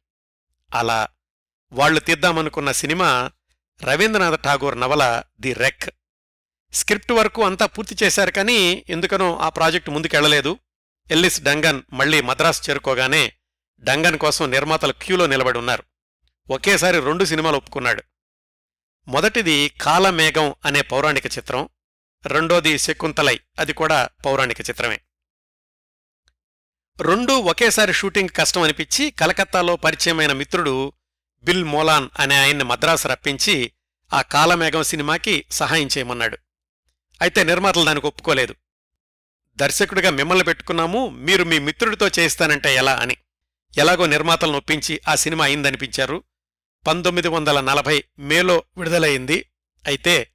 అలా 0.74 1.08
వాళ్ళు 1.72 2.00
తీద్దామనుకున్న 2.00 2.72
సినిమా 2.72 3.30
రవీంద్రనాథ్ 3.84 4.42
ఠాగూర్ 4.44 4.80
నవల 4.80 5.22
ది 5.40 5.52
రెక్. 5.52 5.90
స్క్రిప్ట్ 6.72 7.12
వరకు 7.12 7.44
అంతా 7.44 7.66
పూర్తి 7.66 7.96
చేశారు 8.02 8.30
కానీ 8.30 8.84
ఎందుకనో 8.88 9.36
ఆ 9.36 9.48
ప్రాజెక్టు 9.48 9.90
ముందుకెళ్ళలేదు. 9.90 10.58
ఎల్లిస్ 11.10 11.42
డంగన్ 11.42 11.82
మళ్ళీ 11.92 12.20
మద్రాసు 12.20 12.70
చేరుకోగానే 12.70 13.32
డంగన్ 13.80 14.18
కోసం 14.18 14.50
నిర్మాతలు 14.50 14.92
క్యూలో 14.92 15.26
నిలబడి 15.26 15.58
ఉన్నారు. 15.58 15.82
ఒకేసారి 16.50 17.00
రెండు 17.00 17.24
సినిమాలు 17.24 17.56
ఒప్పుకున్నాడు. 17.56 18.02
మొదటిది 19.08 19.68
కాలమేఘం 19.68 20.54
అనే 20.64 20.82
పౌరాణిక 20.82 21.26
చిత్రం 21.26 21.68
రెండోది 22.26 22.78
శకుంతలై 22.78 23.40
అది 23.58 23.72
కూడా 23.72 24.08
పౌరాణిక 24.26 24.60
చిత్రమే. 24.60 25.00
రెండూ 27.00 27.38
ఒకేసారి 27.38 27.92
షూటింగ్ 27.92 28.28
కష్టం 28.36 28.62
అనిపించి 28.62 29.10
కలకత్తాలో 29.10 29.76
పరిచయమైన 29.76 30.32
మిత్రుడు 30.32 30.92
బిల్ 31.42 31.64
మోలాన్ 31.64 32.08
అనే 32.18 32.38
ఆయన్ని 32.38 32.64
మద్రాసు 32.64 33.08
రప్పించి 33.08 33.72
ఆ 34.12 34.22
కాలమేఘం 34.22 34.82
సినిమాకి 34.82 35.44
సహాయం 35.50 35.86
చేయమన్నాడు. 35.86 36.38
అయితే 37.20 37.44
నిర్మాతలు 37.44 37.84
దానికి 37.84 38.06
ఒప్పుకోలేదు. 38.06 38.54
దర్శకుడిగా 39.56 40.10
మిమ్మల్ని 40.10 40.44
పెట్టుకున్నాము 40.44 41.08
మీరు 41.08 41.44
మీ 41.44 41.58
మిత్రుడితో 41.58 42.08
చేయిస్తానంటే 42.08 42.74
ఎలా 42.74 42.96
అని. 42.96 43.16
ఎలాగో 43.76 44.06
నిర్మాతలను 44.06 44.56
ఒప్పించి 44.56 45.00
ఆ 45.08 45.14
సినిమా 45.14 45.44
అయిందనిపించారు. 45.44 46.24
పంతొమ్మిది 46.88 47.28
వందల 47.28 47.60
నలభై 47.60 48.04
మేలో 48.18 48.64
విడుదలయింది 48.76 49.50
అయితే 49.86 50.30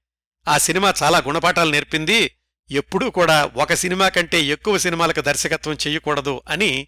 ఆ 0.48 0.58
సినిమా 0.58 0.94
చాలా 1.04 1.18
గుణపాఠాలు 1.18 1.72
నేర్పింది. 1.72 2.40
ఎప్పుడూ 2.72 3.10
కూడా 3.10 3.46
ఒక 3.46 3.74
సినిమా 3.74 4.10
కంటే 4.10 4.42
ఎక్కువ 4.42 4.78
సినిమాలకు 4.78 5.22
దర్శకత్వం 5.22 5.74
చెయ్యకూడదు 5.74 6.42
అని 6.48 6.88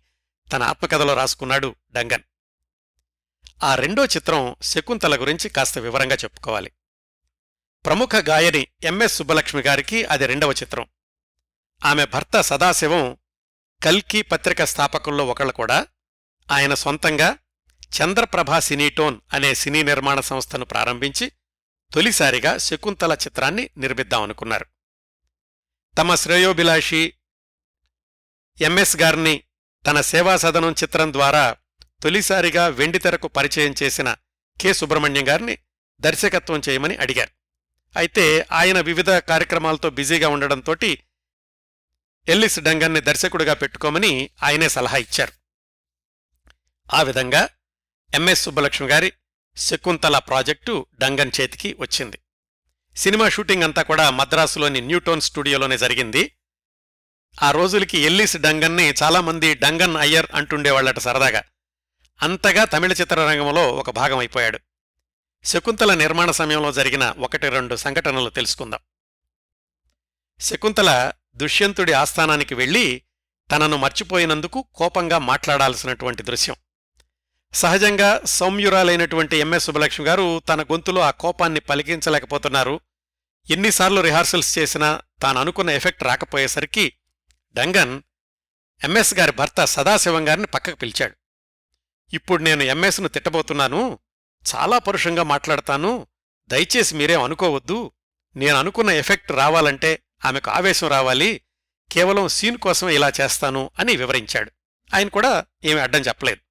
తన 0.53 0.63
ఆత్మకథలో 0.63 1.13
రాసుకున్నాడు 1.13 1.75
డంగన్. 1.91 2.21
ఆ 3.63 3.75
రెండో 3.75 4.05
చిత్రం 4.05 4.55
శకుంతల 4.61 5.21
గురించి 5.21 5.49
కాస్త 5.49 5.77
వివరంగా 5.77 6.15
చెప్పుకోవాలి. 6.15 6.71
ప్రముఖ 7.85 8.09
గాయని 8.29 8.67
ఎంఎస్ 8.83 9.15
సుబ్బలక్ష్మి 9.15 9.61
గారికి 9.61 10.03
అది 10.03 10.25
రెండవ 10.25 10.51
చిత్రం. 10.51 10.85
ఆమె 11.85 12.05
భర్త 12.05 12.41
సదాశివం 12.41 13.17
కల్కి 13.83 14.21
పత్రిక 14.21 14.63
స్థాపకుల్లో 14.63 15.25
ఒకళ్ళు 15.25 15.53
కూడా. 15.53 15.87
ఆయన 16.51 16.73
సొంతంగా 16.73 17.37
చంద్రప్రభా 18.01 18.59
సినీటోన్ 18.59 19.21
అనే 19.33 19.55
సినీ 19.55 19.83
నిర్మాణ 19.83 20.19
సంస్థను 20.19 20.65
ప్రారంభించి 20.65 21.31
తొలిసారిగా 21.93 22.57
శకుంతల 22.57 23.13
చిత్రాన్ని 23.13 23.69
నిర్మిద్దామనుకున్నారు. 23.77 24.65
తమ 25.97 26.15
శ్రేయోభిలాషి 26.15 27.13
ఎంఎస్ 28.61 28.97
గారిని 28.97 29.43
తన 29.87 30.01
సేవా 30.01 30.37
సదనం 30.37 30.71
చిత్రం 30.83 31.13
ద్వారా 31.13 31.55
తొలిసారిగా 32.03 32.67
వెండితెరకు 32.67 33.27
పరిచయం 33.27 33.75
చేసిన 33.83 34.15
కె. 34.61 34.73
సుబ్రహ్మణ్యం 34.73 35.27
గారిని 35.29 35.57
దర్శకత్వం 35.99 36.61
చేయమని 36.69 36.95
అడిగారు. 36.95 37.31
అయితే 37.97 38.45
ఆయన 38.51 38.79
వివిధ 38.79 39.09
కార్యక్రమాలతో 39.09 39.89
బిజీగా 39.89 40.29
ఉండడంతో 40.29 40.75
ఎల్లిస్ 42.27 42.59
డంగన్ని 42.59 43.01
దర్శకుడిగా 43.01 43.53
పెట్టుకోమని 43.53 44.29
ఆయనే 44.43 44.69
సలహా 44.69 44.97
ఇచ్చారు. 44.97 45.31
ఆ 46.93 47.01
విధంగా 47.01 47.49
ఎంఎస్ 48.13 48.43
సుబ్బలక్ష్మి 48.43 48.87
గారి 48.87 49.13
శకుంతల 49.57 50.17
ప్రాజెక్టు 50.17 50.85
డంగన్ 50.99 51.31
చేతికి 51.41 51.75
వచ్చింది. 51.79 52.19
సినిమా 52.95 53.29
షూటింగ్ 53.29 53.63
అంతా 53.63 53.81
కూడా 53.81 54.09
మద్రాసులోని 54.09 54.81
న్యూటోన్ 54.81 55.21
స్టూడియోలోనే 55.21 55.77
జరిగింది. 55.77 56.31
ఆ 57.41 57.51
రోజులకి 57.51 57.97
ఎల్లిస్ 57.97 58.37
డంగన్ని 58.37 58.93
చాలామంది 59.03 59.55
డంగన్ 59.55 59.97
అయ్యర్ 59.97 60.27
అంటుండేవాళ్ళట 60.33 60.99
సరదాగా. 60.99 61.43
అంతగా 62.21 62.63
తమిళ 62.65 62.91
చిత్రరంగంలో 62.91 63.71
ఒక 63.71 63.89
భాగం 63.89 64.17
అయిపోయాడు. 64.17 64.59
శకుంతల 65.43 65.93
నిర్మాణ 65.93 66.31
సమయంలో 66.31 66.71
జరిగిన 66.71 67.13
ఒకటి 67.17 67.49
రెండు 67.49 67.75
సంఘటనలు 67.75 68.29
తెలుసుకుందాం. 68.29 68.79
శకుంతల 70.39 71.11
దుష్యంతుడి 71.35 71.93
ఆస్థానానికి 71.93 72.55
వెళ్ళి 72.55 73.01
తనను 73.51 73.77
మర్చిపోయినందుకు 73.77 74.65
కోపంగా 74.75 75.17
మాట్లాడాల్సినటువంటి 75.17 76.23
దృశ్యం. 76.23 76.55
సహజంగా 77.55 78.21
సౌమ్యురాలైనటువంటి 78.25 79.37
ఎంఎస్ 79.37 79.65
సుబ్బలక్ష్మి 79.65 80.07
గారు 80.07 80.41
తన 80.49 80.63
గొంతులో 80.63 81.01
ఆ 81.01 81.11
కోపాన్ని 81.11 81.59
పలికించలేకపోతున్నారు. 81.59 82.79
ఎన్నిసార్లు 83.49 84.01
రిహార్సల్స్ 84.01 84.57
చేసినా 84.57 85.01
తాను 85.21 85.39
అనుకున్న 85.39 85.69
ఎఫెక్ట్ 85.69 86.03
రాకపోయేసరికి 86.03 86.93
డంగన్ 87.55 88.01
ఎంఎస్ 88.83 89.13
గారి 89.13 89.31
భర్త 89.31 89.65
సదాశివం 89.65 90.27
గారిని 90.27 90.47
పక్కకు 90.47 90.75
పిలిచాడు. 90.75 91.15
ఇప్పుడు 92.13 92.43
నేను 92.43 92.63
ఎంఎస్ను 92.63 93.07
తిట్టబోతున్నాను 93.07 93.99
చాలా 94.55 94.77
పరుషంగా 94.77 95.23
మాట్లాడతాను 95.23 96.07
దయచేసి 96.47 96.95
మీరేం 96.95 97.23
అనుకోవద్దు 97.23 97.91
నేను 98.35 98.57
అనుకున్న 98.57 98.89
ఎఫెక్ట్ 98.89 99.31
రావాలంటే 99.31 100.03
ఆమెకు 100.25 100.51
ఆవేశం 100.51 100.87
రావాలి 100.87 101.41
కేవలం 101.91 102.27
సీన్ 102.27 102.57
కోసం 102.57 102.89
ఇలా 102.89 103.11
చేస్తాను 103.21 103.71
అని 103.79 103.95
వివరించాడు. 103.95 104.51
ఆయన 104.93 105.07
కూడా 105.07 105.45
ఏమీ 105.63 105.81
అడ్డం 105.81 106.01
చెప్పలేదు. 106.01 106.44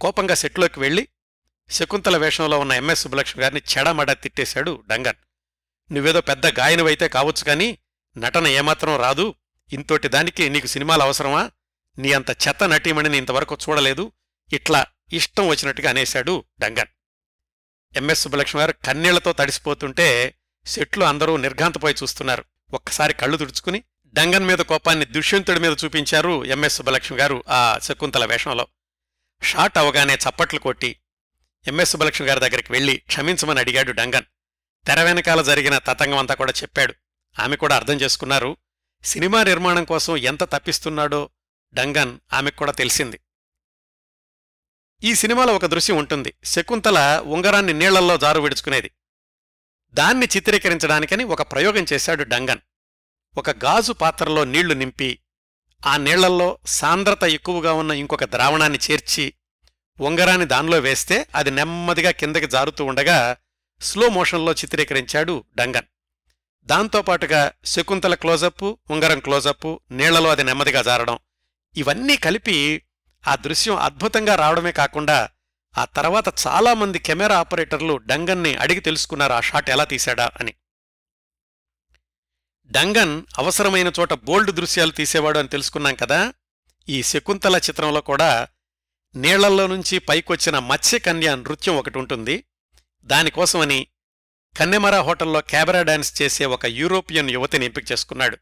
కోపంగా 0.00 0.34
సెట్లోకి 0.34 0.80
వెళ్ళి 0.80 1.08
శకుంతల 1.70 2.16
వేషంలో 2.16 2.58
ఉన్న 2.58 2.72
ఎంఎస్ 2.72 3.02
సుబ్బలక్ష్మి 3.02 3.42
గారిని 3.42 3.62
చెడమడ 3.78 4.12
తిట్టేశాడు 4.12 4.84
డంగన్. 4.88 5.16
నువ్వేదో 5.92 6.20
పెద్ద 6.20 6.46
గాయనవైతే 6.46 7.08
కావచ్చు 7.08 7.44
కాని 7.44 7.78
నటన 8.18 8.46
ఏమాత్రం 8.46 8.96
రాదు. 8.96 9.34
ఇంతోటి 9.72 10.08
దానికి 10.08 10.48
నీకు 10.48 10.66
సినిమాలు 10.66 11.02
అవసరమా? 11.02 11.50
నీ 11.98 12.12
అంత 12.12 12.30
చెత్త 12.30 12.64
నటీమణిని 12.64 13.18
ఇంతవరకు 13.18 13.58
చూడలేదు. 13.68 14.12
ఇట్లా 14.52 14.86
ఇష్టం 15.12 15.48
వచ్చినట్టుగా 15.48 15.90
అనేశాడు 15.90 16.44
డంగన్. 16.60 16.88
ఎంఎస్ 17.96 18.22
సుబ్బలక్ష్మి 18.22 18.62
గారు 18.62 18.72
కన్నీళ్ళతో 18.72 19.32
తడిసిపోతుంటే 19.32 20.34
సెట్లు 20.66 21.04
అందరూ 21.04 21.36
నిర్ఘాంతపోయి 21.36 21.94
చూస్తున్నారు. 22.02 22.44
ఒక్కసారి 22.72 23.14
కళ్ళు 23.14 23.36
తుడుచుకుని 23.36 23.82
డంగన్ 24.06 24.44
మీద 24.44 24.58
కోపాన్ని 24.58 25.04
దుష్యంతుడి 25.04 25.60
మీద 25.60 25.76
చూపించారు 25.84 26.44
ఎంఎస్ 26.44 26.76
సుబ్బలక్ష్మి 26.76 27.18
గారు 27.18 27.44
ఆ 27.48 27.78
శకుంతల 27.82 28.24
వేషంలో. 28.24 28.66
షాట్ 29.42 29.78
అవగానే 29.78 30.14
చప్పట్లు 30.14 30.58
కొట్టి 30.58 31.00
ఎంఎస్ 31.66 31.90
సుబ్బలక్ష్మి 31.90 32.28
గారి 32.28 32.40
దగ్గరికి 32.40 32.72
వెళ్ళి 32.72 32.96
క్షమించమని 32.96 33.60
అడిగాడు 33.60 33.92
డంగన్. 33.92 34.24
తెర 34.86 35.02
వెనకాల 35.02 35.42
జరిగిన 35.42 35.78
తతంగమంతా 35.78 36.34
కూడా 36.34 36.52
చెప్పాడు. 36.62 36.94
ఆమె 37.38 37.56
కూడా 37.56 37.76
అర్థం 37.76 37.94
చేసుకున్నారు. 37.94 38.56
సినిమా 39.04 39.44
నిర్మాణం 39.44 39.84
కోసం 39.84 40.16
ఎంత 40.16 40.44
తప్పిస్తున్నాడో 40.44 41.30
డంగన్ 41.74 42.18
ఆమెకు 42.32 42.56
కూడా 42.56 42.72
తెలిసింది. 42.72 43.20
ఈ 45.04 45.14
సినిమాలో 45.14 45.56
ఒక 45.56 45.66
దృశ్యం 45.66 45.96
ఉంటుంది. 45.96 46.34
శకుంతల 46.44 47.22
ఉంగరాన్ని 47.24 47.72
నీళ్ళల్లో 47.72 48.16
జారు 48.16 48.40
విడుచుకునేది. 48.40 48.90
దాన్ని 49.90 50.28
చిత్రీకరించడానికని 50.36 51.24
ఒక 51.24 51.52
ప్రయోగం 51.52 51.86
చేశాడు 51.92 52.24
డంగన్. 52.24 52.58
ఒక 53.36 53.50
గాజు 53.50 53.92
పాత్రలో 53.92 54.44
నీళ్ళు 54.44 54.74
నింపి 54.74 55.18
ఆ 55.86 55.96
నీళ్ళల్లో 55.96 56.58
సాంద్రత 56.66 57.24
ఎక్కువగా 57.24 57.72
ఉన్న 57.72 57.90
ఇంకొక 57.90 58.24
ద్రావణాన్ని 58.24 58.78
చేర్చి 58.90 59.32
ఉంగరాన్ని 60.00 60.46
దానిలో 60.46 60.78
వేస్తే 60.78 61.26
అది 61.34 61.50
నెమ్మదిగా 61.50 62.10
కిందకి 62.10 62.46
జారుతూ 62.46 62.84
ఉండగా 62.84 63.36
స్లో 63.80 64.08
మోషన్లో 64.08 64.52
చిత్రీకరించాడు 64.52 65.44
డంగన్. 65.56 65.84
దాంతోపాటుగా 66.66 67.52
శకుంతల 67.64 68.14
క్లోజప్పు 68.14 68.78
ఉంగరం 68.90 69.18
క్లోజప్పు 69.18 69.80
నీళ్ళలో 69.90 70.30
అది 70.30 70.44
నెమ్మదిగా 70.44 70.82
జారడం 70.82 71.18
ఇవన్నీ 71.76 72.16
కలిపి 72.16 72.82
ఆ 73.28 73.34
దృశ్యం 73.34 73.76
అద్భుతంగా 73.76 74.34
రావడమే 74.34 74.72
కాకుండా 74.72 75.28
ఆ 75.78 75.84
తర్వాత 75.84 76.34
చాలామంది 76.46 76.98
కెమెరా 76.98 77.38
ఆపరేటర్లు 77.38 77.96
డంగన్ని 77.96 78.56
అడిగి 78.56 78.80
తెలుసుకున్నారు 78.80 79.32
ఆ 79.32 79.40
షాట్ 79.40 79.70
ఎలా 79.70 79.84
తీశాడా 79.84 80.30
అని. 80.40 80.54
డంగన్ 82.70 83.22
అవసరమైన 83.38 83.92
చోట 84.00 84.12
బోల్డ్ 84.12 84.50
దృశ్యాలు 84.50 84.90
తీసేవాడు 84.90 85.38
అని 85.38 85.48
తెలుసుకున్నాం 85.48 85.94
కదా. 85.94 86.34
ఈ 86.88 87.02
శకుంతల 87.02 87.56
చిత్రంలో 87.56 88.00
కూడా 88.00 88.48
నీళ్ళలో 89.16 89.66
నుంచి 89.66 89.98
పైకొచ్చిన 89.98 90.58
మత్స్యకన్య 90.58 91.36
నృత్యం 91.36 91.76
ఒకటి 91.76 91.98
ఉంటుంది. 91.98 92.44
దానికోసమని 93.04 93.86
కన్నెమర 94.56 95.00
హోటల్లో 95.00 95.40
క్యాబరా 95.40 95.82
డాన్స్ 95.82 96.22
చేసే 96.22 96.44
ఒక 96.44 96.66
యూరోపియన్ 96.66 97.30
యువతిని 97.30 97.64
ఎంపిక 97.64 97.92
చేసుకున్నాడు. 97.92 98.38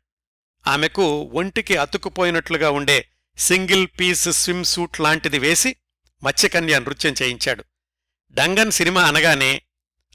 ఆమెకు 0.66 1.31
ఒంటికి 1.35 1.77
అతుక్కుపోయినట్లుగా 1.77 2.70
ఉండే 2.70 3.09
సింగిల్ 3.39 3.89
పీస్ 4.01 4.29
స్విమ్ 4.29 4.64
సూట్ 4.64 5.01
లాంటిది 5.01 5.39
వేసి 5.39 5.77
మత్స్యకన్య 6.22 6.79
నృత్యం 6.79 7.14
చేయించాడు. 7.22 7.64
డంగన్ 8.31 8.72
సినిమా 8.72 9.03
అనగానే 9.03 9.62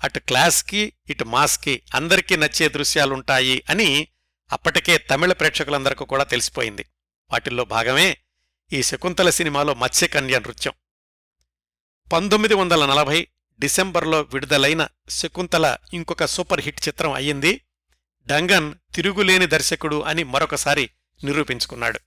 అటు 0.03 0.19
క్లాస్కి 0.19 0.93
ఇటు 1.09 1.23
మాస్కి 1.23 1.81
అందరికీ 1.93 2.35
నచ్చే 2.35 2.69
దృశ్యాలుంటాయి 2.69 3.63
అని 3.69 4.07
అప్పటికే 4.51 4.97
తమిళ 4.97 5.33
ప్రేక్షకులందరికీ 5.33 6.05
కూడా 6.05 6.23
తెలిసిపోయింది. 6.23 6.85
వాటిల్లో 7.31 7.65
భాగమే 7.65 8.17
ఈ 8.73 8.83
శకుంతల 8.83 9.29
సినిమాలో 9.29 9.73
మత్స్యకన్య 9.73 10.39
నృత్యం. 10.39 10.73
పంతొమ్మిది 12.13 12.53
వందల 12.53 12.85
నలభై 12.85 13.27
డిసెంబర్లో 13.59 14.21
విడుదలైన 14.21 14.87
శకుంతల 15.09 15.77
ఇంకొక 15.93 16.25
సూపర్ 16.25 16.61
హిట్ 16.61 16.87
చిత్రం 16.87 17.11
అయ్యింది 17.11 17.61
డంగన్ 18.27 18.75
తిరుగులేని 18.95 19.45
దర్శకుడు 19.45 20.01
అని 20.01 20.23
మరొకసారి 20.23 20.89
నిరూపించుకున్నాడు. 21.23 21.99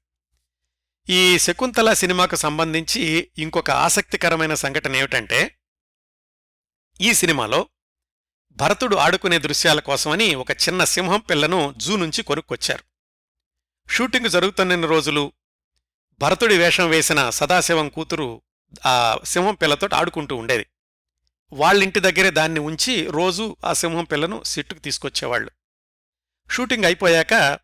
ఈ 1.09 1.39
శకుంతల 1.39 1.93
సినిమాకు 1.93 2.37
సంబంధించి 2.37 3.31
ఇంకొక 3.39 3.71
ఆసక్తికరమైన 3.71 4.55
సంఘటన 4.55 4.97
ఏమిటంటే 4.97 5.57
ఈ 7.01 7.15
సినిమాలో 7.15 7.69
భరతుడు 8.57 8.97
ఆడుకునే 8.97 9.39
దృశ్యాల 9.39 9.81
కోసమని 9.81 10.35
ఒక 10.35 10.51
చిన్న 10.51 10.85
సింహం 10.85 11.21
పిల్లను 11.21 11.75
జూ 11.77 11.97
నుంచి 11.97 12.23
కొనుక్కొచ్చారు. 12.23 12.85
షూటింగ్ 13.91 14.29
జరుగుతున్న 14.29 14.87
రోజులు 14.87 15.33
భరతుడి 16.21 16.59
వేషం 16.59 16.89
వేసిన 16.89 17.31
సదాశివం 17.31 17.89
కూతురు 17.89 18.43
ఆ 18.87 19.19
సింహం 19.25 19.55
పిల్లతో 19.55 19.89
ఆడుకుంటూ 19.95 20.37
ఉండేది. 20.37 20.67
వాళ్ళింటి 21.53 22.01
దగ్గరే 22.01 22.31
దాన్ని 22.31 22.61
ఉంచి 22.61 23.07
రోజూ 23.11 23.57
ఆ 23.65 23.73
సింహం 23.73 24.05
పిల్లను 24.05 24.43
సిట్టుకు 24.43 24.79
తీసుకొచ్చేవాళ్ళు. 24.79 25.51
షూటింగ్ 26.51 26.85
అయిపోయాక 26.85 27.59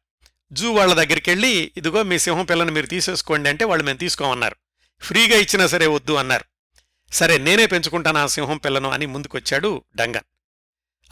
జూ 0.52 0.72
వాళ్ళ 0.72 0.94
దగ్గరికెళ్ళి 0.94 1.72
ఇదిగో 1.76 2.02
మీ 2.02 2.18
సింహం 2.18 2.44
పిల్లను 2.44 2.72
మీరు 2.72 2.86
తీసేసుకోండి 2.86 3.48
అంటే 3.48 3.64
వాళ్ళు 3.64 3.84
మేము 3.84 3.98
తీసుకోమన్నారు. 3.98 4.56
ఫ్రీగా 5.00 5.36
ఇచ్చినా 5.36 5.66
సరే 5.66 5.86
వద్దు 5.86 6.12
అన్నారు. 6.12 6.44
సరే 7.12 7.38
నేనే 7.38 7.66
పెంచుకుంటాను 7.66 8.18
ఆ 8.18 8.26
సింహం 8.26 8.56
పిల్లను 8.56 8.90
అని 8.90 9.06
ముందుకొచ్చాడు 9.06 9.84
డంగన్. 9.96 10.39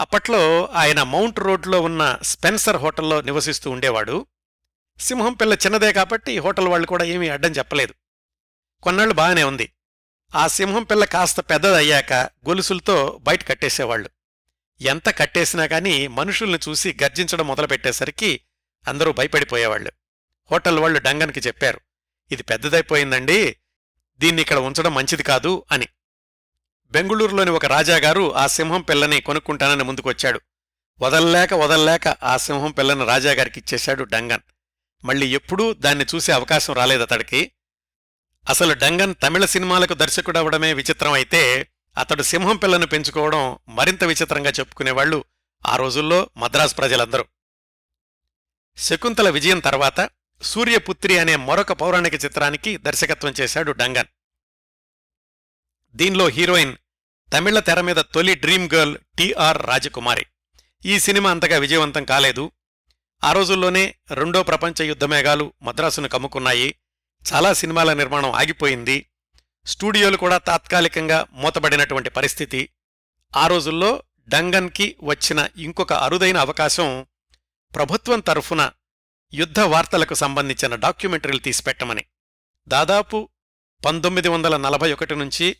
అప్పట్లో 0.00 0.66
ఆయన 0.66 1.02
మౌంట్ 1.02 1.38
రోడ్లో 1.38 1.80
ఉన్న 1.80 2.18
స్పెన్సర్ 2.22 2.76
హోటల్లో 2.76 3.20
నివసిస్తూ 3.20 3.70
ఉండేవాడు. 3.70 4.26
సింహం 5.00 5.32
పిల్ల 5.32 5.52
చిన్నదే 5.54 5.92
కాబట్టి 5.92 6.38
హోటల్ 6.38 6.68
వాళ్ళు 6.68 6.86
కూడా 6.86 7.04
ఏమీ 7.04 7.28
అడ్డం 7.28 7.50
చెప్పలేదు. 7.50 7.94
కొన్నాళ్ళు 8.82 9.14
బాగానే 9.14 9.42
ఉంది. 9.42 9.72
ఆ 10.34 10.46
సింహం 10.46 10.82
పిల్ల 10.82 11.04
కాస్త 11.04 11.40
పెద్దదయ్యాక 11.40 12.12
గొలుసులతో 12.48 13.20
బయట 13.22 13.48
కట్టేసేవాళ్ళు 13.48 14.10
ఎంత 14.80 15.08
కట్టేసినా 15.18 15.66
కానీ 15.66 16.08
మనుషుల్ని 16.08 16.58
చూసి 16.68 16.98
గర్జించడం 17.02 17.46
మొదలుపెట్టేసరికి 17.46 18.40
అందరూ 18.88 19.12
భయపడిపోయేవాళ్ళు 19.12 19.92
హోటల్ 20.50 20.78
వాళ్ళు 20.78 20.98
డంగన్కి 20.98 21.40
చెప్పారు 21.40 21.80
ఇది 22.30 22.42
పెద్దదైపోయిందండి 22.42 23.56
దీన్ని 24.18 24.42
ఇక్కడ 24.42 24.58
ఉంచడం 24.58 24.94
మంచిది 24.94 25.22
కాదు 25.22 25.64
అని. 25.70 25.88
బెంగుళూరులోని 26.90 27.50
ఒక 27.50 27.66
రాజాగారు 27.66 28.34
ఆ 28.34 28.46
సింహం 28.46 28.82
పిల్లని 28.82 29.20
కొనుక్కుంటానని 29.20 29.84
ముందుకొచ్చాడు. 29.84 30.40
వదల్లేక 31.00 31.54
వదల్లేక 31.54 32.08
ఆ 32.08 32.36
సింహం 32.36 32.70
పిల్లని 32.70 33.04
రాజాగారికి 33.04 33.60
ఇచ్చేశాడు 33.60 34.04
డంగన్. 34.04 34.40
మళ్ళీ 35.04 35.26
ఎప్పుడూ 35.26 35.74
దాన్ని 35.74 36.06
చూసే 36.14 36.32
అవకాశం 36.32 36.74
రాలేదతడికి 36.74 37.52
అసలు 38.48 38.74
డంగన్ 38.74 39.14
తమిళ 39.22 39.44
సినిమాలకు 39.44 39.94
దర్శకుడవడమే 39.94 40.72
విచిత్రం 40.74 41.12
అయితే 41.12 41.68
అతడు 41.98 42.22
సింహం 42.22 42.56
పిల్లను 42.56 42.86
పెంచుకోవడం 42.86 43.58
మరింత 43.68 44.04
విచిత్రంగా 44.04 44.50
చెప్పుకునేవాళ్ళు 44.50 45.24
ఆ 45.66 45.76
రోజుల్లో 45.76 46.30
మద్రాసు 46.36 46.74
ప్రజలందరూ. 46.74 47.24
శకుంతల 48.76 49.30
విజయం 49.30 49.58
తర్వాత 49.58 50.10
సూర్యపుత్రి 50.42 51.18
అనే 51.18 51.36
మరొక 51.36 51.72
పౌరాణిక 51.72 52.14
చిత్రానికి 52.14 52.76
దర్శకత్వం 52.76 53.34
చేశాడు 53.40 53.72
డంగన్. 53.72 54.06
దీనిలో 55.94 56.28
హీరోయిన్ 56.28 56.76
తమిళ 57.32 57.58
తెర 57.58 57.80
మీద 57.80 57.96
తొలి 57.96 58.34
డ్రీమ్ 58.34 58.68
గర్ల్ 58.74 58.98
టిఆర్ 59.18 59.66
రాజకుమారి. 59.66 60.26
ఈ 60.84 60.98
సినిమా 60.98 61.30
అంతగా 61.30 61.58
విజయవంతం 61.58 62.04
కాలేదు. 62.04 62.50
ఆ 63.24 63.32
రోజుల్లోనే 63.32 63.94
రెండో 64.10 64.42
ప్రపంచ 64.42 64.82
యుద్ధమేఘాలు 64.82 65.52
మద్రాసును 65.62 66.08
కమ్ముకున్నాయి. 66.08 66.74
చాలా 67.32 67.52
సినిమాల 67.52 67.92
నిర్మాణం 67.92 68.30
ఆగిపోయింది. 68.32 69.06
స్టూడియోలు 69.66 70.16
కూడా 70.16 70.38
తాత్కాలికంగా 70.38 71.26
మూతబడినటువంటి 71.32 72.10
పరిస్థితి. 72.10 72.68
ఆ 73.36 73.46
రోజుల్లో 73.46 74.02
డంగన్కి 74.28 74.96
వచ్చిన 75.02 75.48
ఇంకొక 75.56 75.92
అరుదైన 75.92 76.36
అవకాశం 76.36 77.06
ప్రభుత్వం 77.74 78.20
తరఫున 78.20 78.70
యుద్ధ 79.34 79.60
వార్తలకు 79.60 80.14
సంబంధించిన 80.14 80.74
డాక్యుమెంటరీలు 80.74 81.38
తీసిపెట్టమని. 81.38 82.04
దాదాపు 82.68 83.28
పంతొమ్మిది 83.84 84.28
వందల 84.28 84.56
నలభై 84.56 84.92
ఒకటి 84.92 85.14
నుంచి 85.14 85.56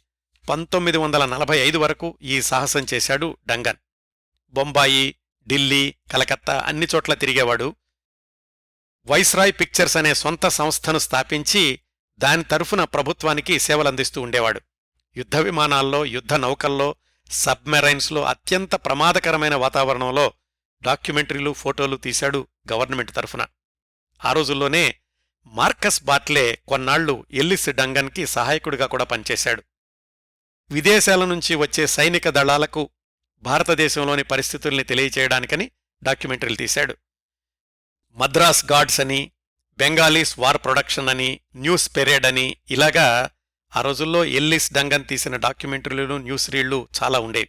పంతొమ్మిది 0.49 0.99
వందల 0.99 1.25
నలభై 1.25 1.59
ఐదు 1.59 1.79
వరకు 1.79 2.19
ఈ 2.23 2.43
సాహసం 2.43 2.87
చేశాడు 2.95 3.37
డంగన్. 3.47 3.77
బొంబాయి 4.51 5.15
ఢిల్లీ 5.49 5.95
కలకత్తా 6.13 6.59
అన్ని 6.67 6.87
చోట్ల 6.95 7.15
తిరిగేవాడు. 7.15 7.75
వైస్రాయ్ 9.07 9.53
పిక్చర్స్ 9.53 9.97
అనే 9.97 10.15
సొంత 10.15 10.49
సంస్థను 10.49 10.99
స్థాపించి 10.99 11.81
దాని 12.19 12.45
తరఫున 12.45 12.85
ప్రభుత్వానికి 12.85 13.59
సేవలందిస్తూ 13.59 14.23
ఉండేవాడు. 14.23 14.61
యుద్ధ 15.17 15.37
విమానాల్లో 15.37 16.05
యుద్ధ 16.05 16.35
నౌకల్లో 16.35 16.95
సబ్మెరైన్స్లో 17.31 18.23
అత్యంత 18.23 18.75
ప్రమాదకరమైన 18.75 19.55
వాతావరణంలో 19.55 20.33
డాక్యుమెంటరీలు 20.83 21.53
ఫోటోలు 21.53 21.97
తీశాడు 21.97 22.47
గవర్నమెంట్ 22.73 23.15
తరఫున. 23.15 23.47
ఆ 24.25 24.33
రోజుల్లోనే 24.33 24.95
మార్కస్ 25.47 26.03
బాట్లే 26.03 26.59
కొన్నాళ్ళు 26.69 27.27
ఎల్లిస్ 27.31 27.69
డంగన్కి 27.69 28.27
సహాయకుడిగా 28.27 28.87
కూడా 28.87 29.05
పనిచేశాడు. 29.05 29.63
విదేశాల 30.71 31.25
నుంచి 31.25 31.55
వచ్చే 31.55 31.87
సైనిక 31.87 32.29
దళాలకు 32.29 32.91
భారతదేశంలోని 33.43 34.23
పరిస్థితుల్ని 34.23 34.85
తెలియచేయడానికని 34.85 35.71
డాక్యుమెంటరీలు 36.03 36.57
తీశాడు. 36.57 36.97
మద్రాస్ 38.15 38.73
గాడ్స్ 38.73 39.01
అని 39.01 39.31
బెంగాలీస్ 39.79 40.39
వార్ 40.39 40.57
ప్రొడక్షన్ 40.57 41.09
అని 41.09 41.41
న్యూస్ 41.57 41.97
పెరేడ్ 41.97 42.27
అని 42.27 42.57
ఇలాగా 42.71 43.31
ఆ 43.77 43.81
రోజుల్లో 43.81 44.25
ఎల్లిస్ 44.25 44.73
డంగన్ 44.73 45.05
తీసిన 45.05 45.37
డాక్యుమెంటరీలు 45.37 46.17
న్యూస్ 46.17 46.51
రీళ్ళు 46.51 46.89
చాలా 47.03 47.19
ఉండేవి. 47.19 47.49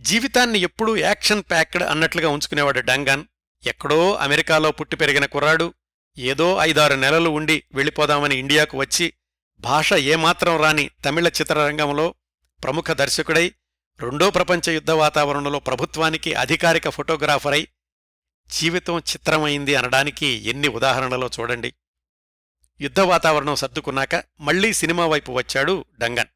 జీవితాన్ని 0.00 0.58
ఎప్పుడూ 0.58 0.96
యాక్షన్ 0.96 1.42
ప్యాక్డ్ 1.42 1.82
అన్నట్లుగా 1.82 2.28
ఉంచుకునేవాడు 2.28 2.80
డంగన్. 2.80 3.24
ఎక్కడో 3.66 4.14
అమెరికాలో 4.14 4.70
పుట్టి 4.72 4.96
పెరిగిన 4.96 5.26
కుర్రాడు 5.26 5.74
ఏదో 6.18 6.58
ఐదారు 6.60 6.94
నెలలు 6.94 7.30
ఉండి 7.30 7.62
వెళ్ళిపోదామని 7.74 8.36
ఇండియాకు 8.36 8.78
వచ్చి 8.78 9.12
భాష 9.60 9.92
ఏమాత్రం 9.92 10.56
రాని 10.56 10.90
తమిళ 11.04 11.28
చిత్రరంగంలో 11.28 12.14
ప్రముఖ 12.62 12.84
దర్శకుడై 12.90 13.54
రెండో 14.00 14.30
ప్రపంచ 14.30 14.70
యుద్ధ 14.70 14.90
వాతావరణంలో 14.90 15.58
ప్రభుత్వానికి 15.58 16.34
అధికారిక 16.34 16.88
ఫోటోగ్రాఫరై 16.88 17.68
జీవితం 18.50 18.98
చిత్రమైంది 18.98 19.74
అనడానికి 19.74 20.26
ఎన్ని 20.26 20.68
ఉదాహరణలో 20.68 21.30
చూడండి. 21.40 21.74
యుద్ధ 22.80 23.00
వాతావరణం 23.00 23.56
సర్దుకున్నాక 23.56 24.24
మళ్ళీ 24.40 24.72
సినిమా 24.72 25.06
వైపు 25.06 25.32
వచ్చాడు 25.32 25.84
డంగన్. 25.98 26.28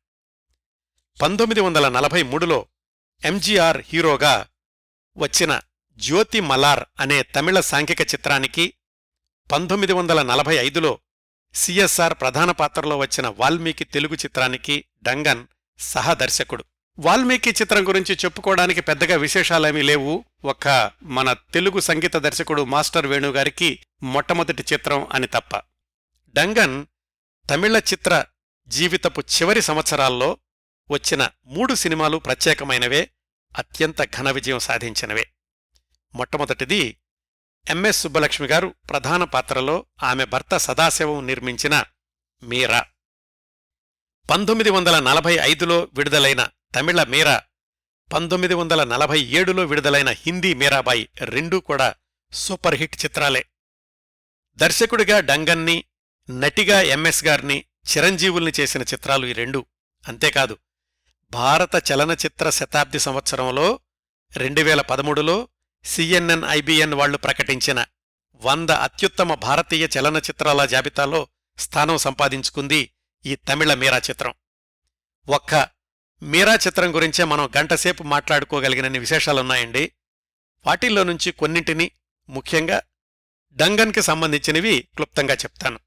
పంతొమ్మిది 1.22 1.60
వందల 1.60 1.88
నలభై 1.88 2.22
మూడులో 2.22 2.66
ఎంజీఆర్ 3.24 3.82
హీరోగా 3.86 4.46
వచ్చిన 5.16 5.60
జ్యోతి 5.98 6.40
మలార్ 6.40 6.84
అనే 7.00 7.22
తమిళ 7.22 7.60
సాంఘిక 7.60 8.00
చిత్రానికి 8.00 8.74
పంతొమ్మిది 9.52 9.92
వందల 9.92 10.22
నలభై 10.22 10.56
ఐదులో 10.56 10.98
సిఎస్ఆర్ 11.54 12.14
ప్రధాన 12.14 12.50
పాత్రలో 12.50 12.98
వచ్చిన 12.98 13.34
వాల్మీకి 13.38 13.84
తెలుగు 13.84 14.14
చిత్రానికి 14.14 14.84
డంగన్ 15.02 15.46
సహదర్శకుడు. 15.78 16.64
వాల్మీకి 16.98 17.50
చిత్రం 17.50 17.88
గురించి 17.88 18.14
చెప్పుకోవడానికి 18.14 18.80
పెద్దగా 18.80 19.16
విశేషాలేమీ 19.16 19.82
లేవు. 19.82 20.24
ఒక్క 20.44 20.90
మన 21.02 21.32
తెలుగు 21.32 21.80
సంగీత 21.80 22.16
దర్శకుడు 22.16 22.64
మాస్టర్ 22.64 23.06
వేణుగారికి 23.06 23.78
మొట్టమొదటి 24.02 24.64
చిత్రం 24.72 25.06
అని 25.12 25.26
తప్ప. 25.26 25.56
డంగన్ 26.34 26.86
తమిళ 27.50 27.78
చిత్ర 27.78 28.24
జీవితపు 28.68 29.20
చివరి 29.20 29.62
సంవత్సరాల్లో 29.62 30.38
వచ్చిన 30.90 31.28
మూడు 31.46 31.74
సినిమాలు 31.74 32.16
ప్రత్యేకమైనవే 32.16 33.10
అత్యంత 33.58 34.02
ఘన 34.02 34.30
విజయం 34.30 34.58
సాధించినవే. 34.58 35.26
మొట్టమొదటిది 36.14 36.96
ఎంఎస్ 37.68 38.00
సుబ్బలక్ష్మి 38.02 38.48
గారు 38.48 38.74
ప్రధాన 38.90 39.24
పాత్రలో 39.24 39.86
ఆమె 40.02 40.24
భర్త 40.24 40.56
సదాశివం 40.56 41.26
నిర్మించిన 41.26 41.84
మీరా. 42.42 42.86
పంతొమ్మిది 44.30 44.70
వందల 44.70 45.00
నలభై 45.00 45.38
ఐదులో 45.40 45.88
విడుదలైన 45.94 46.48
తమిళ 46.74 47.02
మీరా 47.02 47.42
పంతొమ్మిది 48.12 48.54
వందల 48.54 48.84
నలభై 48.84 49.20
ఏడులో 49.20 49.64
విడుదలైన 49.64 50.10
హిందీ 50.10 50.54
మీరాబాయి 50.54 51.08
రెండూ 51.20 51.60
కూడా 51.60 51.94
సూపర్ 52.32 52.74
హిట్ 52.74 53.04
చిత్రాలే. 53.04 53.46
దర్శకుడిగా 54.56 55.20
డంగన్ని 55.20 55.84
నటిగా 56.30 56.80
ఎంఎస్ 56.80 57.24
గారిని 57.24 57.64
చిరంజీవుల్ని 57.96 58.52
చేసిన 58.60 58.82
చిత్రాలు 58.82 59.26
ఈ 59.26 59.32
రెండు. 59.32 59.66
అంతేకాదు 60.08 60.58
భారత 61.30 61.92
చలనచిత్ర 61.92 62.50
శతాబ్ది 62.50 62.98
సంవత్సరంలో 62.98 63.80
రెండు 64.36 64.60
వేల 64.60 64.80
పదమూడులో 64.80 65.48
సిఎన్ఎన్ 65.84 66.44
ఐబిఎన్ 66.48 66.94
వాళ్ళు 66.94 67.18
ప్రకటించిన 67.18 67.86
వంద 68.34 68.70
అత్యుత్తమ 68.70 69.34
భారతీయ 69.34 69.88
చలనచిత్రాల 69.98 70.64
జాబితాలో 70.64 71.28
స్థానం 71.58 71.98
సంపాదించుకుంది 71.98 72.92
ఈ 73.26 73.34
తమిళ 73.34 73.74
మీరా 73.74 73.98
చిత్రం. 73.98 74.34
ఒక్క 75.28 75.68
మీరా 76.22 76.54
చిత్రం 76.54 76.94
గురించే 76.94 77.24
మనం 77.24 77.50
గంటసేపు 77.56 78.02
మాట్లాడుకోగలిగినన్ని 78.02 78.98
విశేషాలున్నాయండి. 78.98 79.92
వాటిల్లో 80.66 81.04
నుంచి 81.04 81.32
కొన్నింటిని 81.32 81.90
ముఖ్యంగా 82.28 82.82
డంగన్కి 83.52 84.02
సంబంధించినవి 84.02 84.88
క్లుప్తంగా 84.94 85.34
చెప్తాను. 85.34 85.78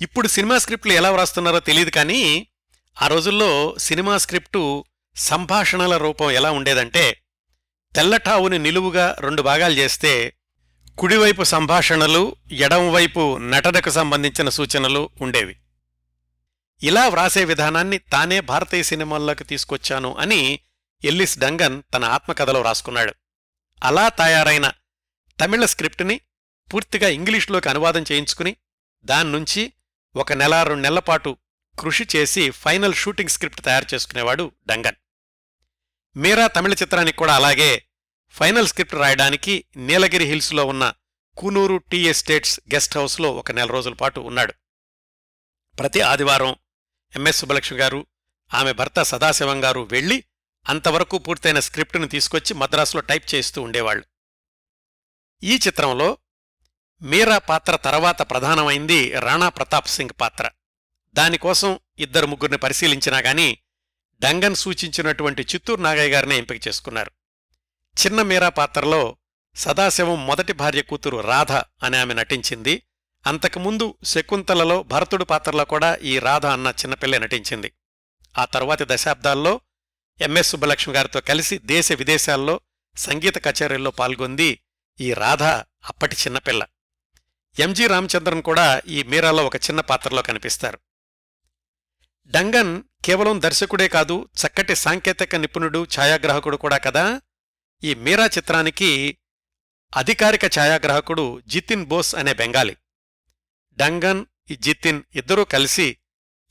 ఇప్పుడు 0.00 0.28
సినిమా 0.28 0.58
స్క్రిప్ట్లు 0.58 0.92
ఎలా 0.92 1.10
వ్రాస్తున్నారో 1.10 1.60
తెలియదు 1.60 1.90
కానీ 1.90 2.48
ఆ 3.02 3.06
రోజుల్లో 3.06 3.76
సినిమా 3.78 4.18
స్క్రిప్టు 4.18 4.84
సంభాషణల 5.16 5.96
రూపం 5.96 6.30
ఎలా 6.30 6.50
ఉండేదంటే 6.50 7.17
తెల్లటావుని 7.98 8.58
నిలువుగా 8.58 9.16
రెండు 9.20 9.42
భాగాలు 9.42 9.74
చేస్తే 9.74 10.34
కుడివైపు 10.98 11.42
సంభాషణలు 11.42 12.36
ఎడంవైపు 12.50 13.38
నటనకు 13.38 13.90
సంబంధించిన 13.90 14.48
సూచనలు 14.48 15.10
ఉండేవి. 15.20 15.58
ఇలా 16.82 17.08
వ్రాసే 17.08 17.44
విధానాన్ని 17.44 17.98
తానే 17.98 18.40
భారతీయ 18.40 18.82
సినిమాల్లోకి 18.82 19.44
తీసుకొచ్చాను 19.44 20.16
అని 20.16 20.60
ఎల్లిస్ 21.04 21.38
డంగన్ 21.38 21.82
తన 21.94 22.04
ఆత్మకథలో 22.04 22.62
రాసుకున్నాడు 22.62 23.14
అలా 23.84 24.08
తయారైన 24.08 24.72
తమిళ 25.40 25.64
స్క్రిప్టుని 25.64 26.20
పూర్తిగా 26.74 27.08
ఇంగ్లీష్లోకి 27.08 27.68
అనువాదం 27.68 28.04
చేయించుకుని 28.12 28.56
దాన్నుంచి 29.04 29.72
ఒక 30.16 30.32
నెల 30.32 30.62
రెండు 30.62 30.82
నెలలపాటు 30.82 31.36
కృషి 31.78 32.08
చేసి 32.16 32.50
ఫైనల్ 32.50 32.94
షూటింగ్ 32.94 33.28
స్క్రిప్ట్ 33.28 33.60
తయారు 33.60 33.86
చేసుకునేవాడు 33.94 34.52
డంగన్. 34.66 34.96
మీరా 36.16 36.46
తమిళ 36.46 36.72
చిత్రానికి 36.72 37.16
కూడా 37.16 37.34
అలాగే 37.34 37.84
ఫైనల్ 38.30 38.68
స్క్రిప్ట్ 38.68 38.94
రాయడానికి 38.94 39.64
నీలగిరి 39.76 40.24
హిల్స్లో 40.24 40.66
ఉన్న 40.66 40.94
కూనూరు 41.36 41.76
టీ 41.76 42.08
ఎస్టేట్స్ 42.08 42.60
గెస్ట్ 42.74 42.96
హౌస్లో 42.96 43.32
ఒక 43.32 43.50
నెల 43.50 43.68
రోజుల 43.68 43.92
పాటు 43.92 44.20
ఉన్నాడు. 44.20 44.54
ప్రతి 45.78 46.00
ఆదివారం 46.00 46.56
ఎంఎస్ 47.16 47.38
సుబ్బలక్ష్మి 47.38 47.78
గారు 47.78 48.06
ఆమె 48.54 48.72
భర్త 48.72 49.02
సదాశివం 49.02 49.64
గారు 49.64 49.80
వెళ్ళి 49.80 50.24
అంతవరకు 50.68 51.18
పూర్తయిన 51.18 51.60
స్క్రిప్టును 51.60 52.08
తీసుకొచ్చి 52.08 52.54
మద్రాసులో 52.54 53.00
టైప్ 53.00 53.34
చేస్తూ 53.34 53.62
ఉండేవాళ్ళు 53.62 54.04
ఈ 55.42 55.60
చిత్రంలో 55.66 56.18
మీరా 57.02 57.38
పాత్ర 57.38 57.76
తర్వాత 57.76 58.22
ప్రధానమైంది 58.22 59.18
రాణా 59.18 59.48
ప్రతాప్ 59.48 59.88
సింగ్ 59.88 60.20
పాత్ర. 60.20 60.50
దానికోసం 61.14 61.78
ఇద్దరు 61.98 62.26
ముగ్గురిని 62.26 62.58
పరిశీలించినా 62.58 63.18
గాని 63.18 63.58
డంగన్ 64.20 64.54
సూచించినటువంటి 64.54 65.42
చిత్తూరు 65.42 65.80
నాగయ్య 65.80 66.12
గారినే 66.12 66.38
ఎంపిక 66.38 66.68
చేసుకున్నారు. 66.68 67.17
చిన్న 68.06 68.22
మీరా 68.22 68.48
పాత్రలో 68.48 69.16
సదాశివం 69.56 70.26
మొదటి 70.26 70.52
భార్య 70.52 70.82
కూతురు 70.82 71.18
రాధ 71.18 71.52
అని 71.52 71.96
ఆమె 71.96 72.14
నటించింది. 72.14 72.82
అంతకుముందు 73.26 73.94
శకుంతలలో 74.04 74.82
భరతుడు 74.82 75.24
పాత్రలో 75.24 75.64
కూడా 75.64 75.94
ఈ 75.94 76.18
రాధ 76.18 76.46
అన్న 76.46 76.68
చిన్నపిల్లే 76.68 77.18
నటించింది. 77.18 77.72
ఆ 78.38 78.44
తరువాతి 78.44 78.84
దశాబ్దాల్లో 78.88 79.60
ఎంఎస్ 80.20 80.50
సుబ్బలక్ష్మి 80.50 80.94
గారితో 80.94 81.20
కలిసి 81.20 81.58
దేశ 81.58 81.92
విదేశాల్లో 81.92 82.60
సంగీత 82.96 83.44
కచేరీల్లో 83.44 83.90
పాల్గొంది 83.90 84.62
ఈ 85.00 85.12
రాధ 85.12 85.42
అప్పటి 85.88 86.16
చిన్నపిల్ల 86.16 86.66
ఎంజి 87.58 87.86
రామచంద్రన్ 87.86 88.42
కూడా 88.42 88.82
ఈ 88.88 89.02
మీరాలో 89.02 89.46
ఒక 89.46 89.56
చిన్న 89.56 89.80
పాత్రలో 89.80 90.22
కనిపిస్తారు. 90.22 90.78
డంగన్ 92.26 92.82
కేవలం 93.04 93.42
దర్శకుడే 93.42 93.88
కాదు 93.88 94.28
చక్కటి 94.46 94.74
సాంకేతిక 94.74 95.36
నిపుణుడు 95.36 95.86
ఛాయాగ్రాహకుడు 95.98 96.56
కూడా 96.56 96.76
కదా? 96.76 97.20
ఈ 97.84 97.94
మీరా 97.94 98.26
చిత్రానికి 98.26 99.18
అధికారిక 99.96 100.44
ఛాయాగ్రాహకుడు 100.44 101.42
జితిన్ 101.46 101.86
బోస్ 101.86 102.14
అనే 102.14 102.32
బెంగాలీ. 102.32 102.76
డంగన్ 103.76 104.26
ఈ 104.50 104.56
జితిన్ 104.56 105.02
ఇద్దరూ 105.14 105.44
కలిసి 105.44 105.96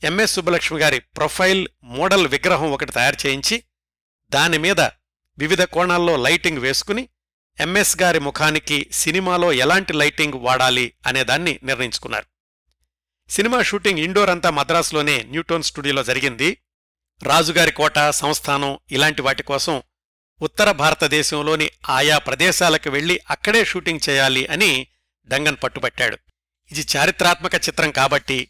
ఎంఎస్ 0.02 0.34
సుబ్బలక్ష్మి 0.34 0.80
గారి 0.80 1.00
ప్రొఫైల్ 1.00 1.68
మోడల్ 1.84 2.26
విగ్రహం 2.26 2.72
ఒకటి 2.72 2.92
తయారు 2.92 3.26
చేయించి 3.26 3.64
దానిమీద 4.30 4.80
వివిధ 5.38 5.62
కోణాల్లో 5.62 6.16
లైటింగ్ 6.16 6.58
వేసుకుని 6.58 7.08
ఎంఎస్ 7.60 8.02
గారి 8.02 8.18
ముఖానికి 8.18 8.86
సినిమాలో 8.92 9.52
ఎలాంటి 9.52 9.92
లైటింగ్ 9.92 10.32
వాడాలి 10.32 10.94
అనేదాన్ని 11.06 11.60
నిర్ణయించుకున్నారు. 11.62 12.26
సినిమా 13.30 13.62
షూటింగ్ 13.62 13.98
ఇండోర్ 13.98 14.30
అంతా 14.30 14.50
మద్రాసులోనే 14.50 15.22
న్యూటోన్ 15.22 15.62
స్టూడియోలో 15.62 16.04
జరిగింది. 16.04 16.62
రాజుగారి 17.22 17.72
కోట 17.72 18.10
సంస్థానం 18.10 18.78
ఇలాంటి 18.90 19.22
వాటి 19.22 19.42
కోసం 19.42 19.82
ఉత్తర 20.42 20.72
భారతదేశంలోని 20.72 21.70
ఆయా 21.88 22.18
ప్రదేశాలకు 22.18 22.90
వెళ్ళి 22.90 23.20
అక్కడే 23.30 23.64
షూటింగ్ 23.64 24.08
చేయాలి 24.08 24.46
అని 24.46 24.86
డంగన్ 25.28 25.56
పట్టుబట్టాడు. 25.62 26.18
ఇది 26.72 26.86
చారిత్రాత్మక 26.96 27.54
చిత్రం 27.54 27.90
కాబట్టి 27.90 28.48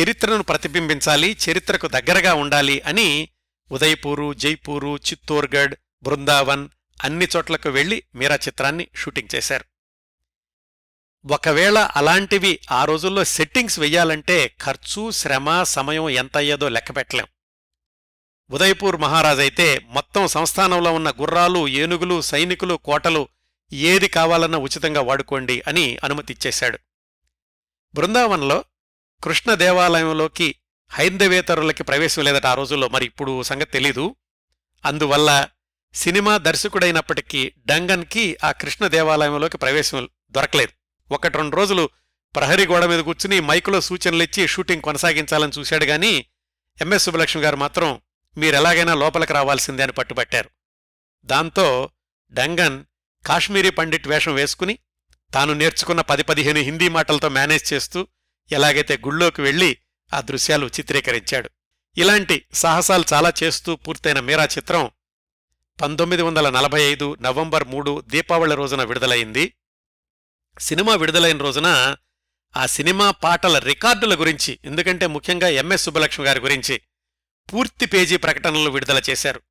చరిత్రను 0.00 0.42
ప్రతిబింబించాలి 0.42 1.36
చరిత్రకు 1.50 1.86
దగ్గరగా 1.86 2.34
ఉండాలి 2.34 2.80
అని 2.80 3.28
ఉదయపూరు 3.70 4.34
జైపూరు 4.34 4.96
చిత్తోర్గఢ్ 4.96 5.74
బృందావన్ 6.02 6.68
అన్ని 7.04 7.28
చోట్లకు 7.36 7.68
వెళ్ళి 7.68 8.02
మీరా 8.14 8.36
చిత్రాన్ని 8.36 8.88
షూటింగ్ 8.96 9.34
చేశారు. 9.34 9.64
ఒకవేళ 11.32 11.78
అలాంటివి 11.78 12.60
ఆ 12.70 12.84
రోజుల్లో 12.84 13.24
సెట్టింగ్స్ 13.24 13.80
వెయ్యాలంటే 13.80 14.56
ఖర్చు 14.64 15.10
శ్రమ 15.10 15.62
సమయం 15.62 16.10
ఎంత 16.10 16.36
అయ్యేదో 16.36 16.68
లెక్కపెట్టలేం. 16.68 17.26
ఉదయపూర్ 18.50 18.96
మహారాజైతే 18.96 19.80
మొత్తం 19.88 20.26
సంస్థానంలో 20.26 20.92
ఉన్న 20.92 21.10
గుర్రాలు 21.10 21.68
ఏనుగులు 21.68 22.20
సైనికులు 22.20 22.74
కోటలు 22.74 23.28
ఏది 23.72 24.08
కావాలన్నా 24.08 24.58
ఉచితంగా 24.58 25.00
వాడుకోండి 25.00 25.62
అని 25.66 25.98
అనుమతిచ్చేశాడు. 26.04 26.78
బృందావనంలో 27.94 28.64
కృష్ణ 29.24 29.54
దేవాలయంలోకి 29.54 30.54
హైందవేతరులకి 30.90 31.82
ప్రవేశం 31.82 32.24
లేదట 32.24 32.46
ఆ 32.46 32.54
రోజుల్లో. 32.54 32.88
మరి 32.88 33.04
ఇప్పుడు 33.04 33.42
సంగతి 33.42 33.72
తెలీదు. 33.72 34.16
అందువల్ల 34.84 35.48
సినిమా 35.94 36.38
దర్శకుడైనప్పటికీ 36.38 37.52
డంగన్కి 37.66 38.38
ఆ 38.44 38.52
కృష్ణ 38.52 38.86
దేవాలయంలోకి 38.86 39.58
ప్రవేశం 39.58 40.08
దొరకలేదు. 40.30 40.72
ఒకటి 41.14 41.36
రెండు 41.36 41.56
రోజులు 41.56 41.90
ప్రహరీ 42.36 42.66
గోడ 42.66 42.84
మీద 42.84 43.00
కూర్చుని 43.00 43.40
మైకులో 43.40 43.80
సూచనలిచ్చి 43.80 44.48
షూటింగ్ 44.48 44.82
కొనసాగించాలని 44.82 45.52
చూశాడు 45.58 45.84
గాని 45.84 46.24
ఎంఎస్ 46.80 47.04
సుబ్బలక్ష్మి 47.04 47.42
గారు 47.42 47.56
మాత్రం 47.56 48.00
మీరెలాగైనా 48.38 48.94
లోపలికి 48.94 49.32
రావాల్సిందే 49.32 49.82
అని 49.82 49.92
పట్టుబట్టారు. 49.92 50.50
దాంతో 51.24 51.90
డంగన్ 52.32 52.84
కాశ్మీరీ 53.26 53.70
పండిట్ 53.70 54.08
వేషం 54.08 54.34
వేసుకుని 54.34 54.78
తాను 55.34 55.52
నేర్చుకున్న 55.54 56.00
పది 56.00 56.22
పదిహేను 56.22 56.60
హిందీ 56.60 56.88
మాటలతో 56.88 57.28
మేనేజ్ 57.28 57.72
చేస్తూ 57.72 58.08
ఎలాగైతే 58.52 58.96
గుళ్ళోకి 58.96 59.42
వెళ్ళి 59.42 59.78
ఆ 60.14 60.20
దృశ్యాలు 60.20 60.66
చిత్రీకరించాడు. 60.66 61.50
ఇలాంటి 61.96 62.44
సాహసాలు 62.54 63.04
చాలా 63.12 63.32
చేస్తూ 63.42 63.76
పూర్తయిన 63.76 64.20
మీరా 64.20 64.44
చిత్రం 64.44 64.90
పంతొమ్మిది 65.80 66.22
వందల 66.22 66.50
నలభై 66.50 66.80
ఐదు 66.82 67.16
నవంబర్ 67.20 67.64
మూడు 67.64 68.00
దీపావళి 68.00 68.54
రోజున 68.54 68.82
విడుదలైంది. 68.82 69.54
సినిమా 70.60 70.94
విడుదలైన 70.94 71.38
రోజున 71.38 71.96
ఆ 72.56 72.66
సినిమా 72.66 73.10
పాటల 73.10 73.58
రికార్డుల 73.58 74.20
గురించి 74.20 74.58
ఎందుకంటే 74.64 75.06
ముఖ్యంగా 75.06 75.48
ఎంఎస్ 75.48 75.84
సుబ్బలక్ష్మి 75.84 76.26
గారి 76.26 76.40
గురించి 76.40 76.80
పూర్తి 77.52 77.86
పేజీ 77.86 78.16
ప్రకటనలు 78.16 78.70
విడుదల 78.70 79.02
చేశారు. 79.10 79.42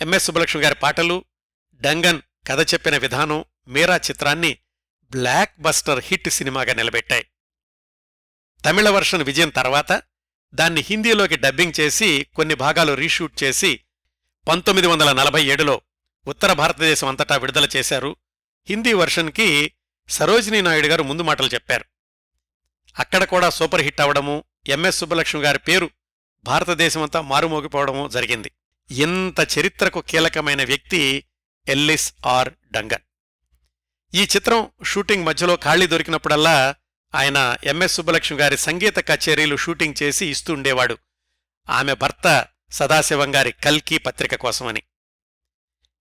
ఎంఎస్ 0.00 0.24
సుబ్బలక్ష్మి 0.24 0.62
గారి 0.62 0.74
పాటలు 0.74 1.24
డంగన్ 1.74 2.20
కథ 2.48 2.74
చెప్పిన 2.74 2.96
విధానం 2.96 3.44
మీరా 3.68 3.96
చిత్రాన్ని 3.96 4.58
బ్లాక్ 5.10 5.60
బస్టర్ 5.60 6.00
హిట్ 6.04 6.28
సినిమాగా 6.28 6.74
నిలబెట్టాయి. 6.74 7.26
తమిళ 8.64 8.88
వర్షన్ 8.88 9.22
విజయం 9.22 9.48
తర్వాత 9.48 10.02
దాన్ని 10.54 10.80
హిందీలోకి 10.80 11.36
డబ్బింగ్ 11.36 11.80
చేసి 11.80 12.26
కొన్ని 12.34 12.54
భాగాలు 12.54 12.92
రీషూట్ 12.92 13.42
చేసి 13.42 13.80
పంతొమ్మిది 14.48 14.86
వందల 14.88 15.12
నలభై 15.12 15.44
ఏడులో 15.44 15.80
ఉత్తర 16.26 16.52
భారతదేశం 16.52 17.08
అంతటా 17.08 17.36
విడుదల 17.36 17.68
చేశారు. 17.76 18.16
హిందీ 18.68 18.92
వర్షన్కి 18.92 19.72
సరోజినీ 20.08 20.60
నాయుడు 20.60 20.86
గారు 20.86 21.02
ముందు 21.02 21.22
మాటలు 21.22 21.46
చెప్పారు. 21.46 21.84
అక్కడ 22.98 23.24
కూడా 23.24 23.50
సూపర్ 23.50 23.80
హిట్ 23.80 24.00
అవడము 24.00 24.44
ఎంఎస్ 24.66 24.98
సుబ్బలక్ష్మి 24.98 25.42
గారి 25.42 25.58
పేరు 25.58 25.90
భారతదేశమంతా 26.48 27.20
మారుమోగిపోవడము 27.20 28.08
జరిగింది. 28.08 28.52
ఇంత 28.90 29.58
చరిత్రకు 29.58 30.00
కీలకమైన 30.00 30.64
వ్యక్తి 30.64 31.24
ఎల్లిస్ 31.68 32.14
ఆర్ 32.26 32.48
డంగన్. 32.72 33.04
ఈ 34.14 34.22
చిత్రం 34.22 34.70
షూటింగ్ 34.84 35.24
మధ్యలో 35.24 35.56
ఖాళీ 35.56 35.86
దొరికినప్పుడల్లా 35.86 36.74
ఆయన 37.14 37.56
ఎంఎస్ 37.64 37.94
సుబ్బలక్ష్మి 37.94 38.38
గారి 38.38 38.56
సంగీత 38.56 38.96
కచేరీలు 38.96 39.56
షూటింగ్ 39.56 39.94
చేసి 40.02 40.26
ఇస్తూ 40.26 40.52
ఉండేవాడు. 40.52 40.98
ఆమె 41.68 41.94
భర్త 41.94 42.46
సదాశివం 42.72 43.34
గారి 43.34 43.52
కల్కి 43.52 43.98
పత్రిక 43.98 44.34
కోసమని. 44.34 44.82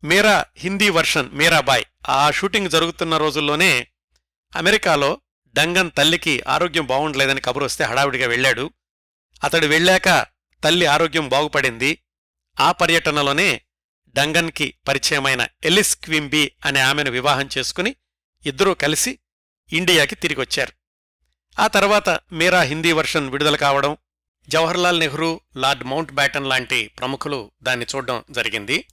మీరా 0.03 0.45
హిందీ 0.57 0.89
వర్షన్ 0.89 1.29
మీరాబాయ్ 1.31 1.85
ఆ 2.09 2.31
షూటింగ్ 2.31 2.69
జరుగుతున్న 2.69 3.17
రోజుల్లోనే 3.17 3.87
అమెరికాలో 4.55 5.21
డంగన్ 5.53 5.91
తల్లికి 5.97 6.43
ఆరోగ్యం 6.47 6.85
బాగుండలేదని 6.85 7.41
కబురొస్తే 7.41 7.83
హడావిడిగా 7.83 8.27
వెళ్ళాడు. 8.27 8.71
అతడు 9.43 9.65
వెళ్ళాక 9.65 10.36
తల్లి 10.63 10.85
ఆరోగ్యం 10.85 11.29
బాగుపడింది. 11.29 12.03
ఆ 12.59 12.71
పర్యటనలోనే 12.71 13.61
డంగన్కి 14.07 14.73
పరిచయమైన 14.87 15.47
ఎలిస్ 15.63 15.95
క్వింబీ 15.95 16.51
అనే 16.65 16.79
ఆమెను 16.79 17.11
వివాహం 17.11 17.49
చేసుకుని 17.57 17.95
ఇద్దరూ 18.45 18.73
కలిసి 18.73 19.19
ఇండియాకి 19.73 20.15
తిరిగొచ్చారు. 20.15 20.71
ఆ 21.59 21.67
తర్వాత 21.67 22.19
మీరా 22.31 22.61
హిందీ 22.61 22.91
వర్షన్ 22.91 23.29
విడుదల 23.29 23.55
కావడం 23.55 23.97
Jawaharlal 24.49 24.99
Nehru 24.99 25.41
Lord 25.57 25.83
mount 25.83 26.11
baton 26.11 26.45
లాంటి 26.45 26.87
ప్రముఖులు 26.87 27.51
దాన్ని 27.63 27.85
చూడడం 27.95 28.23
జరిగింది. 28.31 28.85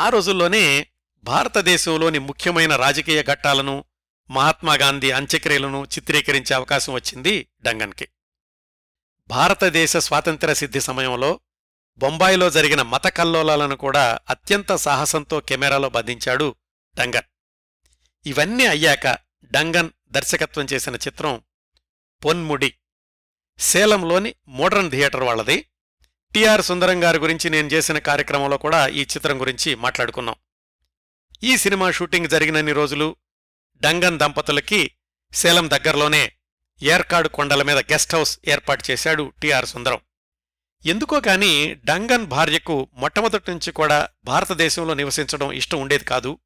ఆ 0.00 0.08
రోజుల్లోనే 0.08 0.86
భారతదేశంలోని 1.24 2.18
ముఖ్యమైన 2.18 2.76
రాజకీయ 2.76 3.22
ఘట్టాలను 3.22 3.84
మహాత్మాగాంధీ 4.30 5.10
అంత్యక్రియలను 5.10 5.84
చిత్రీకరించే 5.84 6.54
అవకాశం 6.54 6.92
వచ్చింది 6.92 7.48
డంగన్కి. 7.62 8.08
భారతదేశ 9.28 9.96
స్వాతంత్ర్య 9.96 10.54
సిద్ధి 10.54 10.80
సమయంలో 10.80 11.40
బొంబాయిలో 11.98 12.50
జరిగిన 12.50 12.82
మత 12.82 13.06
కల్లోలాలను 13.06 13.76
కూడా 13.76 14.18
అత్యంత 14.30 14.74
సాహసంతో 14.74 15.40
కెమెరాలో 15.40 15.88
బంధించాడు 15.88 16.56
డంగన్. 16.96 17.28
ఇవన్నీ 18.26 18.66
అయ్యాక 18.66 19.18
డంగన్ 19.44 19.90
దర్శకత్వం 20.08 20.66
చేసిన 20.72 20.94
చిత్రం 20.94 21.42
పొన్ముడి. 22.24 22.74
సేలంలోని 23.58 24.34
మోడర్న్ 24.48 24.90
థియేటర్ 24.90 25.22
వాళ్ళది. 25.22 25.66
టిఆర్ 26.34 26.62
సుందరం 26.62 27.04
గారి 27.04 27.18
గురించి 27.18 27.50
నేను 27.50 27.68
చేసిన 27.68 27.98
కార్యక్రమంలో 27.98 28.58
కూడా 28.58 28.88
ఈ 28.88 29.02
చిత్రం 29.02 29.40
గురించి 29.40 29.74
మాట్లాడుకున్నాం. 29.74 30.36
ఈ 31.42 31.56
సినిమా 31.56 31.90
షూటింగ్ 31.90 32.26
జరిగినన్ని 32.26 32.72
రోజులు 32.72 33.16
డంగన్ 33.80 34.18
దంపతులకి 34.18 34.90
సేలం 35.32 35.70
దగ్గరలోనే 35.70 36.32
ఏర్కాడు 36.82 37.28
కొండల 37.28 37.62
మీద 37.62 37.76
గెస్ట్ 37.76 38.14
హౌస్ 38.14 38.38
ఏర్పాటు 38.48 38.84
చేశాడు 38.90 39.32
టిఆర్ 39.42 39.66
సుందరం. 39.66 40.00
ఎందుకో 40.86 41.20
కాని 41.20 41.74
డంగన్ 41.74 42.26
భార్యకు 42.26 42.88
మొట్టమొదటి 42.94 43.50
నుంచి 43.50 43.72
కూడా 43.72 44.08
భారతదేశంలో 44.24 44.94
నివసించడం 44.94 45.52
ఇష్టం 45.52 45.80
ఉండేది 45.80 46.04
కాదు. 46.04 46.38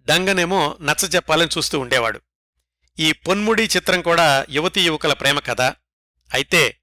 డంగనేమో 0.00 0.76
నచ్చజెప్పాలని 0.80 1.48
చూస్తూ 1.58 1.80
ఉండేవాడు. 1.80 2.20
ఈ 2.98 3.12
పొన్ముడి 3.12 3.62
చిత్రం 3.62 4.02
కూడా 4.02 4.46
యువతీ 4.50 4.80
యువకుల 4.80 5.12
ప్రేమ 5.12 5.38
కథ. 5.38 5.60
అయితే 6.32 6.80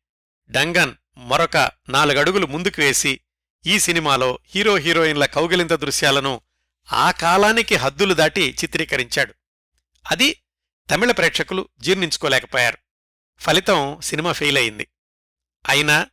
డంగన్ 0.52 0.94
మరొక 1.18 1.72
నాలుగడుగులు 1.90 2.46
ముందుకు 2.46 2.82
వేసి 2.82 3.20
ఈ 3.66 3.80
సినిమాలో 3.80 4.40
హీరో 4.46 4.76
హీరోయిన్ల 4.76 5.26
కౌగిలింత 5.26 5.74
దృశ్యాలను 5.74 6.42
ఆ 6.92 7.12
కాలానికి 7.12 7.76
హద్దులు 7.76 8.14
దాటి 8.14 8.58
చిత్రీకరించాడు. 8.64 9.34
అది 10.12 10.43
తమిళ 10.90 11.12
ప్రేక్షకులు 11.12 11.70
జీర్ణించుకోలేకపోయారు. 11.80 12.78
ఫలితం 13.40 14.02
సినిమా 14.02 14.32
ఫెయిల్ 14.32 14.58
అయింది. 14.58 14.88
అయినా 15.70 16.08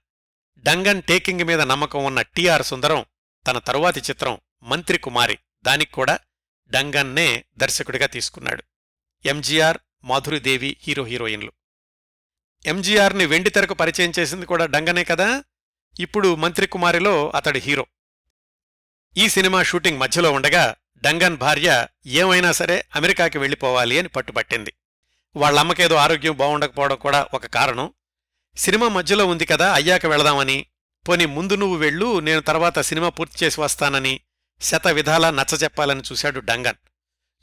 డంగన్ 0.58 1.02
టేకింగ్ 1.02 1.44
మీద 1.44 1.60
నమ్మకం 1.60 2.04
ఉన్న 2.04 2.22
టిఆర్ 2.22 2.62
సుందరం 2.62 3.04
తన 3.46 3.58
తరువాతి 3.58 4.00
చిత్రం 4.00 4.38
మంత్రి 4.62 4.98
కుమారి 4.98 5.38
దానికి 5.62 5.92
కూడా 5.92 6.18
డంగన్నే 6.68 7.44
దర్శకుడిగా 7.56 8.06
తీసుకున్నాడు. 8.06 8.64
ఎంజీఆర్ 9.24 9.78
మాధురిదేవి 10.04 10.76
హీరో 10.80 11.04
హీరోయిన్లు. 11.04 11.52
ఎంజీఆర్ని 12.66 13.26
వెండితెరకు 13.26 13.74
పరిచయం 13.74 14.12
చేసింది 14.18 14.46
కూడా 14.46 14.66
డంగనే 14.66 15.04
కదా? 15.04 15.44
ఇప్పుడు 16.00 16.34
మంత్రి 16.34 16.66
కుమారిలో 16.66 17.30
అతడి 17.30 17.58
హీరో. 17.58 17.86
ఈ 19.16 19.28
సినిమా 19.28 19.62
షూటింగ్ 19.62 19.98
మధ్యలో 19.98 20.32
ఉండగా 20.32 20.76
డంగన్ 21.02 21.36
భార్య 21.36 21.86
ఏమైనా 22.06 22.52
సరే 22.52 22.84
అమెరికాకి 22.96 23.38
వెళ్ళిపోవాలి 23.38 23.98
అని 23.98 24.08
పట్టుబట్టింది. 24.08 24.72
వాళ్ళమ్మకేదో 25.36 25.94
ఆరోగ్యం 25.94 26.36
బాగుండకపోవడం 26.36 26.96
కూడా 26.96 27.26
ఒక 27.34 27.46
కారణం. 27.46 27.92
సినిమా 28.56 28.88
మధ్యలో 28.88 29.26
ఉంది 29.26 29.44
కదా 29.44 29.72
అయ్యాక 29.72 30.06
వెళదామని. 30.06 30.66
పోని 31.08 31.26
ముందు 31.26 31.54
నువ్వు 31.54 31.76
వెళ్ళు 31.76 32.20
నేను 32.20 32.40
తర్వాత 32.40 32.80
సినిమా 32.80 33.08
పూర్తి 33.08 33.44
చేసి 33.44 33.60
వస్తానని 33.60 34.20
శత 34.60 34.88
విధాలా 34.88 35.30
నచ్చజెప్పాలని 35.30 36.02
చూశాడు 36.12 36.40
డంగన్. 36.40 36.74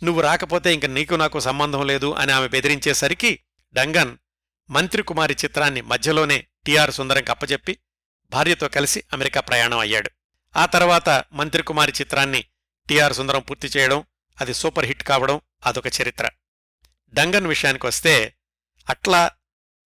నువ్వు 0.03 0.22
రాకపోతే 0.22 0.74
ఇంక 0.74 0.86
నీకు 0.86 1.16
నాకు 1.16 1.39
సంబంధం 1.39 1.88
లేదు 1.88 2.14
అని 2.14 2.32
ఆమె 2.32 2.47
బెదిరించేసరికి 2.47 3.39
డంగన్ 3.74 4.18
మంత్రి 4.70 5.03
కుమారి 5.03 5.38
చిత్రాన్ని 5.45 5.82
మధ్యలోనే 5.82 6.47
టిఆర్ 6.66 6.91
సుందరంకి 6.91 7.32
అప్పచెప్పి 7.32 7.78
భార్యతో 8.32 8.68
కలిసి 8.68 9.03
అమెరికా 9.14 9.41
ప్రయాణం 9.41 9.80
అయ్యాడు. 9.80 10.12
ఆ 10.58 10.66
తర్వాత 10.66 11.24
మంత్రి 11.34 11.64
కుమారి 11.64 11.93
చిత్రాన్ని 12.01 12.43
టిఆర్ 12.89 13.13
సుందరం 13.13 13.41
పూర్తి 13.41 13.67
చేయడం 13.67 14.03
అది 14.41 14.53
సూపర్ 14.53 14.85
హిట్ 14.85 15.03
కావడం 15.03 15.41
అదొక 15.65 15.88
చరిత్ర. 15.88 16.29
డంగన్ 17.13 17.47
విషయానికొస్తే 17.47 18.33
అట్లా 18.89 19.31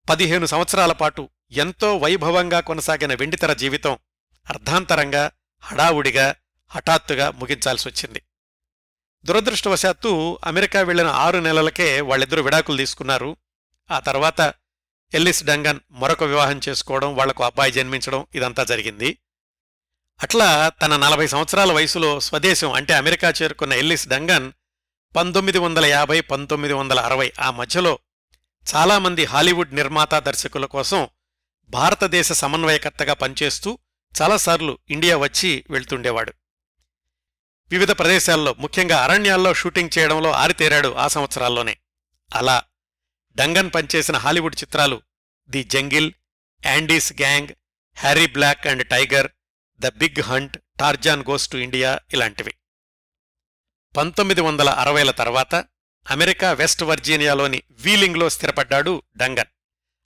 పదిహేను 0.09 0.47
సంవత్సరాల 0.47 0.93
పాటు 0.93 1.29
ఎంతో 1.53 1.97
వైభవంగా 1.97 2.61
కొనసాగిన 2.61 3.15
వెండితెర 3.15 3.53
జీవితం 3.53 3.99
అర్ధాంతరంగా 4.51 5.31
హడావుడిగా 5.61 6.35
హఠాత్తుగా 6.71 7.31
ముగించాల్సొచ్చింది. 7.31 8.23
దురదృష్టవశాత్తు 9.25 10.39
అమెరికా 10.45 10.83
వెళ్ళిన 10.83 11.07
ఆరు 11.07 11.39
నెలలకే 11.39 12.01
వాళ్ళిద్దరూ 12.01 12.43
విడాకులు 12.43 12.77
తీసుకున్నారు. 12.77 13.37
ఆ 13.91 14.01
తర్వాత 14.01 14.55
ఎల్లిస్ 15.15 15.45
డంగన్ 15.45 15.81
మరొక 15.91 16.23
వివాహం 16.23 16.61
చేసుకోవడం 16.69 17.17
వాళ్ళకు 17.17 17.45
అబ్బాయి 17.45 17.73
జన్మించడం 17.73 18.27
ఇదంతా 18.35 18.65
జరిగింది. 18.65 19.19
అట్లా 20.23 20.73
తన 20.83 20.97
నలభై 20.97 21.27
సంవత్సరాల 21.27 21.73
వయసులో 21.73 22.21
స్వదేశం 22.21 22.73
అంటే 22.73 22.93
అమెరికా 22.95 23.33
చేరుకున్న 23.43 23.73
ఎల్లిస్ 23.73 24.09
డంగన్ 24.09 24.53
పంతొమ్మిది 25.17 25.59
వందల 25.59 25.85
యాభై 25.85 26.21
పంతొమ్మిది 26.21 26.75
వందల 26.75 27.01
అరవై 27.01 27.33
ఆ 27.41 27.51
మధ్యలో 27.51 27.99
చాలామంది 28.67 29.25
హాలీవుడ్ 29.25 29.75
నిర్మాత 29.75 30.15
దర్శకుల 30.15 30.67
కోసం 30.67 31.09
భారతదేశ 31.71 32.33
సమన్వయకర్తగా 32.33 33.15
పనిచేస్తూ 33.15 33.79
చాలాసార్లు 34.23 34.79
ఇండియా 34.91 35.17
వచ్చి 35.17 35.65
వెళ్తుండేవాడు. 35.71 36.33
వివిధ 37.71 37.91
ప్రదేశాల్లో 37.91 38.57
ముఖ్యంగా 38.59 39.05
అరణ్యాల్లో 39.05 39.55
షూటింగ్ 39.55 39.99
చేయడంలో 39.99 40.31
ఆరితేరాడు 40.33 40.95
ఆ 40.95 41.09
సంవత్సరాల్లోనే. 41.09 41.77
అలా 42.35 42.63
డంగన్ 43.37 43.71
పనిచేసిన 43.75 44.17
హాలీవుడ్ 44.17 44.57
చిత్రాలు 44.57 45.03
the 45.51 45.65
jungle 45.65 46.13
Andy's 46.67 47.13
gang 47.13 47.49
Harry 47.97 48.27
black 48.27 48.67
and 48.67 48.87
tiger 48.87 49.29
the 49.81 49.89
big 49.89 50.23
hunt 50.23 50.59
Tarzan 50.81 51.25
goes 51.31 51.49
to 51.49 51.57
India 51.57 52.01
ఇలాంటివి. 52.13 52.55
పంతొమ్మిది 53.97 54.41
వందల 54.41 54.69
అరవైల 54.69 55.11
తర్వాత 55.11 55.55
అమెరికా 56.11 56.53
వెస్ట్ 56.53 56.83
వర్జీనియాలోని 56.83 57.63
వీలింగ్లో 57.71 58.29
స్థిరపడ్డాడు 58.29 59.03
డంగన్. 59.17 59.47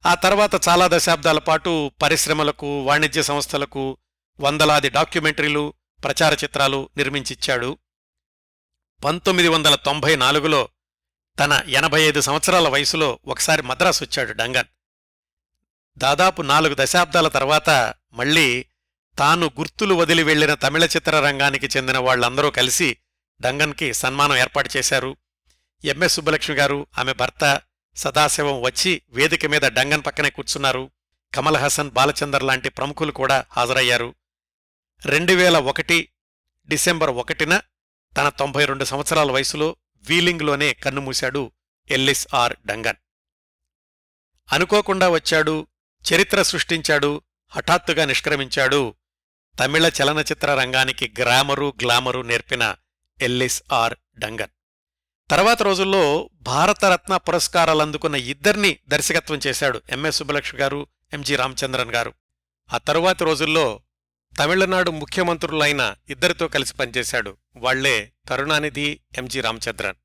ఆ 0.07 0.14
తర్వాత 0.14 0.68
చాలా 0.68 0.89
దశాబ్దాల 0.93 1.39
పాటు 1.39 1.93
పరిశ్రమలకు 2.03 2.83
వాణిజ్య 2.83 3.23
సంస్థలకు 3.23 3.99
వందలాది 4.41 4.91
డాక్యుమెంటరీలు 4.91 5.75
ప్రచార 6.05 6.35
చిత్రాలు 6.35 6.89
నిర్మించిచ్చాడు. 6.97 7.79
పంతొమ్మిది 9.05 9.49
వందల 9.49 9.75
తొంభై 9.75 10.16
నాలుగులో 10.16 10.68
తన 11.39 11.64
ఎనభై 11.68 12.03
ఐదు 12.03 12.21
సంవత్సరాల 12.21 12.68
వయసులో 12.68 13.18
ఒకసారి 13.27 13.62
మద్రాసు 13.62 14.05
వచ్చాడు 14.05 14.33
డంగన్. 14.33 14.66
దాదాపు 15.99 16.43
నాలుగు 16.43 16.77
దశాబ్దాల 16.79 17.29
తర్వాత 17.29 17.95
మళ్ళీ 18.12 18.66
తాను 19.19 19.47
గుర్తులు 19.47 19.95
వదిలి 19.95 20.23
వెళ్ళిన 20.23 20.55
తమిళ 20.55 20.85
చిత్రరంగానికి 20.85 21.67
చెందిన 21.67 21.99
వాళ్ళందరూ 21.99 22.51
కలిసి 22.51 22.97
డంగన్కి 23.41 23.93
సన్మానం 23.93 24.37
ఏర్పాటు 24.37 24.71
చేశారు. 24.77 25.17
ఎంఎస్ 25.85 26.15
సుబ్బలక్ష్మి 26.15 26.57
గారు 26.57 26.87
ఆమె 26.99 27.13
భర్త 27.13 27.63
సదాశివం 27.97 28.63
వచ్చి 28.63 29.03
వేదిక 29.11 29.47
మీద 29.47 29.61
డంగన్ 29.61 30.03
పక్కనే 30.07 30.31
కూర్చున్నారు. 30.31 30.91
కమల్ 31.35 31.57
హసన్ 31.57 31.91
బాలచందర్ 31.91 32.43
లాంటి 32.43 32.69
ప్రముఖులు 32.69 33.13
కూడా 33.13 33.45
హాజరయ్యారు. 33.51 34.15
రెండు 35.07 35.33
వేల 35.33 35.57
ఒకటి 35.57 36.09
డిసెంబర్ 36.69 37.11
ఒకటిన 37.11 37.61
తన 38.17 38.29
తొంభై 38.29 38.65
రెండు 38.65 38.85
సంవత్సరాల 38.85 39.31
వయసులో 39.31 39.77
వీలింగ్లోనే 40.05 40.75
కన్నుమూశాడు 40.75 41.53
ఎల్లిస్ 41.91 42.27
ఆర్ 42.35 42.55
డంగన్. 42.67 42.97
అనుకోకుండా 44.53 45.09
వచ్చాడు 45.09 45.67
చరిత్ర 46.13 46.43
సృష్టించాడు 46.43 47.23
హఠాత్తుగా 47.49 48.05
నిష్క్రమించాడు 48.05 48.95
తమిళ 49.59 49.90
చలనచిత్ర 50.03 50.55
రంగానికి 50.55 51.14
గ్రామరు 51.18 51.74
గ్లామరు 51.82 52.20
నేర్పిన 52.20 52.76
ఎల్లిస్ 53.20 53.62
ఆర్ 53.72 53.94
డంగన్. 54.18 54.51
తర్వాత 55.30 55.62
రోజుల్లో 55.62 56.30
భారతరత్న 56.34 57.16
పురస్కారాలు 57.16 57.82
అందుకున్న 57.82 58.16
దర్శకత్వం 58.88 59.40
చేశాడు 59.46 59.82
ఎంఎస్ 59.90 60.16
సుబ్బలక్ష్మి 60.16 60.61
గారు 60.61 60.86
ఎంజి 61.12 61.36
రామచంద్రన్ 61.36 61.90
గారు. 61.90 62.14
ఆ 62.72 62.78
తరువాతి 62.78 63.24
రోజుల్లో 63.24 63.80
తమిళనాడు 64.38 64.90
ముఖ్యమంత్రులైన 64.90 65.94
ఇద్దరితో 66.09 66.48
కలిసి 66.48 66.74
పనిచేశాడు 66.74 67.36
వాళ్ళే 67.57 68.12
కరుణానిధి 68.28 69.01
ఎంజి 69.18 69.40
రామచంద్రన్. 69.40 69.96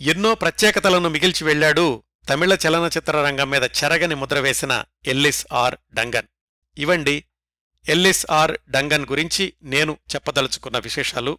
ఎన్నో 0.00 0.34
ప్రత్యేకతలను 0.34 1.08
మిగిల్చి 1.08 1.44
వెళ్ళాడు 1.44 2.02
తమిళ 2.28 2.56
చలనచిత్ర 2.68 3.12
రంగం 3.12 3.50
మీద 3.50 3.62
చెరగని 3.62 4.14
ముద్ర 4.14 4.38
వేసిన 4.38 4.84
ఎల్లిస్ 5.06 5.46
ఆర్ 5.52 5.74
డంగన్. 5.94 6.26
ఇవండి 6.78 7.24
ఎల్లిస్ 7.88 8.26
ఆర్ 8.30 8.56
డంగన్ 8.68 9.06
గురించి 9.06 9.52
నేను 9.62 9.98
చెప్పదలుచుకున్న 10.14 10.78
విశేషాలు. 10.78 11.38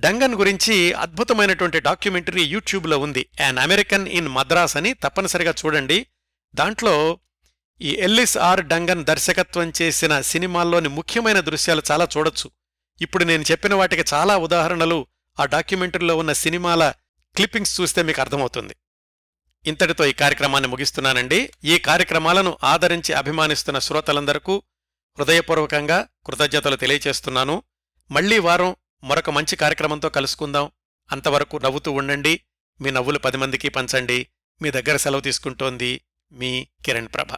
డంగన్ 0.00 0.34
గురించి 0.34 0.92
అద్భుతమైనటువంటి 0.92 1.80
డాక్యుమెంటరీ 1.80 2.44
యూట్యూబ్లో 2.44 2.98
ఉంది. 2.98 3.28
యాన్ 3.40 3.58
అమెరికన్ 3.58 4.08
ఇన్ 4.08 4.28
మద్రాస్ 4.28 4.76
అని 4.76 4.92
తప్పనిసరిగా 4.92 5.54
చూడండి. 5.64 6.06
దాంట్లో 6.54 7.18
ఈ 7.80 7.90
ఎల్లిస్ 7.90 8.38
ఆర్ 8.38 8.66
డంగన్ 8.66 9.04
దర్శకత్వం 9.04 9.72
చేసిన 9.82 10.20
సినిమాల్లోని 10.20 10.88
ముఖ్యమైన 10.88 11.40
దృశ్యాలు 11.40 11.82
చాలా 11.90 12.08
చూడొచ్చు. 12.16 12.50
ఇప్పుడు 13.00 13.24
నేను 13.24 13.44
చెప్పిన 13.50 13.74
వాటికి 13.74 14.04
చాలా 14.14 14.36
ఉదాహరణలు 14.36 15.06
ఆ 15.40 15.44
డాక్యుమెంటరీలో 15.44 16.16
ఉన్న 16.16 16.32
సినిమాల 16.32 16.92
క్లిప్పింగ్స్ 17.36 17.80
చూస్తే 17.80 18.02
మీకు 18.02 18.20
అర్థమవుతుంది. 18.20 18.76
ఇంతటితో 19.68 20.06
ఈ 20.06 20.12
కార్యక్రమాన్ని 20.12 20.70
ముగిస్తున్నానండి. 20.70 21.52
ఈ 21.64 21.78
కార్యక్రమాలను 21.78 22.58
ఆదరించి 22.64 23.12
అభిమానిస్తున్న 23.12 23.78
శ్రోతలందరకు 23.78 24.62
హృదయపూర్వకంగా 25.18 26.08
కృతజ్ఞతలు 26.26 26.76
తెలియచేస్తున్నాను. 26.76 27.62
మళ్ళీ 28.10 28.38
వారం 28.38 28.76
మరొక 29.04 29.30
మంచి 29.30 29.56
కార్యక్రమంతో 29.56 30.08
కలుసుకుందాం. 30.08 30.70
అంతవరకు 31.12 31.56
నవ్వుతూ 31.56 31.92
ఉండండి. 31.92 32.40
మీ 32.80 32.90
నవ్వులు 32.90 33.18
పది 33.18 33.36
మందికి 33.36 33.68
పంచండి. 33.68 34.26
మీ 34.62 34.70
దగ్గర 34.70 34.96
సెలవు 34.96 35.20
తీసుకుంటోంది 35.20 36.04
మీ 36.32 36.68
కిరణ్ 36.84 37.08
ప్రభ. 37.14 37.28